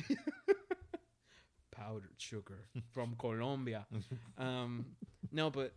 Powdered 1.81 2.19
sugar 2.19 2.67
from 2.93 3.15
Colombia. 3.19 3.87
um, 4.39 4.85
no, 5.33 5.51
but 5.51 5.73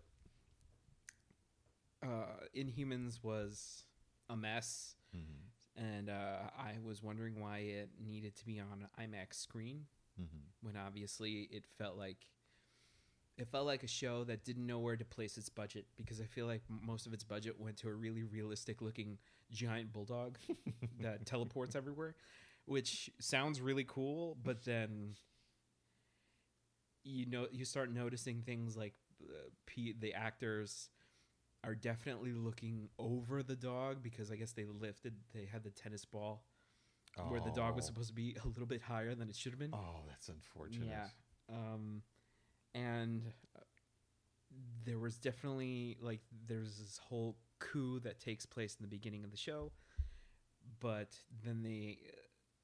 uh, 2.03 2.45
Inhumans 2.55 3.23
was 3.23 3.83
a 4.29 4.35
mess, 4.35 4.95
Mhm, 5.15 5.81
and 5.81 6.09
uh, 6.09 6.49
I 6.57 6.73
was 6.83 7.01
wondering 7.03 7.39
why 7.39 7.59
it 7.59 7.89
needed 8.03 8.35
to 8.37 8.45
be 8.45 8.59
on 8.59 8.85
an 8.97 9.09
IMAX 9.11 9.35
screen 9.35 9.85
mhm. 10.19 10.41
when 10.61 10.75
obviously 10.75 11.47
it 11.51 11.65
felt 11.77 11.97
like 11.97 12.27
it 13.37 13.47
felt 13.47 13.65
like 13.65 13.83
a 13.83 13.87
show 13.87 14.23
that 14.25 14.43
didn't 14.43 14.65
know 14.67 14.79
where 14.79 14.95
to 14.95 15.05
place 15.05 15.37
its 15.37 15.49
budget 15.49 15.85
because 15.95 16.21
I 16.21 16.25
feel 16.25 16.45
like 16.45 16.61
most 16.69 17.07
of 17.07 17.13
its 17.13 17.23
budget 17.23 17.59
went 17.59 17.77
to 17.77 17.89
a 17.89 17.93
really 17.93 18.23
realistic 18.23 18.81
looking 18.81 19.17
giant 19.51 19.91
bulldog 19.91 20.37
that 21.01 21.25
teleports 21.25 21.75
everywhere, 21.75 22.15
which 22.65 23.09
sounds 23.19 23.59
really 23.61 23.85
cool, 23.85 24.37
but 24.43 24.63
then 24.65 25.15
you 27.03 27.25
know 27.25 27.47
you 27.51 27.65
start 27.65 27.91
noticing 27.91 28.41
things 28.41 28.75
like 28.77 28.93
uh, 29.23 29.49
P- 29.65 29.95
the 29.99 30.13
actors 30.13 30.89
are 31.63 31.75
definitely 31.75 32.33
looking 32.33 32.89
over 32.99 33.41
the 33.43 33.55
dog 33.55 34.03
because 34.03 34.31
I 34.31 34.35
guess 34.35 34.51
they 34.51 34.65
lifted 34.65 35.13
they 35.33 35.45
had 35.45 35.63
the 35.63 35.69
tennis 35.69 36.03
ball 36.05 36.43
where 37.29 37.39
the 37.39 37.51
dog 37.51 37.75
was 37.75 37.85
Oh. 37.85 37.87
supposed 37.87 38.07
to 38.09 38.13
be 38.15 38.35
a 38.43 38.47
little 38.47 38.65
bit 38.65 38.81
higher 38.81 39.13
than 39.15 39.29
it 39.29 39.35
should 39.35 39.51
have 39.51 39.59
been. 39.59 39.73
Oh, 39.73 40.01
that's 40.09 40.29
unfortunate. 40.29 40.87
Yeah. 40.89 41.07
Um, 41.49 42.01
and 42.73 43.21
uh, 43.55 43.59
there 44.83 44.97
was 44.99 45.17
definitely 45.19 45.97
like 46.01 46.21
there's 46.47 46.77
this 46.79 46.97
whole 46.97 47.37
coup 47.59 47.99
that 48.01 48.19
takes 48.19 48.45
place 48.45 48.75
in 48.79 48.83
the 48.83 48.87
beginning 48.89 49.23
of 49.23 49.31
the 49.31 49.37
show, 49.37 49.71
but 50.79 51.15
then 51.45 51.61
they 51.63 51.99
uh, 52.07 52.11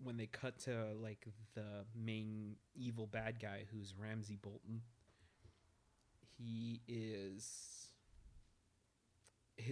when 0.04 0.18
they 0.18 0.28
cut 0.28 0.60
to 0.60 0.94
like 1.02 1.28
the 1.56 1.86
main 1.96 2.56
evil 2.76 3.06
bad 3.08 3.40
guy 3.40 3.66
who's 3.72 3.94
Ramsay 3.98 4.38
Bolton, 4.42 4.82
he 6.38 6.82
is 6.88 7.88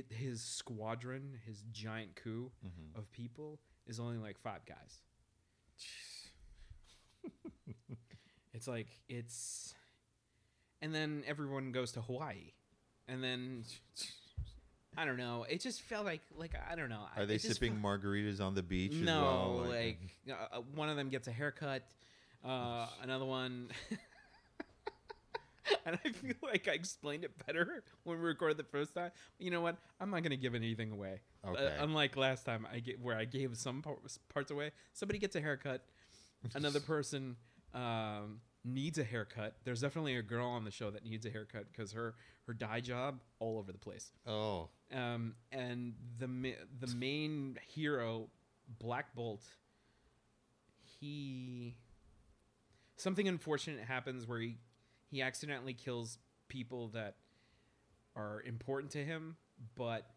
his, 0.10 0.42
squadron, 0.42 1.40
his 1.46 1.64
giant 1.72 2.16
coup 2.16 2.52
Mhm. 2.66 2.96
of 2.98 3.10
people 3.12 3.60
is 3.86 4.00
only 4.02 4.18
like 4.18 4.38
five 4.38 4.66
guys. 4.66 5.02
It's 8.54 8.68
like 8.68 8.88
it's, 9.08 9.76
and 10.82 10.94
then 10.94 11.24
everyone 11.28 11.72
goes 11.72 11.92
to 11.92 12.02
Hawaii, 12.02 12.54
and 13.08 13.24
then 13.24 13.64
I 14.98 15.06
don't 15.06 15.18
know. 15.18 15.46
It 15.48 15.62
just 15.62 15.82
felt 15.84 16.06
like 16.06 16.22
like 16.36 16.54
I 16.70 16.76
don't 16.76 16.90
know. 16.90 17.04
Are 17.16 17.28
they 17.28 17.38
sipping 17.38 17.76
fe- 17.76 17.82
margaritas 17.82 18.42
on 18.42 18.56
the 18.56 18.64
beach? 18.64 18.94
no, 18.94 19.60
well? 19.62 19.70
like 19.70 20.00
uh, 20.30 20.58
uh, 20.58 20.62
one 20.74 20.90
of 20.90 20.98
them 20.98 21.10
gets 21.10 21.28
a 21.28 21.32
haircut, 21.32 21.84
uh, 22.44 22.88
another 23.04 23.26
one. 23.26 23.70
and 25.86 26.00
I 26.04 26.10
feel 26.10 26.34
like 26.42 26.68
I 26.68 26.72
explained 26.72 27.24
it 27.24 27.32
better 27.46 27.84
when 28.04 28.18
we 28.18 28.24
recorded 28.24 28.58
the 28.58 28.64
first 28.64 28.96
time. 28.96 29.12
You 29.38 29.52
know 29.52 29.62
what? 29.62 29.78
I'm 30.00 30.10
not 30.10 30.24
gonna 30.24 30.36
give 30.36 30.56
anything 30.56 30.92
away. 30.92 31.22
Uh, 31.44 31.52
Okay. 31.52 31.76
unlike 31.80 32.18
last 32.18 32.46
time, 32.46 32.68
I 32.74 32.80
get 32.80 33.00
where 33.00 33.16
I 33.18 33.26
gave 33.26 33.56
some 33.56 33.84
parts 34.30 34.52
away. 34.52 34.72
Somebody 34.94 35.20
gets 35.20 35.36
a 35.36 35.42
haircut. 35.42 35.86
Another 36.56 36.80
person 36.96 37.36
um, 37.74 38.42
needs 38.64 38.98
a 38.98 39.04
haircut. 39.04 39.56
There's 39.64 39.82
definitely 39.82 40.16
a 40.16 40.22
girl 40.22 40.48
on 40.48 40.66
the 40.66 40.72
show 40.72 40.92
that 40.92 41.04
needs 41.04 41.26
a 41.26 41.30
haircut 41.30 41.66
because 41.72 41.92
her 41.94 42.16
her 42.46 42.54
dye 42.54 42.80
job 42.80 43.20
all 43.40 43.58
over 43.58 43.72
the 43.72 43.78
place. 43.78 44.12
oh, 44.26 44.70
Um, 44.94 45.36
and 45.52 45.94
the 46.20 46.56
the 46.80 46.96
main 46.96 47.58
hero, 47.68 48.30
Black 48.80 49.14
Bolt, 49.16 49.44
he 51.00 51.76
something 52.96 53.28
unfortunate 53.28 53.86
happens 53.86 54.28
where 54.28 54.40
he 54.40 54.58
he 55.10 55.22
accidentally 55.22 55.74
kills 55.74 56.18
people 56.48 56.90
that 56.90 57.16
are 58.16 58.42
important 58.44 58.92
to 58.92 59.04
him, 59.04 59.38
but 59.76 60.10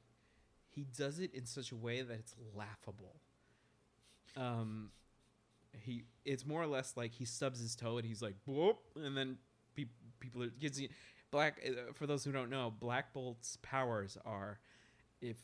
he 0.69 0.85
does 0.97 1.19
it 1.19 1.35
in 1.35 1.47
such 1.47 1.73
a 1.73 1.77
way 1.77 2.03
that 2.03 2.19
it's 2.19 2.35
laughable. 2.55 3.17
Um, 4.37 4.91
he 5.79 6.05
it's 6.25 6.45
more 6.47 6.63
or 6.63 6.67
less 6.67 6.97
like 6.97 7.13
he 7.13 7.25
stubs 7.25 7.61
his 7.61 7.77
toe 7.77 7.99
and 7.99 8.07
he's 8.07 8.23
like 8.23 8.35
whoop, 8.47 8.79
and 8.97 9.17
then 9.17 9.37
pe- 9.75 9.87
people 10.19 10.43
are 10.43 10.49
gets 10.49 10.81
black. 11.31 11.61
Uh, 11.67 11.93
for 11.95 12.07
those 12.07 12.25
who 12.25 12.33
don't 12.33 12.51
know, 12.51 12.73
Black 12.81 13.13
Bolt's 13.13 13.59
powers 13.63 14.19
are 14.25 14.59
if 15.21 15.37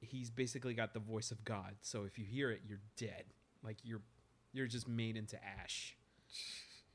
he's 0.00 0.30
basically 0.30 0.74
got 0.74 0.92
the 0.92 1.00
voice 1.00 1.30
of 1.30 1.44
God. 1.44 1.74
So 1.80 2.04
if 2.04 2.18
you 2.18 2.24
hear 2.24 2.50
it, 2.50 2.62
you're 2.66 2.80
dead. 2.96 3.24
Like 3.62 3.78
you're 3.82 4.02
you're 4.52 4.66
just 4.66 4.88
made 4.88 5.16
into 5.16 5.38
ash. 5.62 5.96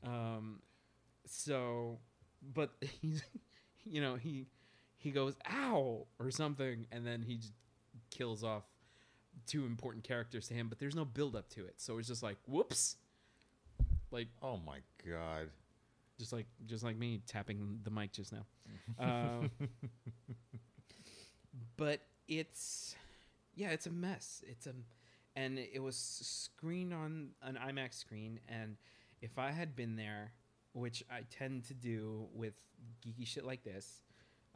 Um, 0.04 0.60
so, 1.26 1.98
but 2.54 2.70
he's 3.00 3.22
you 3.84 4.00
know 4.00 4.16
he 4.16 4.46
he 4.96 5.10
goes 5.10 5.34
ow 5.50 6.06
or 6.18 6.30
something, 6.30 6.86
and 6.90 7.06
then 7.06 7.22
he 7.22 7.36
just 7.36 7.52
kills 8.10 8.44
off 8.44 8.64
two 9.46 9.66
important 9.66 10.04
characters 10.04 10.48
to 10.48 10.54
him. 10.54 10.68
But 10.68 10.78
there's 10.78 10.94
no 10.94 11.04
build 11.04 11.36
up 11.36 11.48
to 11.50 11.64
it, 11.66 11.74
so 11.78 11.98
it's 11.98 12.08
just 12.08 12.22
like 12.22 12.36
whoops, 12.46 12.96
like 14.10 14.28
Oh 14.42 14.58
my 14.64 14.78
god. 15.08 15.50
just 16.18 16.32
like 16.32 16.46
just 16.66 16.84
like 16.84 16.96
me 16.96 17.20
tapping 17.26 17.80
the 17.84 17.90
mic 17.90 18.12
just 18.12 18.32
now. 18.32 18.44
Um, 18.98 19.50
but 21.76 22.00
it's 22.28 22.94
yeah, 23.54 23.70
it's 23.70 23.86
a 23.86 23.90
mess. 23.90 24.42
It's 24.46 24.66
a 24.66 24.72
and 25.34 25.58
it 25.58 25.82
was 25.82 25.96
screened 25.96 26.92
on 26.92 27.30
an 27.42 27.58
IMAX 27.66 27.94
screen 27.94 28.38
and 28.48 28.76
if 29.22 29.38
I 29.38 29.50
had 29.50 29.74
been 29.76 29.96
there, 29.96 30.32
which 30.74 31.02
I 31.10 31.20
tend 31.30 31.64
to 31.66 31.74
do 31.74 32.26
with 32.34 32.52
geeky 33.06 33.26
shit 33.26 33.46
like 33.46 33.62
this, 33.62 34.02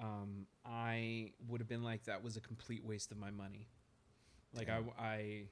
um, 0.00 0.46
I 0.66 1.30
would 1.48 1.60
have 1.60 1.68
been 1.68 1.84
like 1.84 2.04
that 2.04 2.22
was 2.22 2.36
a 2.36 2.40
complete 2.40 2.84
waste 2.84 3.12
of 3.12 3.16
my 3.18 3.30
money. 3.30 3.68
Like 4.56 4.68
Yeah. 4.68 4.80
I, 4.98 5.04
I 5.04 5.42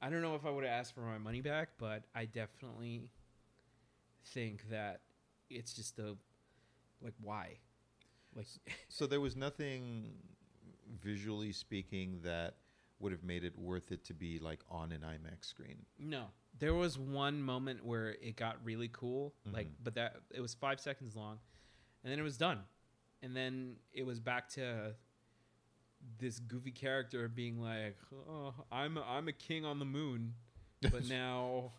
I 0.00 0.10
don't 0.10 0.22
know 0.22 0.34
if 0.34 0.44
I 0.44 0.50
would 0.50 0.64
have 0.64 0.72
asked 0.72 0.94
for 0.94 1.00
my 1.00 1.18
money 1.18 1.40
back, 1.40 1.70
but 1.78 2.04
I 2.14 2.24
definitely 2.26 3.10
think 4.24 4.68
that 4.70 5.00
it's 5.50 5.72
just 5.72 5.98
a 5.98 6.16
like 7.00 7.14
why 7.20 7.58
like 8.34 8.46
So 8.88 9.06
there 9.06 9.20
was 9.20 9.36
nothing 9.36 10.12
visually 11.00 11.52
speaking 11.52 12.20
that 12.22 12.56
would 13.00 13.12
have 13.12 13.22
made 13.22 13.44
it 13.44 13.56
worth 13.58 13.92
it 13.92 14.04
to 14.04 14.14
be 14.14 14.38
like 14.38 14.60
on 14.70 14.90
an 14.92 15.02
IMAX 15.02 15.44
screen. 15.46 15.86
no 15.98 16.26
there 16.58 16.74
was 16.74 16.98
one 16.98 17.40
moment 17.40 17.84
where 17.84 18.16
it 18.20 18.34
got 18.36 18.56
really 18.64 18.88
cool 18.92 19.32
like 19.52 19.68
Mhm. 19.68 19.74
but 19.84 19.94
that 19.94 20.16
it 20.34 20.40
was 20.40 20.54
five 20.54 20.80
seconds 20.80 21.14
long 21.14 21.38
and 22.02 22.12
then 22.12 22.18
it 22.18 22.22
was 22.22 22.36
done 22.36 22.64
and 23.22 23.34
then 23.36 23.76
it 23.92 24.02
was 24.04 24.18
back 24.20 24.48
to 24.50 24.94
this 26.18 26.38
goofy 26.38 26.70
character 26.70 27.28
being 27.28 27.60
like 27.60 27.96
oh 28.28 28.54
i'm 28.72 28.96
a, 28.96 29.02
i'm 29.02 29.28
a 29.28 29.32
king 29.32 29.64
on 29.64 29.78
the 29.78 29.84
moon 29.84 30.34
but 30.82 31.04
now 31.08 31.72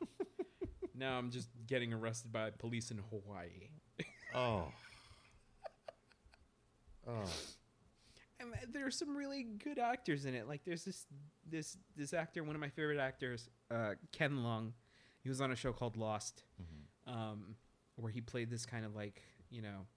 now 0.96 1.18
i'm 1.18 1.30
just 1.32 1.48
getting 1.68 1.94
arrested 1.94 2.32
by 2.32 2.50
police 2.52 2.92
in 2.92 3.00
hawaii 3.10 3.70
Oh. 4.36 4.72
Oh. 7.08 7.24
And 8.40 8.54
there's 8.72 8.96
some 8.98 9.16
really 9.18 9.44
good 9.44 9.80
actors 9.80 10.26
in 10.26 10.36
it. 10.36 10.48
Like 10.48 10.64
there's 10.64 10.86
this 10.86 11.06
this 11.50 11.76
this 11.98 12.14
actor, 12.14 12.44
one 12.44 12.56
of 12.56 12.62
my 12.62 12.70
favorite 12.70 13.00
actors, 13.00 13.50
uh, 13.72 13.96
Ken 14.12 14.32
Leung. 14.32 14.72
He 15.22 15.30
was 15.30 15.42
on 15.42 15.52
a 15.52 15.56
show 15.56 15.74
called 15.74 15.98
Lost, 15.98 16.44
Mhm. 16.62 17.12
um, 17.14 17.56
where 17.96 18.12
he 18.12 18.22
played 18.22 18.50
this 18.50 18.66
kind 18.66 18.86
of 18.86 18.96
like 18.96 19.22
you 19.50 19.62
know, 19.64 19.88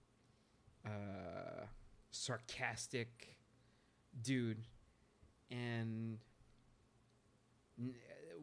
uh, 0.86 1.66
sarcastic 2.10 3.36
dude, 4.20 4.58
and 5.50 6.18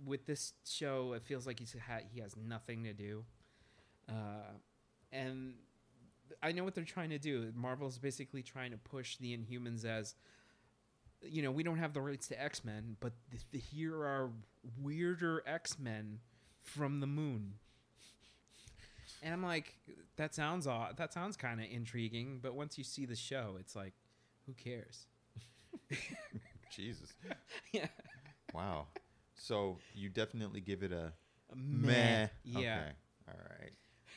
with 0.06 0.26
this 0.26 0.54
show, 0.68 1.14
it 1.14 1.24
feels 1.24 1.46
like 1.46 1.60
he's 1.60 1.76
ha- 1.88 2.06
he 2.12 2.20
has 2.22 2.36
nothing 2.36 2.84
to 2.84 2.94
do, 2.94 3.24
uh, 4.08 4.54
and 5.12 5.54
I 6.42 6.52
know 6.52 6.64
what 6.64 6.76
they're 6.76 6.84
trying 6.84 7.10
to 7.10 7.20
do. 7.20 7.52
Marvel's 7.56 7.98
basically 7.98 8.44
trying 8.44 8.72
to 8.72 8.78
push 8.78 9.18
the 9.18 9.36
Inhumans 9.36 9.84
as, 9.84 10.16
you 11.22 11.42
know, 11.42 11.52
we 11.52 11.64
don't 11.64 11.80
have 11.80 11.94
the 11.94 12.02
rights 12.02 12.28
to 12.30 12.42
X 12.42 12.64
Men, 12.64 12.96
but 13.00 13.14
here 13.52 13.96
are 13.96 14.30
weirder 14.82 15.44
X 15.46 15.78
Men 15.80 16.20
from 16.62 17.00
the 17.00 17.08
moon. 17.08 17.56
And 19.22 19.34
I'm 19.34 19.44
like, 19.44 19.76
that 20.16 20.34
sounds 20.34 20.66
odd. 20.66 20.96
That 20.98 21.12
sounds 21.12 21.36
kind 21.36 21.60
of 21.60 21.66
intriguing. 21.70 22.40
But 22.42 22.54
once 22.54 22.78
you 22.78 22.84
see 22.84 23.06
the 23.06 23.16
show, 23.18 23.58
it's 23.60 23.76
like, 23.76 23.94
who 24.46 24.54
cares? 24.54 25.08
Jesus. 26.72 27.14
yeah, 27.74 27.88
Wow. 28.54 28.88
So 29.36 29.78
you 29.96 30.10
definitely 30.10 30.62
give 30.62 30.84
it 30.84 30.92
a 30.92 31.14
meh. 31.56 32.28
Yeah, 32.44 32.60
Okay. 32.60 32.92
All 33.28 33.40
right. 33.60 33.72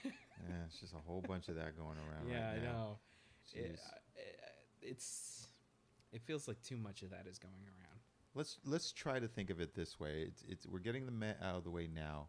Yeah, 0.04 0.64
it's 0.66 0.80
just 0.80 0.94
a 0.94 0.98
whole 0.98 1.22
bunch 1.22 1.48
of 1.48 1.54
that 1.56 1.76
going 1.78 1.96
around 1.98 2.28
yeah, 2.28 2.48
right 2.52 2.58
I 2.60 2.64
now. 2.64 2.72
know. 2.72 2.98
It, 3.54 3.78
uh, 3.78 4.20
it's 4.80 5.46
it 6.12 6.22
feels 6.22 6.48
like 6.48 6.60
too 6.62 6.76
much 6.76 7.02
of 7.02 7.10
that 7.10 7.26
is 7.30 7.38
going 7.38 7.54
around. 7.54 8.00
Let's 8.34 8.58
let's 8.64 8.92
try 8.92 9.20
to 9.20 9.28
think 9.28 9.50
of 9.50 9.60
it 9.60 9.74
this 9.74 10.00
way. 10.00 10.24
It's 10.26 10.42
it's 10.48 10.66
we're 10.66 10.80
getting 10.80 11.06
the 11.06 11.12
Met 11.12 11.38
out 11.42 11.56
of 11.56 11.64
the 11.64 11.70
way 11.70 11.86
now 11.92 12.28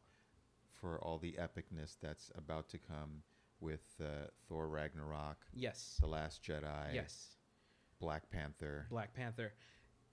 for 0.79 0.99
all 0.99 1.17
the 1.17 1.33
epicness 1.39 1.95
that's 2.01 2.29
about 2.35 2.69
to 2.69 2.77
come 2.77 3.23
with 3.59 3.95
uh, 4.01 4.27
Thor 4.47 4.67
Ragnarok, 4.67 5.37
Yes. 5.53 5.97
The 6.01 6.07
Last 6.07 6.43
Jedi, 6.43 6.93
Yes. 6.93 7.29
Black 8.03 8.29
Panther. 8.29 8.85
Black 8.89 9.13
Panther. 9.13 9.53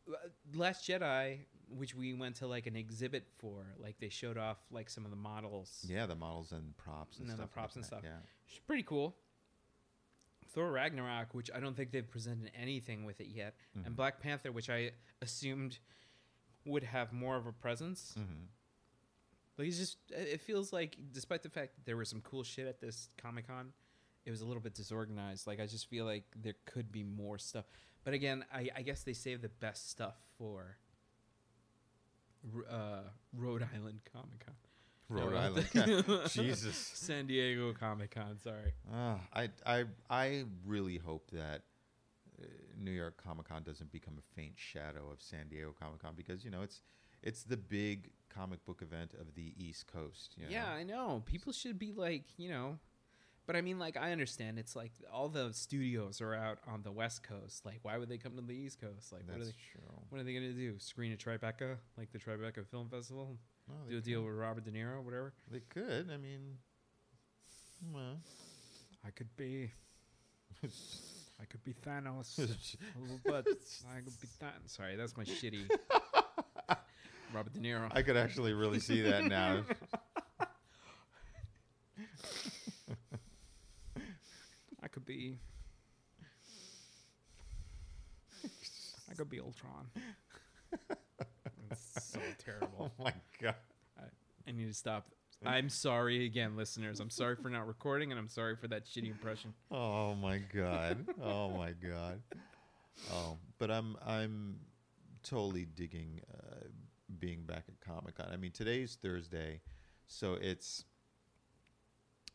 Uh, 0.08 0.14
Last 0.54 0.88
Jedi, 0.88 1.40
which 1.68 1.94
we 1.94 2.14
went 2.14 2.36
to 2.36 2.46
like 2.46 2.66
an 2.66 2.76
exhibit 2.76 3.26
for, 3.38 3.64
like 3.78 3.98
they 4.00 4.08
showed 4.08 4.38
off 4.38 4.58
like 4.70 4.88
some 4.88 5.04
of 5.04 5.10
the 5.10 5.16
models. 5.16 5.84
Yeah, 5.88 6.06
the 6.06 6.14
models 6.14 6.52
and 6.52 6.76
props 6.76 7.18
and 7.18 7.22
And 7.24 7.30
then 7.30 7.36
the 7.38 7.42
stuff. 7.44 7.52
props 7.52 7.72
like 7.74 7.76
and 7.76 7.84
stuff. 7.84 8.00
Yeah. 8.04 8.18
It's 8.48 8.58
pretty 8.60 8.82
cool. 8.84 9.16
Thor 10.52 10.72
Ragnarok, 10.72 11.32
which 11.34 11.50
I 11.54 11.60
don't 11.60 11.76
think 11.76 11.92
they've 11.92 12.08
presented 12.08 12.50
anything 12.56 13.04
with 13.04 13.20
it 13.20 13.28
yet, 13.28 13.54
Mhm. 13.76 13.86
and 13.86 13.96
Black 13.96 14.20
Panther, 14.20 14.50
which 14.50 14.68
I 14.68 14.92
assumed 15.22 15.78
would 16.64 16.82
have 16.82 17.12
more 17.12 17.36
of 17.36 17.46
a 17.46 17.52
presence. 17.52 18.14
Mhm. 18.18 18.48
Like 19.56 19.68
it's 19.68 19.78
just, 19.78 19.98
it 20.10 20.40
feels 20.40 20.72
like, 20.72 20.96
despite 21.12 21.42
the 21.42 21.50
fact 21.50 21.76
that 21.76 21.84
there 21.84 21.96
was 21.96 22.08
some 22.08 22.20
cool 22.22 22.42
shit 22.42 22.66
at 22.66 22.80
this 22.80 23.10
Comic 23.16 23.46
Con, 23.46 23.72
it 24.24 24.30
was 24.30 24.40
a 24.40 24.46
little 24.46 24.62
bit 24.62 24.74
disorganized. 24.74 25.46
Like 25.46 25.60
I 25.60 25.66
just 25.66 25.88
feel 25.88 26.04
like 26.04 26.24
there 26.36 26.54
could 26.66 26.92
be 26.92 27.02
more 27.02 27.38
stuff. 27.38 27.64
But 28.04 28.14
again, 28.14 28.44
I, 28.52 28.68
I 28.76 28.82
guess 28.82 29.02
they 29.02 29.12
save 29.12 29.42
the 29.42 29.48
best 29.48 29.90
stuff 29.90 30.14
for 30.38 30.78
uh, 32.70 33.00
Rhode 33.36 33.66
Island 33.74 34.00
Comic 34.12 34.44
Con. 34.44 34.54
Rhode 35.08 35.32
No, 35.32 35.38
Island. 35.38 36.28
Jesus. 36.30 36.76
San 36.76 37.26
Diego 37.26 37.72
Comic 37.72 38.12
Con. 38.14 38.38
Sorry. 38.38 38.72
Ah, 38.92 39.18
I 39.34 39.50
I 39.66 39.84
I 40.08 40.44
really 40.64 40.98
hope 40.98 41.30
that 41.32 41.62
uh, 42.40 42.46
New 42.78 42.92
York 42.92 43.20
Comic 43.22 43.48
Con 43.48 43.62
doesn't 43.64 43.90
become 43.90 44.14
a 44.18 44.34
faint 44.40 44.54
shadow 44.56 45.10
of 45.12 45.20
San 45.20 45.48
Diego 45.48 45.74
Comic 45.78 46.00
Con 46.00 46.14
because 46.16 46.44
you 46.44 46.50
know 46.50 46.62
it's 46.62 46.80
it's 47.22 47.42
the 47.42 47.56
big 47.56 48.10
comic 48.32 48.64
book 48.64 48.82
event 48.82 49.12
of 49.20 49.34
the 49.34 49.52
East 49.58 49.86
Coast. 49.88 50.34
You 50.38 50.44
know? 50.44 50.50
Yeah, 50.52 50.70
I 50.70 50.84
know. 50.84 51.22
People 51.26 51.52
should 51.52 51.78
be 51.78 51.92
like, 51.92 52.24
you 52.38 52.48
know, 52.48 52.78
but 53.50 53.56
I 53.56 53.62
mean, 53.62 53.80
like, 53.80 53.96
I 53.96 54.12
understand. 54.12 54.60
It's 54.60 54.76
like 54.76 54.92
all 55.12 55.28
the 55.28 55.52
studios 55.52 56.20
are 56.20 56.36
out 56.36 56.58
on 56.68 56.84
the 56.84 56.92
West 56.92 57.24
Coast. 57.24 57.66
Like, 57.66 57.80
why 57.82 57.98
would 57.98 58.08
they 58.08 58.16
come 58.16 58.36
to 58.36 58.42
the 58.42 58.54
East 58.54 58.80
Coast? 58.80 59.12
Like, 59.12 59.22
what 59.26 59.40
are 59.40 59.44
they? 59.44 59.50
true. 59.72 59.82
What 60.08 60.20
are 60.20 60.22
they 60.22 60.34
gonna 60.34 60.52
do? 60.52 60.78
Screen 60.78 61.10
at 61.10 61.18
Tribeca, 61.18 61.74
like 61.98 62.12
the 62.12 62.20
Tribeca 62.20 62.64
Film 62.64 62.88
Festival? 62.88 63.36
No, 63.66 63.74
Do 63.90 63.98
a 63.98 64.00
deal 64.00 64.22
with 64.22 64.34
Robert 64.34 64.64
De 64.64 64.70
Niro, 64.70 65.02
whatever. 65.02 65.32
They 65.50 65.62
could. 65.68 66.10
I 66.14 66.16
mean, 66.16 66.58
well, 67.92 68.20
I 69.04 69.10
could 69.10 69.36
be, 69.36 69.72
I 70.62 71.44
could 71.46 71.64
be 71.64 71.74
Thanos, 71.84 72.38
but. 73.26 73.48
I 73.92 73.96
could 73.96 74.20
be 74.20 74.28
Thanos. 74.40 74.68
Sorry, 74.68 74.94
that's 74.94 75.16
my 75.16 75.24
shitty 75.24 75.68
Robert 77.34 77.52
De 77.52 77.58
Niro. 77.58 77.90
I 77.90 78.02
could 78.02 78.16
actually 78.16 78.52
really 78.52 78.78
see 78.78 79.00
that 79.00 79.24
now. 79.24 79.64
I 84.82 84.88
could 84.88 84.99
be. 85.10 85.38
I 89.10 89.14
could 89.14 89.28
be 89.28 89.40
Ultron. 89.40 89.88
That's 91.68 92.12
so 92.12 92.20
terrible. 92.38 92.92
Oh 93.00 93.04
my 93.04 93.12
god. 93.42 93.54
I 94.46 94.52
need 94.52 94.68
to 94.68 94.74
stop. 94.74 95.06
I'm 95.44 95.68
sorry 95.68 96.26
again, 96.26 96.56
listeners. 96.56 97.00
I'm 97.00 97.10
sorry 97.10 97.36
for 97.36 97.48
not 97.48 97.66
recording, 97.66 98.10
and 98.12 98.18
I'm 98.18 98.28
sorry 98.28 98.56
for 98.56 98.68
that 98.68 98.86
shitty 98.86 99.10
impression. 99.10 99.52
Oh 99.70 100.14
my 100.14 100.38
god. 100.38 101.06
Oh 101.22 101.50
my 101.50 101.72
god. 101.72 102.20
Oh, 103.12 103.36
but 103.58 103.70
I'm 103.70 103.96
I'm 104.06 104.56
totally 105.22 105.64
digging 105.64 106.20
uh, 106.32 106.66
being 107.18 107.42
back 107.42 107.64
at 107.68 107.80
Comic 107.80 108.16
Con. 108.16 108.28
I 108.32 108.36
mean, 108.36 108.52
today's 108.52 108.98
Thursday, 109.02 109.60
so 110.06 110.34
it's 110.34 110.84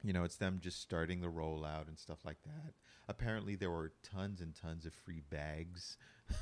you 0.06 0.14
know, 0.14 0.24
it's 0.24 0.36
them 0.36 0.60
just 0.62 0.82
starting 0.82 1.20
the 1.22 1.28
rollout 1.28 1.88
and 1.88 1.98
stuff 1.98 2.20
like 2.24 2.38
that. 2.44 2.74
Apparently, 3.08 3.56
there 3.56 3.72
were 3.72 3.92
tons 4.04 4.40
and 4.40 4.54
tons 4.56 4.86
of 4.86 4.94
free 4.94 5.22
bags 5.30 5.98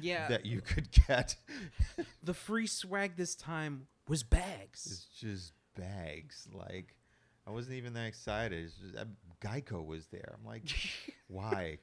Yeah, 0.00 0.28
that 0.28 0.44
you 0.44 0.60
could 0.60 0.88
get. 1.08 1.36
the 2.22 2.34
free 2.34 2.66
swag 2.66 3.16
this 3.16 3.34
time 3.34 3.86
was 4.06 4.22
bags. 4.22 4.86
it's 4.86 5.06
just 5.18 5.52
bags. 5.74 6.46
Like, 6.52 6.96
I 7.46 7.50
wasn't 7.50 7.76
even 7.76 7.94
that 7.94 8.06
excited. 8.06 8.64
It's 8.64 8.74
just, 8.74 8.96
uh, 8.96 9.04
Geico 9.40 9.84
was 9.86 10.06
there. 10.08 10.34
I'm 10.38 10.44
like, 10.46 10.64
why? 11.28 11.78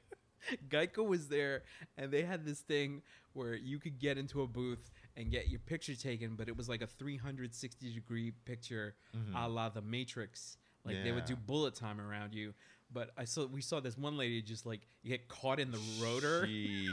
Geico 0.67 1.07
was 1.07 1.27
there, 1.29 1.63
and 1.97 2.11
they 2.11 2.21
had 2.21 2.45
this 2.45 2.59
thing 2.59 3.01
where 3.31 3.55
you 3.55 3.79
could 3.79 3.97
get 3.97 4.17
into 4.17 4.41
a 4.41 4.47
booth 4.47 4.91
and 5.15 5.31
get 5.31 5.49
your 5.49 5.59
picture 5.61 5.95
taken, 5.95 6.36
but 6.36 6.47
it 6.47 6.55
was 6.57 6.67
like 6.69 6.81
a 6.81 6.88
360 6.88 7.93
degree 7.93 8.31
picture, 8.45 8.95
a 9.36 9.47
la 9.47 9.69
The 9.69 9.81
Matrix. 9.81 10.57
Like 10.86 11.03
they 11.03 11.11
would 11.11 11.25
do. 11.25 11.36
Bullet 11.36 11.75
time 11.75 11.99
around 11.99 12.34
you. 12.34 12.53
But 12.91 13.11
I 13.17 13.25
saw 13.25 13.45
we 13.45 13.61
saw 13.61 13.79
this 13.79 13.97
one 13.97 14.17
lady 14.17 14.41
just 14.41 14.65
like 14.65 14.81
get 15.05 15.27
caught 15.27 15.59
in 15.59 15.71
the 15.71 15.79
rotor. 16.01 16.45
She 16.45 16.89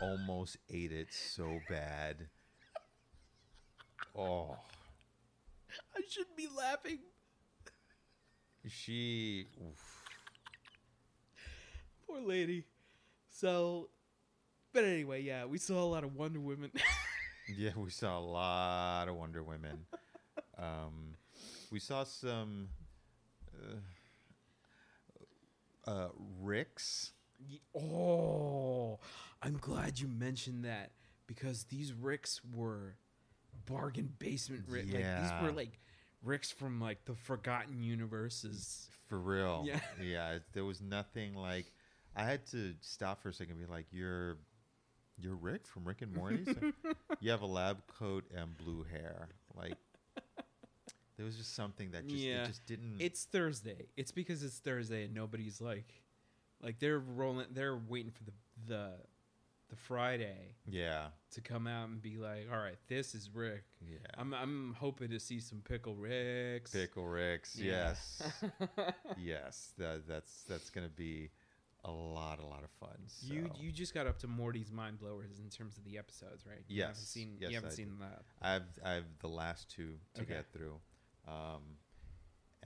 almost 0.00 0.56
ate 0.70 0.92
it 0.92 1.08
so 1.12 1.60
bad. 1.68 2.28
Oh, 4.16 4.56
I 5.96 6.00
shouldn't 6.08 6.36
be 6.36 6.48
laughing. 6.56 6.98
she. 8.66 9.46
oof. 9.60 10.02
Poor 12.06 12.20
lady. 12.20 12.64
So, 13.30 13.88
but 14.72 14.84
anyway, 14.84 15.22
yeah, 15.22 15.44
we 15.44 15.58
saw 15.58 15.82
a 15.82 15.84
lot 15.84 16.04
of 16.04 16.14
Wonder 16.14 16.40
Women. 16.40 16.70
Yeah, 17.46 17.72
we 17.76 17.90
saw 17.90 18.18
a 18.18 18.20
lot 18.20 19.06
of 19.06 19.16
Wonder 19.16 19.42
Women. 19.42 19.84
Um, 20.56 21.14
we 21.70 21.78
saw 21.78 22.04
some 22.04 22.68
uh, 25.86 25.90
uh, 25.90 26.08
Ricks. 26.40 27.12
Oh, 27.76 28.98
I'm 29.42 29.58
glad 29.58 29.98
you 29.98 30.08
mentioned 30.08 30.64
that 30.64 30.92
because 31.26 31.64
these 31.64 31.92
ricks 31.92 32.40
were 32.54 32.96
bargain 33.66 34.12
basement 34.18 34.64
ricks. 34.68 34.92
Like, 34.92 35.20
these 35.20 35.32
were 35.42 35.52
like 35.52 35.78
ricks 36.22 36.50
from 36.50 36.80
like 36.80 37.04
the 37.04 37.14
Forgotten 37.14 37.82
Universes. 37.82 38.88
For 39.08 39.18
real. 39.18 39.64
Yeah. 39.66 39.80
Yeah. 40.02 40.38
There 40.52 40.64
was 40.64 40.80
nothing 40.80 41.34
like. 41.34 41.66
I 42.16 42.24
had 42.24 42.46
to 42.52 42.74
stop 42.80 43.20
for 43.20 43.30
a 43.30 43.34
second 43.34 43.56
and 43.56 43.66
be 43.66 43.72
like, 43.72 43.86
"You're, 43.90 44.38
you're 45.18 45.34
Rick 45.34 45.66
from 45.66 45.84
Rick 45.84 46.02
and 46.02 46.14
Morty. 46.14 46.44
So 46.44 46.72
you 47.20 47.30
have 47.32 47.42
a 47.42 47.46
lab 47.46 47.78
coat 47.98 48.24
and 48.34 48.56
blue 48.56 48.84
hair. 48.84 49.30
Like, 49.56 49.76
there 51.16 51.24
was 51.26 51.36
just 51.36 51.54
something 51.54 51.90
that 51.92 52.06
just 52.06 52.22
Yeah. 52.22 52.42
it 52.42 52.46
just 52.46 52.66
didn't. 52.66 53.00
It's 53.00 53.24
Thursday. 53.24 53.86
It's 53.96 54.12
because 54.12 54.42
it's 54.42 54.58
Thursday 54.58 55.04
and 55.04 55.14
nobody's 55.14 55.60
like, 55.60 56.02
like 56.62 56.78
they're 56.78 56.98
rolling. 56.98 57.46
They're 57.52 57.76
waiting 57.76 58.10
for 58.10 58.24
the 58.24 58.32
the 58.66 58.92
the 59.70 59.76
Friday 59.76 60.54
yeah. 60.66 61.06
to 61.30 61.40
come 61.40 61.66
out 61.66 61.88
and 61.88 62.00
be 62.02 62.16
like, 62.18 62.46
all 62.52 62.58
right, 62.58 62.76
this 62.86 63.14
is 63.14 63.30
Rick. 63.32 63.64
Yeah. 63.80 63.98
I'm 64.18 64.34
I'm 64.34 64.74
hoping 64.78 65.10
to 65.10 65.18
see 65.20 65.40
some 65.40 65.60
pickle 65.62 65.94
Ricks. 65.94 66.70
Pickle 66.72 67.06
Ricks. 67.06 67.56
Yeah. 67.56 67.94
Yes. 68.20 68.22
yes. 69.18 69.72
That 69.78 70.06
that's 70.06 70.42
that's 70.48 70.70
gonna 70.70 70.88
be 70.88 71.30
a 71.84 71.90
lot 71.90 72.40
a 72.40 72.46
lot 72.46 72.62
of 72.64 72.70
fun. 72.80 72.96
So. 73.06 73.32
You 73.34 73.50
you 73.58 73.70
just 73.72 73.94
got 73.94 74.06
up 74.06 74.18
to 74.20 74.26
Morty's 74.26 74.70
mind 74.72 74.98
blowers 74.98 75.38
in 75.38 75.48
terms 75.50 75.76
of 75.78 75.84
the 75.84 75.98
episodes, 75.98 76.44
right? 76.46 76.58
You 76.68 76.82
haven't 76.82 76.96
Yes. 76.98 77.08
seen 77.08 77.36
Yes, 77.38 77.50
you 77.50 77.54
haven't 77.56 77.72
I 77.72 77.74
seen 77.74 77.98
that. 78.00 78.22
I've 78.42 78.62
I've 78.84 79.18
the 79.20 79.28
last 79.28 79.70
two 79.70 79.94
to 80.14 80.22
Okay. 80.22 80.34
get 80.34 80.52
through, 80.52 80.78
um, 81.26 81.62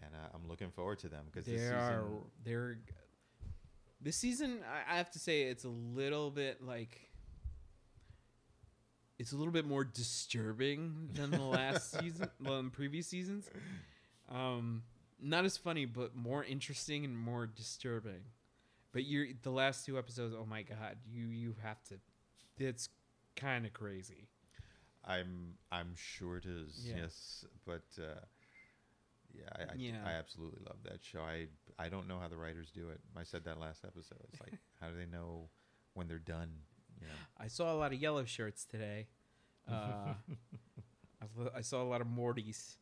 and 0.02 0.14
uh, 0.14 0.28
I'm 0.34 0.48
looking 0.48 0.70
forward 0.70 0.98
to 1.00 1.08
them 1.08 1.24
because 1.26 1.46
They 1.46 1.52
this 1.52 1.62
season, 1.62 1.76
are 1.76 2.04
they're 2.44 2.78
this 4.00 4.16
season. 4.16 4.60
I, 4.88 4.96
have 4.96 5.10
to 5.12 5.18
say 5.18 5.42
it's 5.42 5.64
a 5.64 5.68
little 5.68 6.30
bit 6.30 6.64
like 6.64 7.10
it's 9.18 9.32
a 9.32 9.36
little 9.36 9.52
bit 9.52 9.66
more 9.66 9.84
disturbing 9.84 11.10
than 11.14 11.30
the 11.30 11.42
last 11.42 11.90
season, 12.00 12.28
well, 12.40 12.56
than 12.56 12.70
previous 12.70 13.08
seasons. 13.08 13.50
Um, 14.30 14.82
not 15.20 15.44
as 15.44 15.56
funny, 15.56 15.84
but 15.84 16.14
more 16.14 16.44
interesting 16.44 17.04
and 17.04 17.18
more 17.18 17.46
disturbing. 17.46 18.22
But 18.92 19.04
you're 19.04 19.26
the 19.42 19.50
last 19.50 19.84
two 19.84 19.98
episodes. 19.98 20.34
Oh 20.38 20.46
my 20.46 20.62
god, 20.62 20.96
you 21.10 21.26
you 21.26 21.54
have 21.62 21.82
to. 21.84 21.94
It's 22.58 22.88
kind 23.36 23.66
of 23.66 23.72
crazy. 23.72 24.28
I'm 25.04 25.54
I'm 25.72 25.92
sure 25.96 26.36
it 26.36 26.46
is. 26.46 26.84
Yeah. 26.84 27.02
Yes, 27.02 27.44
but 27.66 27.84
uh, 27.98 28.20
yeah, 29.38 29.48
I, 29.56 29.62
I, 29.62 29.74
Yeah. 29.76 30.04
I 30.04 30.12
absolutely 30.12 30.60
love 30.66 30.78
that 30.84 31.02
show. 31.02 31.20
I 31.20 31.46
I 31.78 31.88
don't 31.88 32.08
know 32.08 32.18
how 32.18 32.28
the 32.28 32.36
writers 32.36 32.70
do 32.70 32.88
it. 32.88 33.00
I 33.16 33.22
said 33.22 33.44
that 33.44 33.58
last 33.60 33.84
episode. 33.84 34.18
It's 34.32 34.40
like 34.40 34.58
how 34.80 34.88
do 34.88 34.96
they 34.96 35.06
know 35.06 35.48
when 35.94 36.08
they're 36.08 36.18
done? 36.18 36.50
You 37.00 37.06
know? 37.06 37.12
I 37.38 37.48
saw 37.48 37.72
a 37.72 37.76
lot 37.76 37.92
of 37.92 38.00
yellow 38.00 38.24
shirts 38.24 38.64
today. 38.64 39.06
Uh, 39.70 40.14
I 41.54 41.60
saw 41.60 41.82
a 41.82 41.84
lot 41.84 42.00
of 42.00 42.06
Mortys. 42.06 42.76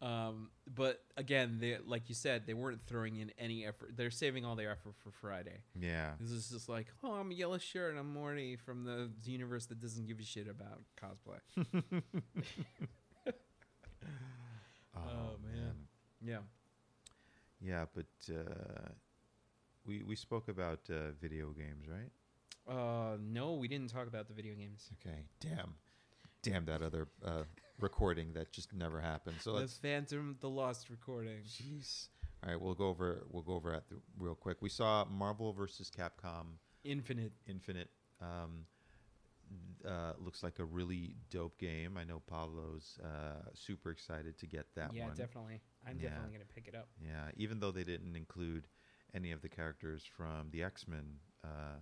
Um, 0.00 0.48
but 0.74 1.02
again, 1.18 1.58
they 1.60 1.76
like 1.84 2.08
you 2.08 2.14
said, 2.14 2.46
they 2.46 2.54
weren't 2.54 2.80
throwing 2.86 3.16
in 3.16 3.30
any 3.38 3.66
effort. 3.66 3.90
They're 3.94 4.10
saving 4.10 4.46
all 4.46 4.56
their 4.56 4.70
effort 4.70 4.94
for 4.96 5.10
Friday. 5.10 5.58
Yeah. 5.78 6.12
This 6.18 6.30
is 6.30 6.48
just 6.48 6.68
like, 6.68 6.86
oh, 7.04 7.12
I'm 7.12 7.30
a 7.30 7.34
yellow 7.34 7.58
shirt 7.58 7.90
and 7.90 7.98
I'm 8.00 8.14
Morty 8.14 8.56
from 8.56 8.84
the 8.84 9.10
universe 9.30 9.66
that 9.66 9.80
doesn't 9.80 10.06
give 10.06 10.18
a 10.18 10.24
shit 10.24 10.48
about 10.48 10.80
cosplay. 10.98 12.02
Oh, 14.96 15.36
man. 15.42 15.49
Yeah. 16.24 16.38
Yeah, 17.60 17.84
but 17.94 18.34
uh, 18.34 18.88
we 19.86 20.02
we 20.02 20.16
spoke 20.16 20.48
about 20.48 20.80
uh, 20.88 21.12
video 21.20 21.50
games, 21.50 21.86
right? 21.88 22.10
Uh, 22.68 23.16
no, 23.20 23.54
we 23.54 23.68
didn't 23.68 23.90
talk 23.90 24.06
about 24.06 24.28
the 24.28 24.34
video 24.34 24.54
games. 24.54 24.90
Okay. 25.00 25.24
Damn. 25.40 25.74
Damn 26.42 26.64
that 26.66 26.82
other 26.82 27.08
uh, 27.24 27.42
recording 27.80 28.32
that 28.34 28.52
just 28.52 28.72
never 28.72 29.00
happened. 29.00 29.36
So 29.40 29.52
the 29.52 29.60
let's 29.60 29.76
Phantom, 29.76 30.36
the 30.40 30.48
Lost 30.48 30.88
recording. 30.88 31.42
Jeez. 31.46 32.08
All 32.42 32.50
right, 32.50 32.60
we'll 32.60 32.74
go 32.74 32.88
over 32.88 33.24
we'll 33.30 33.42
go 33.42 33.54
over 33.54 33.74
at 33.74 33.88
the 33.88 33.96
real 34.18 34.34
quick. 34.34 34.58
We 34.60 34.70
saw 34.70 35.04
Marvel 35.04 35.52
versus 35.52 35.90
Capcom 35.90 36.46
Infinite. 36.84 37.32
Infinite. 37.46 37.90
Um, 38.22 38.64
uh, 39.86 40.12
looks 40.18 40.42
like 40.42 40.58
a 40.58 40.64
really 40.64 41.16
dope 41.30 41.58
game. 41.58 41.96
I 41.96 42.04
know 42.04 42.22
Pablo's 42.30 42.98
uh, 43.02 43.48
super 43.54 43.90
excited 43.90 44.38
to 44.38 44.46
get 44.46 44.66
that 44.76 44.94
yeah, 44.94 45.06
one. 45.06 45.14
definitely. 45.14 45.60
I'm 45.86 45.98
Yeah. 45.98 46.10
definitely 46.10 46.32
gonna 46.32 46.44
pick 46.54 46.68
it 46.68 46.74
up. 46.74 46.88
Yeah, 47.00 47.30
even 47.36 47.60
though 47.60 47.70
they 47.72 47.84
didn't 47.84 48.16
include 48.16 48.68
any 49.14 49.32
of 49.32 49.40
the 49.42 49.48
characters 49.48 50.04
from 50.04 50.50
the 50.50 50.62
X 50.62 50.86
Men 50.86 51.18
uh, 51.44 51.80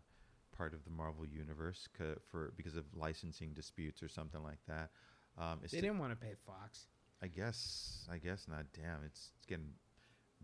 part 0.52 0.72
of 0.74 0.84
the 0.84 0.90
Marvel 0.90 1.26
universe 1.26 1.88
c- 1.98 2.04
for 2.30 2.52
because 2.56 2.76
of 2.76 2.84
licensing 2.94 3.52
disputes 3.54 4.02
or 4.02 4.08
something 4.08 4.42
like 4.42 4.60
that. 4.66 4.90
Um, 5.36 5.60
it's 5.62 5.72
They 5.72 5.80
didn't 5.80 5.98
want 5.98 6.12
to 6.12 6.16
pay 6.16 6.34
Fox. 6.46 6.86
I 7.22 7.28
guess 7.28 8.06
I 8.10 8.18
guess 8.18 8.46
not. 8.48 8.66
Damn, 8.72 9.04
it's, 9.04 9.30
it's 9.36 9.46
getting 9.46 9.72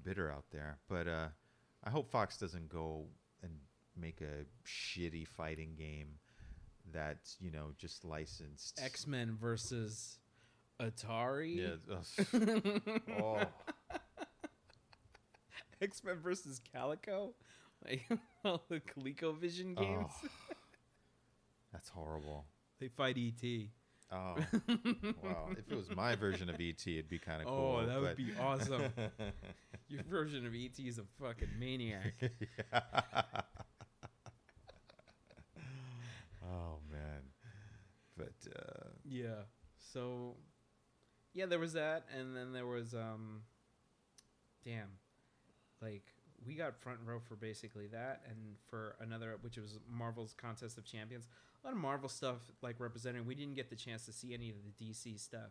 bitter 0.03 0.31
out 0.31 0.45
there. 0.51 0.79
But 0.89 1.07
uh, 1.09 1.29
I 1.85 1.91
hope 1.91 2.11
Fox 2.11 2.37
doesn't 2.37 2.69
go 2.69 3.07
and 3.43 3.53
make 3.97 4.21
a 4.21 4.45
shitty 4.67 5.27
fighting 5.29 5.75
game 5.77 6.19
that's 6.93 7.37
you 7.41 7.51
know 7.51 7.73
just 7.79 8.05
licensed. 8.05 8.79
X 8.83 9.07
Men 9.07 9.37
versus 9.41 10.19
Atari. 10.81 11.57
Yeah. 11.57 13.17
oh. 13.23 13.43
X 15.81 16.03
Men 16.05 16.17
versus 16.23 16.61
Coleco. 16.75 17.33
Like 17.85 18.03
all 18.45 18.65
the 18.69 18.81
ColecoVision 18.81 19.77
games. 19.77 20.11
Oh. 20.25 20.29
That's 21.73 21.89
horrible. 21.89 22.47
They 22.81 22.89
fight 22.89 23.19
E 23.19 23.35
ET. 23.43 23.69
Oh, 24.13 24.37
well, 25.23 25.49
if 25.53 25.73
it 25.73 25.77
was 25.77 25.91
my 25.97 26.15
version 26.15 26.49
of 26.49 26.57
ET, 26.61 26.87
it'd 26.87 27.09
be 27.09 27.19
kind 27.19 27.43
of 27.43 27.49
Oh, 27.49 27.79
cool. 27.79 27.87
that 27.87 28.01
would 28.01 28.17
be 28.17 28.33
awesome. 28.41 28.83
Your 29.89 30.03
version 30.05 30.47
of 30.47 30.55
ET 30.55 30.79
is 30.79 30.99
a 30.99 31.05
fucking 31.21 31.49
maniac. 31.59 32.15
oh 36.45 36.79
man, 36.93 37.23
but 38.17 38.35
uh, 38.55 38.91
yeah. 39.05 39.43
So, 39.93 40.37
yeah, 41.35 41.47
there 41.47 41.59
was 41.59 41.73
that, 41.75 42.05
and 42.17 42.35
then 42.37 42.53
there 42.53 42.67
was 42.67 42.95
um, 42.95 43.43
damn, 44.65 44.89
like 45.83 46.03
we 46.47 46.55
got 46.55 46.77
front 46.81 46.99
row 47.05 47.21
for 47.27 47.37
basically 47.37 47.87
that, 47.89 48.23
and 48.29 48.37
for 48.69 48.97
another, 49.01 49.37
which 49.41 49.57
was 49.57 49.79
Marvel's 49.91 50.35
Contest 50.35 50.79
of 50.79 50.85
Champions. 50.85 51.27
A 51.63 51.67
lot 51.67 51.73
of 51.73 51.81
Marvel 51.81 52.09
stuff 52.09 52.37
like 52.63 52.79
represented. 52.79 53.27
We 53.27 53.35
didn't 53.35 53.55
get 53.55 53.71
the 53.71 53.77
chance 53.77 54.05
to 54.07 54.13
see 54.13 54.35
any 54.35 54.51
of 54.51 54.57
the 54.65 54.85
DC 54.85 55.19
stuff, 55.19 55.51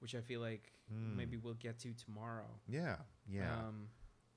which 0.00 0.14
I 0.14 0.20
feel 0.20 0.40
like 0.40 0.72
Hmm. 0.92 1.16
maybe 1.16 1.36
we'll 1.36 1.54
get 1.54 1.78
to 1.80 1.92
tomorrow. 1.94 2.58
yeah, 2.68 2.96
yeah, 3.28 3.56
Um, 3.68 3.88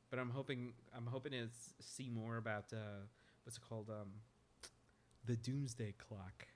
but 0.10 0.20
I'm 0.20 0.30
hoping 0.30 0.74
I'm 0.96 1.08
hoping 1.08 1.32
to 1.34 1.48
see 1.82 2.10
more 2.10 2.38
about 2.38 2.72
uh, 2.74 3.06
what's 3.44 3.58
it 3.58 3.62
called? 3.68 3.90
Um, 3.90 4.12
the 5.26 5.36
Doomsday 5.36 5.94
Clock, 5.98 6.48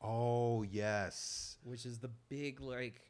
oh 0.00 0.62
yes, 0.62 1.58
which 1.62 1.84
is 1.86 1.98
the 1.98 2.10
big 2.28 2.60
like 2.60 3.00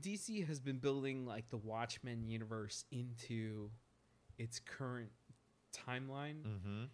DC 0.00 0.46
has 0.46 0.60
been 0.60 0.78
building 0.78 1.26
like 1.26 1.48
the 1.50 1.56
Watchmen 1.56 2.26
universe 2.26 2.84
into 2.90 3.70
its 4.38 4.60
current 4.60 5.10
timeline. 5.74 6.42
Mm-hmm. 6.42 6.84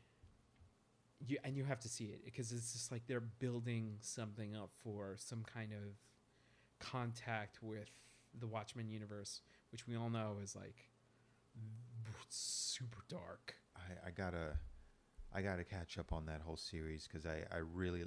You 1.27 1.39
and 1.45 1.57
you 1.57 1.65
have 1.65 1.81
to 1.81 1.89
see 1.89 2.05
it 2.07 2.25
because 2.25 2.53
it's 2.53 2.73
just 2.73 2.93
like 2.93 3.03
they're 3.07 3.21
building 3.21 3.97
something 4.01 4.55
up 4.55 4.71
for 4.83 5.17
some 5.19 5.43
kind 5.43 5.73
of 5.73 5.97
contact 6.81 7.63
with 7.63 7.91
the 8.39 8.47
Watchmen 8.47 8.89
universe, 8.89 9.41
which 9.73 9.87
we 9.87 9.97
all 9.97 10.11
know 10.11 10.37
is 10.43 10.57
like 10.57 10.91
super 12.29 13.03
dark. 13.09 13.55
I, 13.77 14.09
I 14.09 14.11
gotta, 14.11 14.59
I 15.33 15.43
gotta 15.43 15.65
catch 15.65 15.99
up 15.99 16.13
on 16.13 16.27
that 16.27 16.41
whole 16.43 16.57
series 16.57 17.07
because 17.07 17.27
I, 17.27 17.45
I 17.53 17.59
really, 17.59 18.05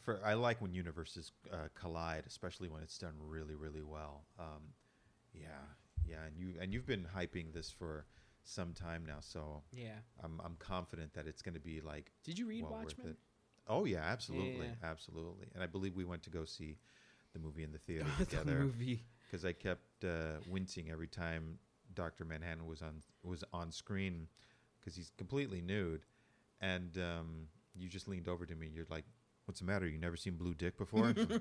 for 0.00 0.20
I 0.24 0.34
like 0.34 0.60
when 0.60 0.72
universes 0.74 1.32
uh, 1.52 1.68
collide, 1.74 2.24
especially 2.26 2.68
when 2.68 2.82
it's 2.82 2.98
done 2.98 3.14
really, 3.20 3.54
really 3.54 3.82
well. 3.82 4.24
Um, 4.38 4.62
yeah, 5.34 5.48
yeah, 6.08 6.24
and 6.26 6.36
you 6.36 6.54
and 6.60 6.72
you've 6.72 6.86
been 6.86 7.06
hyping 7.16 7.52
this 7.52 7.70
for 7.70 8.06
some 8.44 8.72
time 8.72 9.04
now, 9.06 9.18
so 9.20 9.62
Yeah. 9.72 10.00
I'm 10.22 10.40
I'm 10.44 10.56
confident 10.58 11.14
that 11.14 11.26
it's 11.26 11.42
going 11.42 11.54
to 11.54 11.60
be 11.60 11.80
like 11.80 12.10
Did 12.24 12.38
you 12.38 12.46
read 12.46 12.62
well 12.62 12.72
Watchmen? 12.72 13.16
Oh 13.68 13.84
yeah, 13.84 14.02
absolutely, 14.04 14.66
Yeah. 14.66 14.88
absolutely. 14.88 15.46
And 15.54 15.62
I 15.62 15.66
believe 15.66 15.94
we 15.96 16.04
went 16.04 16.22
to 16.24 16.30
go 16.30 16.44
see 16.44 16.76
the 17.32 17.38
movie 17.38 17.62
in 17.62 17.72
the 17.72 17.78
theater 17.78 18.06
the 18.18 18.24
together 18.24 18.58
movie. 18.58 19.04
because 19.26 19.44
I 19.44 19.52
kept 19.52 20.04
uh, 20.04 20.40
wincing 20.48 20.90
every 20.90 21.06
time 21.06 21.58
Doctor 21.94 22.24
Manhattan 22.24 22.66
was 22.66 22.82
on 22.82 23.02
was 23.22 23.44
on 23.52 23.70
screen 23.70 24.26
because 24.80 24.96
he's 24.96 25.12
completely 25.16 25.60
nude, 25.60 26.04
and 26.60 26.96
um, 26.98 27.46
you 27.78 27.88
just 27.88 28.08
leaned 28.08 28.28
over 28.28 28.46
to 28.46 28.54
me. 28.54 28.66
and 28.66 28.74
You're 28.74 28.86
like, 28.90 29.04
"What's 29.50 29.58
the 29.58 29.66
matter? 29.66 29.88
You 29.88 29.98
never 29.98 30.14
seen 30.14 30.36
Blue 30.36 30.54
Dick 30.54 30.78
before?" 30.78 31.08
it's 31.08 31.18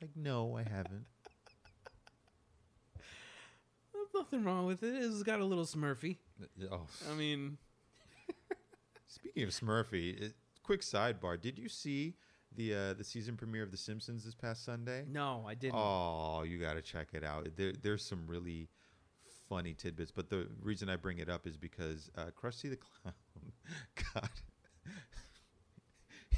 like, 0.00 0.14
"No, 0.14 0.56
I 0.56 0.62
haven't." 0.62 1.06
There's 3.92 4.06
nothing 4.14 4.44
wrong 4.44 4.64
with 4.64 4.84
it. 4.84 4.94
It's 4.94 5.24
got 5.24 5.40
a 5.40 5.44
little 5.44 5.64
Smurfy. 5.64 6.18
Oh, 6.70 6.86
I 7.10 7.14
mean, 7.14 7.58
speaking 9.08 9.42
of 9.42 9.48
Smurfy, 9.48 10.22
it, 10.22 10.34
quick 10.62 10.82
sidebar: 10.82 11.40
Did 11.40 11.58
you 11.58 11.68
see 11.68 12.14
the 12.54 12.74
uh, 12.76 12.92
the 12.92 13.02
season 13.02 13.36
premiere 13.36 13.64
of 13.64 13.72
The 13.72 13.76
Simpsons 13.76 14.24
this 14.24 14.36
past 14.36 14.64
Sunday? 14.64 15.04
no, 15.08 15.44
I 15.48 15.54
didn't. 15.54 15.74
Oh, 15.74 16.44
you 16.46 16.58
got 16.58 16.74
to 16.74 16.82
check 16.82 17.08
it 17.12 17.24
out. 17.24 17.48
There, 17.56 17.72
there's 17.72 18.04
some 18.04 18.28
really 18.28 18.68
funny 19.48 19.74
tidbits, 19.74 20.12
but 20.12 20.30
the 20.30 20.46
reason 20.62 20.88
I 20.88 20.94
bring 20.94 21.18
it 21.18 21.28
up 21.28 21.44
is 21.44 21.56
because 21.56 22.08
uh, 22.16 22.26
Krusty 22.40 22.70
the 22.70 22.76
Clown 22.76 23.14
got 24.14 24.30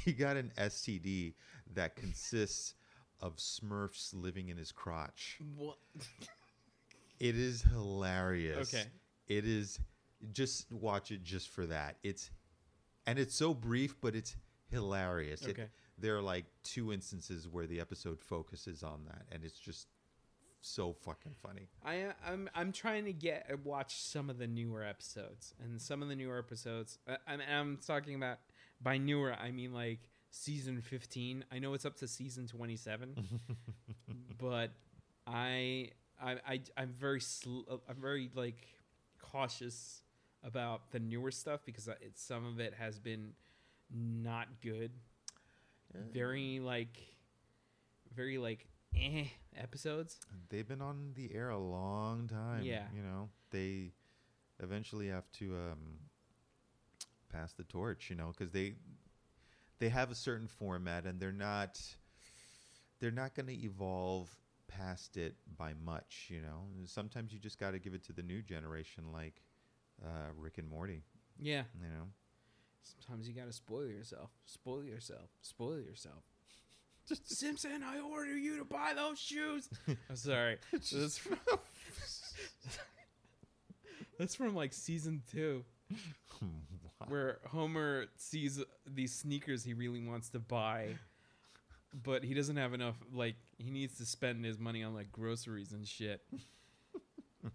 he 0.05 0.13
got 0.13 0.37
an 0.37 0.51
STD 0.57 1.33
that 1.73 1.95
consists 1.95 2.75
of 3.21 3.37
Smurfs 3.37 4.13
living 4.13 4.49
in 4.49 4.57
his 4.57 4.71
crotch. 4.71 5.39
What? 5.57 5.77
It 7.19 7.35
is 7.35 7.61
hilarious. 7.63 8.73
Okay. 8.73 8.85
It 9.27 9.45
is 9.45 9.79
just 10.31 10.71
watch 10.71 11.11
it 11.11 11.23
just 11.23 11.49
for 11.49 11.65
that. 11.67 11.97
It's 12.03 12.29
and 13.07 13.19
it's 13.19 13.35
so 13.35 13.53
brief, 13.53 13.95
but 14.01 14.15
it's 14.15 14.35
hilarious. 14.69 15.41
It- 15.43 15.51
Okay. 15.51 15.67
there 15.97 16.15
are 16.17 16.21
like 16.21 16.45
two 16.63 16.91
instances 16.91 17.47
where 17.47 17.67
the 17.67 17.79
episode 17.79 18.19
focuses 18.19 18.83
on 18.83 19.05
that, 19.05 19.25
and 19.31 19.43
it's 19.43 19.59
just 19.59 19.87
so 20.61 20.91
fucking 20.93 21.35
funny. 21.41 21.69
I 21.83 22.01
uh, 22.01 22.13
I'm 22.25 22.49
I'm 22.53 22.71
trying 22.71 23.05
to 23.05 23.13
get 23.13 23.49
watch 23.63 23.95
some 24.01 24.29
of 24.29 24.37
the 24.37 24.47
newer 24.47 24.83
episodes, 24.83 25.53
and 25.63 25.81
some 25.81 26.01
of 26.03 26.09
the 26.09 26.15
newer 26.15 26.37
episodes. 26.37 26.97
Uh, 27.07 27.17
I'm 27.27 27.39
I'm 27.41 27.77
talking 27.85 28.15
about 28.15 28.39
by 28.85 28.97
newer, 28.99 29.33
I 29.33 29.51
mean 29.51 29.73
like 29.73 29.99
season 30.29 30.79
15. 30.79 31.43
I 31.51 31.59
know 31.59 31.73
it's 31.73 31.85
up 31.85 31.97
to 31.97 32.07
season 32.07 32.47
27, 32.47 33.15
but 34.37 34.69
I 35.27 35.89
I 36.21 36.35
I 36.47 36.61
I'm 36.77 36.93
very 36.97 37.19
sl- 37.19 37.63
I'm 37.89 37.99
very 37.99 38.29
like 38.35 38.67
cautious 39.19 40.03
about 40.43 40.91
the 40.91 40.99
newer 40.99 41.31
stuff 41.31 41.61
because 41.65 41.89
it's 41.99 42.21
some 42.21 42.45
of 42.45 42.59
it 42.59 42.75
has 42.75 42.99
been 42.99 43.33
not 43.91 44.47
good. 44.61 44.91
Very 46.13 46.59
like 46.59 47.01
very 48.13 48.37
like 48.37 48.67
eh 48.95 49.25
episodes. 49.57 50.19
They've 50.49 50.67
been 50.67 50.81
on 50.81 51.13
the 51.15 51.33
air 51.33 51.49
a 51.49 51.57
long 51.57 52.27
time. 52.27 52.63
Yeah. 52.63 52.83
you 52.95 53.01
know 53.01 53.29
they 53.49 53.93
eventually 54.61 55.07
have 55.07 55.29
to 55.33 55.55
um, 55.55 55.79
pass 57.35 57.53
the 57.53 57.63
torch. 57.63 58.09
You 58.09 58.15
know, 58.15 58.33
because 58.37 58.51
they 58.51 58.73
they 59.79 59.89
have 59.89 60.11
a 60.11 60.15
certain 60.15 60.47
format, 60.47 61.05
and 61.05 61.19
they're 61.19 61.31
not 61.31 61.79
they're 62.99 63.11
not 63.11 63.35
going 63.35 63.47
to 63.47 63.65
evolve 63.65 64.29
past 64.67 65.17
it 65.17 65.35
by 65.57 65.73
much. 65.83 66.27
You 66.29 66.41
know, 66.41 66.65
sometimes 66.85 67.33
you 67.33 67.39
just 67.39 67.59
got 67.59 67.71
to 67.71 67.79
give 67.79 67.93
it 67.93 68.03
to 68.05 68.13
the 68.13 68.23
new 68.23 68.41
generation, 68.41 69.05
like 69.11 69.41
uh, 70.03 70.31
Rick 70.37 70.57
and 70.57 70.69
Morty. 70.69 71.03
Yeah. 71.39 71.63
You 71.81 71.89
know, 71.89 72.07
Sometimes 72.85 73.27
you 73.27 73.33
gotta 73.33 73.53
spoil 73.53 73.87
yourself. 73.87 74.29
Spoil 74.45 74.83
yourself. 74.83 75.29
Spoil 75.41 75.79
yourself. 75.79 76.23
Simpson, 77.23 77.83
I 77.83 77.99
order 77.99 78.35
you 78.37 78.57
to 78.57 78.65
buy 78.65 78.93
those 78.95 79.19
shoes. 79.19 79.69
I'm 80.09 80.15
sorry. 80.15 80.57
That's 80.71 81.17
from, 81.17 81.39
that's 84.19 84.35
from 84.35 84.55
like 84.55 84.73
season 84.73 85.21
two, 85.31 85.63
where 87.07 87.39
Homer 87.47 88.05
sees 88.17 88.61
these 88.85 89.13
sneakers 89.13 89.63
he 89.63 89.73
really 89.73 90.05
wants 90.05 90.29
to 90.29 90.39
buy, 90.39 90.97
but 92.03 92.23
he 92.23 92.33
doesn't 92.33 92.57
have 92.57 92.73
enough. 92.73 92.95
Like 93.13 93.35
he 93.57 93.69
needs 93.69 93.97
to 93.97 94.05
spend 94.05 94.43
his 94.45 94.59
money 94.59 94.83
on 94.83 94.93
like 94.93 95.11
groceries 95.11 95.71
and 95.71 95.87
shit. 95.87 96.21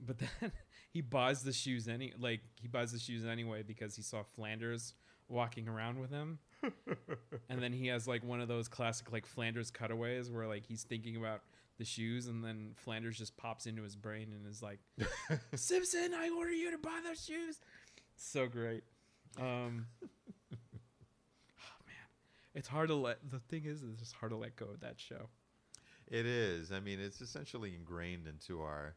but 0.00 0.18
then 0.18 0.52
he 0.92 1.00
buys 1.00 1.42
the 1.42 1.52
shoes 1.52 1.88
any 1.88 2.12
like 2.18 2.40
he 2.60 2.68
buys 2.68 2.92
the 2.92 2.98
shoes 2.98 3.24
anyway 3.24 3.62
because 3.62 3.96
he 3.96 4.02
saw 4.02 4.22
Flanders 4.22 4.94
walking 5.28 5.68
around 5.68 5.98
with 5.98 6.10
him. 6.10 6.38
and 7.50 7.62
then 7.62 7.72
he 7.72 7.88
has 7.88 8.08
like 8.08 8.24
one 8.24 8.40
of 8.40 8.48
those 8.48 8.68
classic 8.68 9.12
like 9.12 9.26
Flanders 9.26 9.70
cutaways 9.70 10.30
where 10.30 10.46
like 10.46 10.64
he's 10.66 10.82
thinking 10.82 11.16
about 11.16 11.40
the 11.78 11.84
shoes 11.84 12.26
and 12.26 12.44
then 12.44 12.72
Flanders 12.76 13.18
just 13.18 13.36
pops 13.36 13.66
into 13.66 13.82
his 13.82 13.96
brain 13.96 14.28
and 14.34 14.46
is 14.46 14.62
like 14.62 14.78
Simpson, 15.54 16.12
I 16.14 16.30
order 16.30 16.52
you 16.52 16.70
to 16.70 16.78
buy 16.78 17.00
those 17.06 17.24
shoes. 17.24 17.58
So 18.16 18.46
great. 18.46 18.84
Um 19.40 19.86
oh 20.02 21.76
man. 21.86 21.96
It's 22.54 22.68
hard 22.68 22.88
to 22.88 22.94
let 22.94 23.18
the 23.30 23.40
thing 23.40 23.64
is 23.64 23.82
it's 23.82 23.98
just 24.00 24.12
hard 24.14 24.30
to 24.32 24.36
let 24.38 24.56
go 24.56 24.66
of 24.66 24.80
that 24.80 25.00
show. 25.00 25.28
it 26.06 26.26
is. 26.26 26.70
I 26.72 26.80
mean, 26.80 27.00
it's 27.00 27.20
essentially 27.20 27.74
ingrained 27.74 28.26
into 28.26 28.60
our 28.62 28.94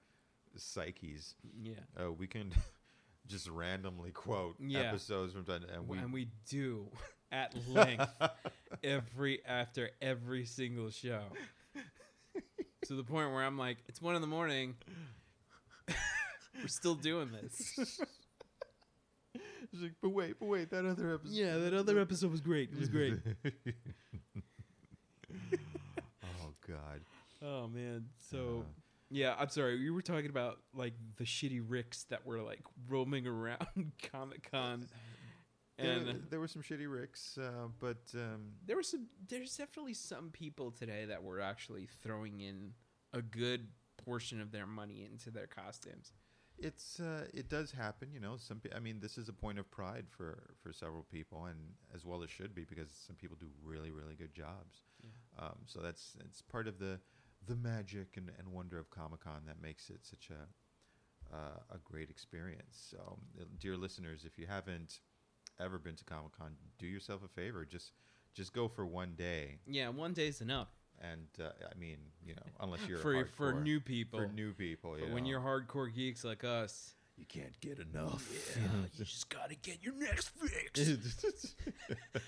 psyches. 0.55 1.36
Yeah. 1.61 1.73
Uh, 1.99 2.11
we 2.11 2.28
can 2.28 2.53
just 3.28 3.49
randomly 3.49 4.11
quote 4.11 4.55
Yeah. 4.59 4.80
episodes 4.82 5.34
from 5.34 5.45
time, 5.45 5.65
and 5.73 5.88
we 5.88 5.97
and 5.97 6.13
we 6.13 6.30
do 6.49 6.88
at 7.32 7.53
length 7.69 8.09
every 8.84 9.43
after 9.45 9.89
every 10.01 10.45
single 10.45 10.89
show 10.91 11.23
to 12.88 12.94
the 12.96 13.04
point 13.04 13.32
where 13.32 13.44
i'm 13.44 13.58
like 13.58 13.78
it's 13.88 14.02
one 14.02 14.16
in 14.16 14.22
the 14.22 14.28
morning. 14.28 14.76
We're 16.62 16.68
still 16.68 16.96
doing 16.96 17.32
this. 17.32 17.78
It's 19.74 19.82
like, 19.82 19.94
but 20.02 20.10
wait, 20.10 20.36
but 20.40 20.46
wait, 20.48 20.70
that 20.72 20.86
other 20.86 21.14
episode. 21.16 21.34
yeah 21.36 21.58
that 21.58 21.74
other 21.74 22.00
episode 22.00 22.32
was 22.32 22.40
great. 22.42 22.70
It 22.72 22.80
was 22.80 22.88
great. 22.90 23.16
Oh 26.24 26.54
God. 26.68 27.02
oh 27.44 27.68
man. 27.68 28.06
So 28.32 28.60
Uh, 28.62 28.64
yeah 29.10 29.36
i'm 29.38 29.50
sorry. 29.50 29.80
We 29.80 29.90
were 29.90 30.02
talking 30.02 30.30
about 30.30 30.60
like 30.74 30.94
the 31.18 31.24
shitty 31.26 31.62
ricks 31.66 32.04
that 32.10 32.26
were 32.26 32.42
like 32.42 32.62
roaming 32.88 33.28
around 33.28 33.92
comic-con. 34.12 34.80
there, 34.82 34.90
and 35.78 36.23
there 36.30 36.39
were 36.39 36.47
some 36.47 36.61
shitty 36.61 36.91
ricks, 36.91 37.38
uh, 37.38 37.67
but 37.80 38.01
um, 38.15 38.53
there 38.65 38.75
were 38.75 38.84
some 38.84 39.07
there's 39.28 39.55
definitely 39.55 39.93
some 39.93 40.30
people 40.32 40.71
today 40.71 41.05
that 41.05 41.23
were 41.23 41.39
actually 41.39 41.88
throwing 42.01 42.39
in 42.41 42.73
a 43.13 43.21
good 43.21 43.67
portion 43.97 44.41
of 44.41 44.51
their 44.51 44.65
money 44.65 45.07
into 45.09 45.32
their 45.32 45.47
costumes 45.47 46.11
it's 46.59 46.99
uh, 46.99 47.25
it 47.34 47.49
does 47.49 47.71
happen. 47.71 48.09
You 48.11 48.19
know, 48.19 48.36
some. 48.38 48.61
I 48.75 48.80
mean, 48.80 48.99
this 48.99 49.17
is 49.17 49.30
a 49.30 49.34
point 49.34 49.59
of 49.59 49.69
pride 49.69 50.05
for 50.09 50.55
for 50.61 50.73
several 50.73 51.03
people, 51.03 51.45
and 51.45 51.57
as 51.93 52.05
well 52.05 52.23
as 52.23 52.30
should 52.30 52.55
be, 52.55 52.63
because 52.63 52.89
some 53.05 53.15
people 53.15 53.38
do 53.39 53.47
really 53.63 53.91
really 53.91 54.15
good 54.15 54.34
jobs. 54.34 54.84
Um, 55.39 55.57
so 55.65 55.82
that's 55.82 56.15
it's 56.25 56.41
part 56.41 56.67
of 56.67 56.80
the 56.80 56.99
the 57.47 57.55
magic 57.55 58.17
and, 58.17 58.32
and 58.39 58.47
wonder 58.47 58.80
of 58.80 58.89
Comic 58.89 59.23
Con 59.23 59.43
that 59.45 59.61
makes 59.61 59.89
it 59.89 60.05
such 60.05 60.30
a 60.32 61.36
uh, 61.36 61.59
a 61.75 61.78
great 61.84 62.09
experience. 62.09 62.88
So, 62.89 63.19
uh, 63.39 63.45
dear 63.59 63.78
listeners, 63.78 64.23
if 64.25 64.39
you 64.39 64.47
haven't 64.47 64.99
ever 65.60 65.78
been 65.78 65.95
to 65.95 66.03
Comic 66.03 66.38
Con, 66.38 66.53
do 66.78 66.88
yourself 66.88 67.22
a 67.24 67.28
favor. 67.28 67.66
Just 67.66 67.93
just 68.34 68.53
go 68.53 68.68
for 68.68 68.86
one 68.86 69.14
day, 69.18 69.60
yeah 69.66 69.89
one 69.89 70.14
day's 70.14 70.41
enough 70.41 70.70
and 71.01 71.28
uh, 71.39 71.49
I 71.70 71.78
mean, 71.78 71.97
you 72.26 72.34
know, 72.36 72.41
unless 72.60 72.88
you're 72.88 72.99
for 72.99 73.26
for 73.36 73.53
new 73.53 73.80
people 73.80 74.20
for 74.20 74.28
new 74.28 74.53
people, 74.53 74.95
yeah. 74.95 75.01
but 75.01 75.08
you 75.10 75.14
when 75.14 75.24
know. 75.24 75.30
you're 75.30 75.41
hardcore 75.41 75.93
geeks 75.93 76.24
like 76.24 76.43
us 76.43 76.93
you 77.18 77.26
can't 77.26 77.60
get 77.62 77.80
enough. 77.80 78.28
Yeah, 78.55 78.68
you 78.97 79.05
just 79.05 79.30
gotta 79.30 79.55
get 79.55 79.80
your 79.82 79.95
next 79.95 80.30
fix 80.39 81.55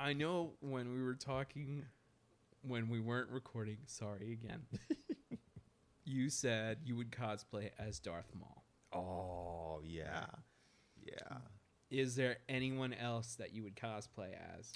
i 0.00 0.12
know 0.12 0.52
when 0.60 0.92
we 0.92 1.02
were 1.02 1.14
talking 1.14 1.84
when 2.62 2.88
we 2.88 3.00
weren't 3.00 3.30
recording, 3.30 3.78
sorry 3.86 4.32
again. 4.32 4.62
you 6.04 6.28
said 6.28 6.78
you 6.84 6.96
would 6.96 7.10
cosplay 7.10 7.70
as 7.78 7.98
Darth 7.98 8.32
Maul. 8.38 8.64
Oh 8.92 9.80
yeah, 9.84 10.26
yeah. 11.04 11.38
Is 11.90 12.16
there 12.16 12.38
anyone 12.48 12.92
else 12.92 13.34
that 13.36 13.54
you 13.54 13.62
would 13.62 13.76
cosplay 13.76 14.30
as? 14.58 14.72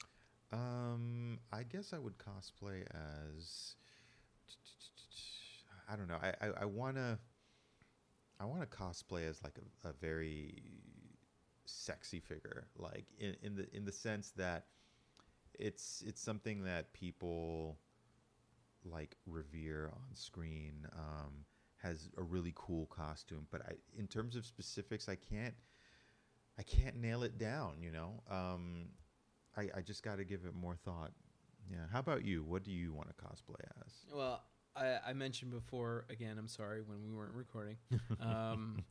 Um, 0.52 1.38
I 1.52 1.62
guess 1.62 1.92
I 1.92 1.98
would 1.98 2.18
cosplay 2.18 2.84
as. 3.36 3.74
I 5.90 5.96
don't 5.96 6.08
know. 6.08 6.18
I 6.22 6.34
I, 6.60 6.64
wanna. 6.64 7.18
I 8.40 8.44
want 8.44 8.62
to 8.62 8.66
cosplay 8.66 9.28
as 9.28 9.42
like 9.42 9.58
a, 9.84 9.88
a 9.88 9.92
very 9.92 10.62
sexy 11.66 12.20
figure, 12.20 12.66
like 12.76 13.06
in, 13.18 13.36
in 13.42 13.56
the 13.56 13.76
in 13.76 13.84
the 13.84 13.92
sense 13.92 14.30
that 14.36 14.66
it's 15.54 16.02
it's 16.06 16.20
something 16.20 16.64
that 16.64 16.92
people 16.92 17.78
like 18.84 19.16
revere 19.26 19.90
on 19.94 20.14
screen. 20.14 20.86
Um, 20.96 21.44
has 21.82 22.08
a 22.16 22.22
really 22.22 22.52
cool 22.54 22.86
costume, 22.86 23.46
but 23.50 23.60
I, 23.62 23.72
in 23.98 24.06
terms 24.06 24.36
of 24.36 24.46
specifics, 24.46 25.08
I 25.08 25.16
can't. 25.16 25.54
I 26.58 26.62
can't 26.62 26.96
nail 26.96 27.22
it 27.22 27.38
down. 27.38 27.76
You 27.80 27.92
know. 27.92 28.22
Um, 28.30 28.88
I, 29.56 29.68
I 29.76 29.80
just 29.82 30.02
got 30.02 30.16
to 30.16 30.24
give 30.24 30.44
it 30.46 30.54
more 30.54 30.76
thought. 30.84 31.12
Yeah. 31.70 31.78
How 31.92 32.00
about 32.00 32.24
you? 32.24 32.42
What 32.42 32.64
do 32.64 32.70
you 32.72 32.92
want 32.92 33.08
to 33.08 33.14
cosplay 33.14 33.60
as? 33.84 33.92
Well, 34.12 34.42
I, 34.74 34.96
I 35.08 35.12
mentioned 35.12 35.50
before, 35.50 36.06
again, 36.10 36.36
I'm 36.38 36.48
sorry 36.48 36.80
when 36.82 37.02
we 37.02 37.12
weren't 37.12 37.34
recording. 37.34 37.76
Um, 38.20 38.82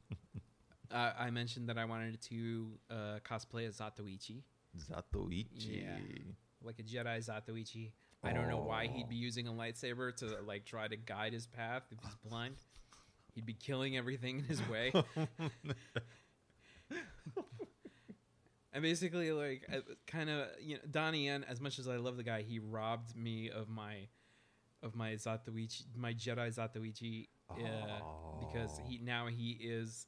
I, 0.93 1.11
I 1.19 1.31
mentioned 1.31 1.69
that 1.69 1.77
I 1.77 1.85
wanted 1.85 2.21
to 2.23 2.67
uh, 2.89 3.19
cosplay 3.23 3.67
as 3.67 3.77
Zatoichi, 3.77 4.43
Zatoichi. 4.77 5.83
Yeah. 5.83 5.97
like 6.63 6.79
a 6.79 6.83
Jedi 6.83 7.17
Zatoichi. 7.25 7.91
I 8.23 8.33
don't 8.33 8.49
know 8.49 8.59
why 8.59 8.87
he'd 8.87 9.09
be 9.09 9.15
using 9.15 9.47
a 9.47 9.51
lightsaber 9.51 10.13
to 10.17 10.37
like 10.45 10.65
try 10.65 10.87
to 10.87 10.95
guide 10.97 11.33
his 11.33 11.47
path 11.47 11.83
if 11.91 11.97
he's 12.03 12.15
blind. 12.29 12.55
He'd 13.33 13.45
be 13.45 13.53
killing 13.53 13.95
everything 13.97 14.39
in 14.39 14.43
his 14.45 14.61
way. 14.69 14.91
and 18.73 18.81
basically, 18.83 19.31
like, 19.31 19.67
kind 20.07 20.29
of, 20.29 20.47
you 20.61 20.75
know, 20.75 20.81
Donnie 20.89 21.25
Yen. 21.25 21.43
As 21.47 21.59
much 21.59 21.79
as 21.79 21.87
I 21.87 21.97
love 21.97 22.17
the 22.17 22.23
guy, 22.23 22.41
he 22.41 22.59
robbed 22.59 23.15
me 23.15 23.49
of 23.49 23.69
my, 23.69 24.07
of 24.81 24.95
my 24.95 25.11
Zatoichi, 25.13 25.83
my 25.95 26.13
Jedi 26.13 26.53
Zatoichi, 26.53 27.27
uh, 27.49 27.99
because 28.39 28.79
he 28.87 28.99
now 29.03 29.27
he 29.27 29.51
is 29.51 30.07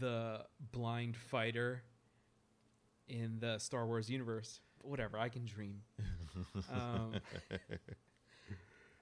the 0.00 0.44
blind 0.72 1.16
fighter 1.16 1.82
in 3.08 3.38
the 3.40 3.58
Star 3.58 3.86
Wars 3.86 4.08
universe. 4.08 4.60
Whatever, 4.82 5.18
I 5.18 5.28
can 5.28 5.44
dream. 5.44 5.82
Um, 6.72 7.14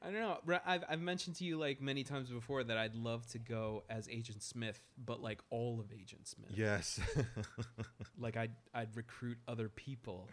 I 0.02 0.10
don't 0.10 0.14
know. 0.14 0.38
I've, 0.66 0.84
I've 0.88 1.00
mentioned 1.00 1.36
to 1.36 1.44
you 1.44 1.58
like 1.58 1.80
many 1.80 2.02
times 2.02 2.28
before 2.28 2.64
that 2.64 2.76
I'd 2.76 2.94
love 2.94 3.24
to 3.28 3.38
go 3.38 3.84
as 3.88 4.08
Agent 4.08 4.42
Smith, 4.42 4.80
but 5.04 5.22
like 5.22 5.40
all 5.50 5.78
of 5.78 5.92
Agent 5.92 6.26
Smith. 6.26 6.50
yes. 6.54 6.98
Like 8.18 8.36
I'd 8.36 8.52
I'd 8.74 8.94
recruit 8.96 9.38
other 9.48 9.68
people 9.68 10.28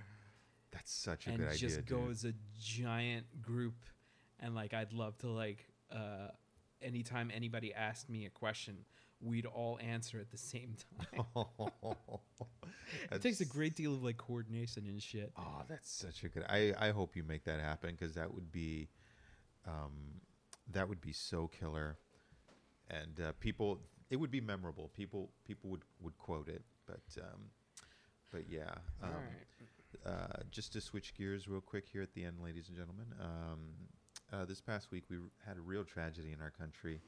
That's 0.71 0.91
such 0.91 1.27
a 1.27 1.31
good 1.31 1.41
idea. 1.41 1.49
And 1.49 1.59
just 1.59 1.85
go 1.85 2.01
dude. 2.01 2.11
as 2.11 2.25
a 2.25 2.33
giant 2.59 3.41
group, 3.41 3.75
and 4.39 4.53
like 4.55 4.73
I'd 4.73 4.93
love 4.93 5.17
to 5.19 5.27
like 5.29 5.65
uh, 5.91 6.29
anytime 6.81 7.31
anybody 7.33 7.73
asked 7.73 8.09
me 8.09 8.25
a 8.25 8.29
question, 8.29 8.77
we'd 9.21 9.45
all 9.45 9.79
answer 9.81 10.19
at 10.19 10.29
the 10.31 10.37
same 10.37 10.75
time. 11.13 11.25
it 13.11 13.21
takes 13.21 13.41
a 13.41 13.45
great 13.45 13.75
deal 13.75 13.93
of 13.93 14.03
like 14.03 14.17
coordination 14.17 14.85
and 14.87 15.01
shit. 15.01 15.31
Oh, 15.37 15.63
that's 15.67 15.91
such 15.91 16.23
a 16.23 16.29
good. 16.29 16.43
I 16.47 16.73
I 16.77 16.89
hope 16.91 17.15
you 17.15 17.23
make 17.23 17.43
that 17.45 17.59
happen 17.59 17.91
because 17.91 18.15
that 18.15 18.33
would 18.33 18.51
be, 18.51 18.89
um, 19.67 20.21
that 20.71 20.87
would 20.87 21.01
be 21.01 21.13
so 21.13 21.47
killer, 21.47 21.97
and 22.89 23.19
uh, 23.19 23.31
people 23.39 23.79
it 24.09 24.17
would 24.17 24.31
be 24.31 24.41
memorable. 24.41 24.89
People 24.95 25.29
people 25.45 25.69
would 25.69 25.83
would 26.01 26.17
quote 26.17 26.47
it, 26.47 26.63
but 26.85 27.01
um, 27.21 27.41
but 28.31 28.43
yeah. 28.49 28.73
Um, 29.01 29.11
right. 29.11 30.13
uh, 30.13 30.43
just 30.51 30.73
to 30.73 30.81
switch 30.81 31.13
gears 31.15 31.47
real 31.47 31.61
quick 31.61 31.85
here 31.91 32.01
at 32.01 32.13
the 32.13 32.23
end, 32.23 32.37
ladies 32.43 32.67
and 32.67 32.77
gentlemen. 32.77 33.05
Um, 33.19 33.59
uh, 34.31 34.45
this 34.45 34.61
past 34.61 34.91
week, 34.91 35.05
we 35.09 35.17
r- 35.17 35.23
had 35.45 35.57
a 35.57 35.61
real 35.61 35.83
tragedy 35.83 36.31
in 36.31 36.41
our 36.41 36.51
country 36.51 37.01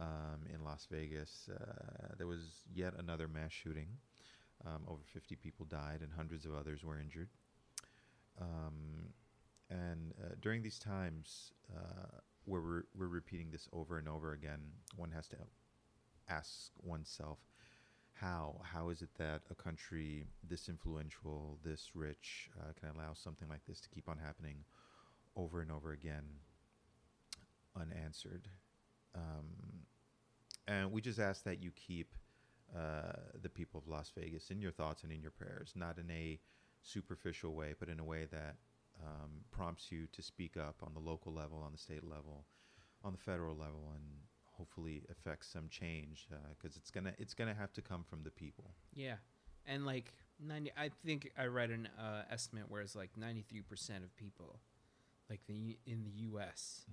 um, 0.00 0.40
in 0.52 0.62
Las 0.64 0.86
Vegas. 0.90 1.48
Uh, 1.50 2.14
there 2.18 2.26
was 2.26 2.64
yet 2.74 2.94
another 2.98 3.28
mass 3.28 3.52
shooting. 3.52 3.88
Um, 4.66 4.82
over 4.88 5.00
50 5.12 5.36
people 5.36 5.64
died, 5.66 6.00
and 6.02 6.10
hundreds 6.14 6.44
of 6.44 6.54
others 6.54 6.84
were 6.84 6.98
injured. 6.98 7.28
Um, 8.40 9.12
and 9.70 10.14
uh, 10.22 10.34
during 10.40 10.62
these 10.62 10.78
times, 10.78 11.52
uh, 11.76 12.18
where 12.44 12.62
we're, 12.62 12.84
we're 12.96 13.08
repeating 13.08 13.50
this 13.50 13.68
over 13.72 13.98
and 13.98 14.08
over 14.08 14.32
again, 14.32 14.60
one 14.96 15.10
has 15.10 15.28
to 15.28 15.36
ask 16.28 16.70
oneself, 16.82 17.38
how 18.14 18.60
how 18.64 18.88
is 18.88 19.00
it 19.02 19.10
that 19.16 19.42
a 19.50 19.54
country 19.54 20.24
this 20.42 20.68
influential, 20.68 21.58
this 21.64 21.90
rich, 21.94 22.50
uh, 22.58 22.72
can 22.78 22.88
allow 22.88 23.12
something 23.14 23.48
like 23.48 23.64
this 23.68 23.80
to 23.80 23.88
keep 23.88 24.08
on 24.08 24.18
happening 24.18 24.56
over 25.36 25.60
and 25.60 25.70
over 25.70 25.92
again, 25.92 26.24
unanswered? 27.80 28.48
Um, 29.14 29.84
and 30.66 30.90
we 30.90 31.00
just 31.00 31.18
ask 31.18 31.44
that 31.44 31.62
you 31.62 31.70
keep 31.70 32.14
uh, 32.76 33.12
the 33.40 33.48
people 33.48 33.80
of 33.80 33.88
Las 33.88 34.10
Vegas 34.18 34.50
in 34.50 34.60
your 34.60 34.72
thoughts 34.72 35.02
and 35.02 35.12
in 35.12 35.22
your 35.22 35.30
prayers, 35.30 35.72
not 35.76 35.98
in 35.98 36.10
a 36.10 36.40
superficial 36.82 37.54
way, 37.54 37.74
but 37.78 37.88
in 37.88 38.00
a 38.00 38.04
way 38.04 38.26
that 38.30 38.56
um, 39.02 39.30
prompts 39.50 39.90
you 39.90 40.06
to 40.12 40.22
speak 40.22 40.56
up 40.56 40.76
on 40.82 40.94
the 40.94 41.00
local 41.00 41.32
level, 41.32 41.62
on 41.64 41.72
the 41.72 41.78
state 41.78 42.04
level, 42.04 42.44
on 43.04 43.12
the 43.12 43.18
federal 43.18 43.56
level, 43.56 43.92
and 43.94 44.04
hopefully 44.58 45.04
affect 45.10 45.46
some 45.46 45.68
change 45.68 46.28
because 46.60 46.76
it's 46.76 46.90
gonna 46.90 47.12
it's 47.18 47.34
gonna 47.34 47.54
have 47.54 47.72
to 47.72 47.82
come 47.82 48.04
from 48.04 48.22
the 48.22 48.30
people. 48.30 48.74
Yeah, 48.92 49.16
and 49.66 49.86
like 49.86 50.12
ninety, 50.44 50.72
I 50.76 50.90
think 51.04 51.30
I 51.38 51.46
read 51.46 51.70
an 51.70 51.88
uh, 51.98 52.22
estimate 52.30 52.64
where 52.68 52.82
it's 52.82 52.96
like 52.96 53.16
ninety 53.16 53.44
three 53.48 53.62
percent 53.62 54.04
of 54.04 54.14
people, 54.16 54.60
like 55.30 55.40
the 55.46 55.78
in 55.86 56.02
the 56.04 56.10
U.S. 56.30 56.84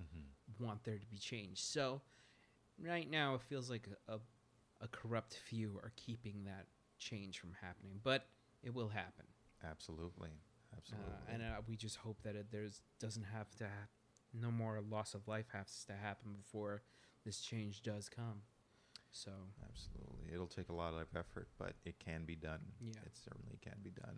want 0.60 0.84
there 0.84 0.98
to 0.98 1.06
be 1.06 1.18
change. 1.18 1.62
So 1.62 2.00
right 2.82 3.10
now 3.10 3.34
it 3.34 3.42
feels 3.42 3.68
like 3.68 3.88
a, 4.08 4.14
a, 4.14 4.18
a 4.82 4.88
corrupt 4.88 5.34
few 5.48 5.80
are 5.82 5.92
keeping 5.96 6.44
that 6.44 6.66
change 6.98 7.38
from 7.40 7.52
happening, 7.60 8.00
but 8.02 8.26
it 8.62 8.74
will 8.74 8.88
happen. 8.88 9.26
Absolutely, 9.68 10.30
absolutely. 10.76 11.12
Uh, 11.28 11.32
and 11.34 11.42
uh, 11.42 11.60
we 11.68 11.76
just 11.76 11.96
hope 11.96 12.22
that 12.22 12.34
it 12.36 12.46
there's 12.50 12.82
doesn't 13.00 13.24
have 13.32 13.54
to 13.56 13.64
ha- 13.64 13.88
no 14.34 14.50
more 14.50 14.80
loss 14.88 15.14
of 15.14 15.26
life 15.28 15.46
has 15.52 15.84
to 15.86 15.94
happen 15.94 16.32
before 16.36 16.82
this 17.24 17.40
change 17.40 17.82
does 17.82 18.08
come. 18.08 18.42
So 19.10 19.30
Absolutely. 19.70 20.34
It'll 20.34 20.46
take 20.46 20.68
a 20.68 20.74
lot 20.74 20.92
of 20.92 21.06
effort, 21.16 21.48
but 21.58 21.72
it 21.84 21.98
can 21.98 22.24
be 22.26 22.36
done. 22.36 22.60
Yeah. 22.80 22.92
It 23.04 23.12
certainly 23.24 23.58
can 23.62 23.76
be 23.82 23.90
done. 23.90 24.16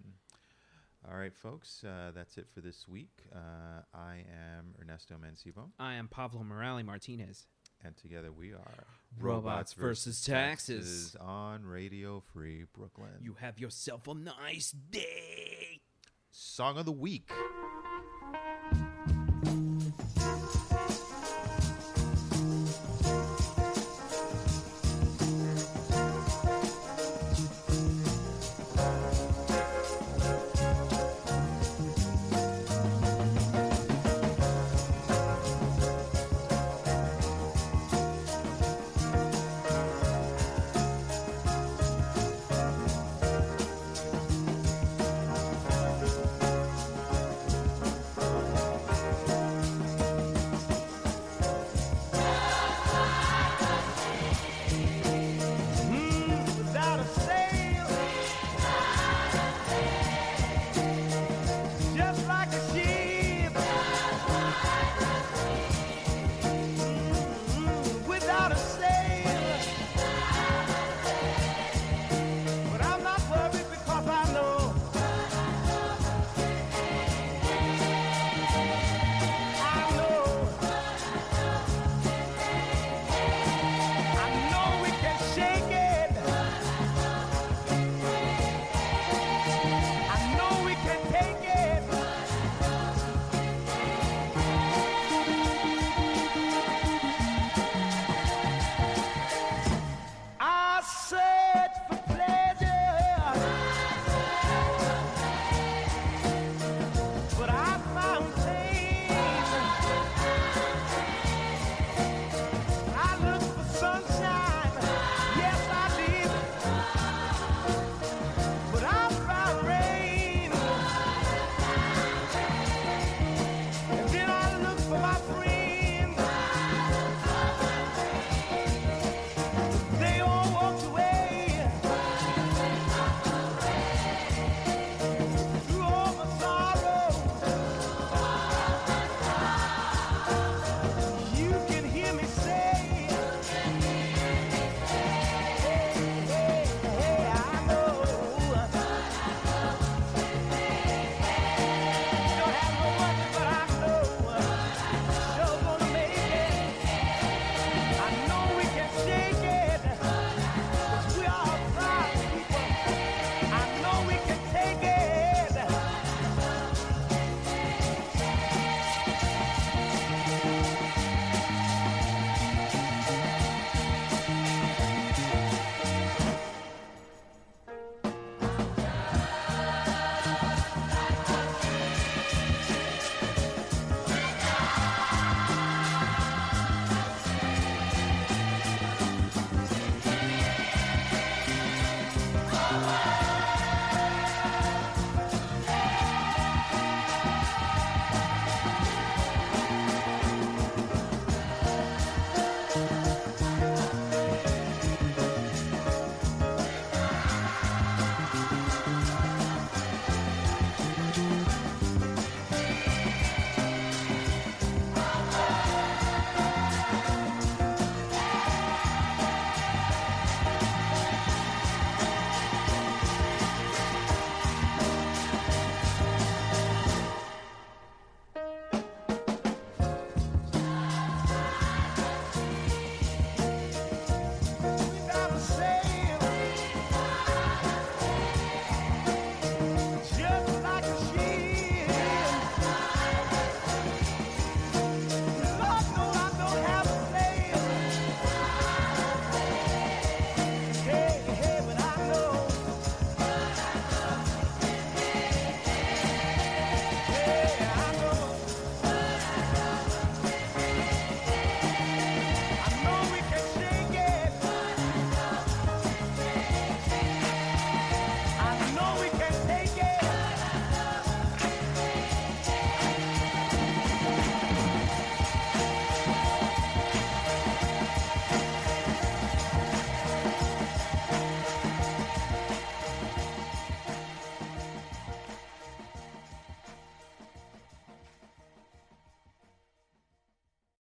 All 1.09 1.17
right, 1.17 1.33
folks, 1.35 1.85
uh, 1.85 2.11
that's 2.13 2.37
it 2.39 2.49
for 2.53 2.61
this 2.61 2.89
week. 2.89 3.23
Uh, 3.33 3.83
I 3.95 4.25
am 4.59 4.75
Ernesto 4.83 5.15
Mancibo, 5.15 5.69
I 5.79 5.95
am 5.95 6.09
Pablo 6.09 6.43
Morales 6.43 6.85
Martinez. 6.85 7.47
and 7.85 7.97
together 7.97 8.33
we 8.33 8.53
are 8.53 8.85
Robots 9.21 9.75
versus 9.75 10.25
Taxes. 10.25 11.15
on 11.21 11.65
Radio 11.65 12.21
Free 12.35 12.65
Brooklyn. 12.77 13.11
You 13.21 13.35
have 13.41 13.61
yourself 13.61 14.09
a 14.09 14.15
nice 14.15 14.73
day. 14.73 15.48
Song 16.41 16.79
of 16.79 16.85
the 16.85 16.93
Week. 16.93 17.33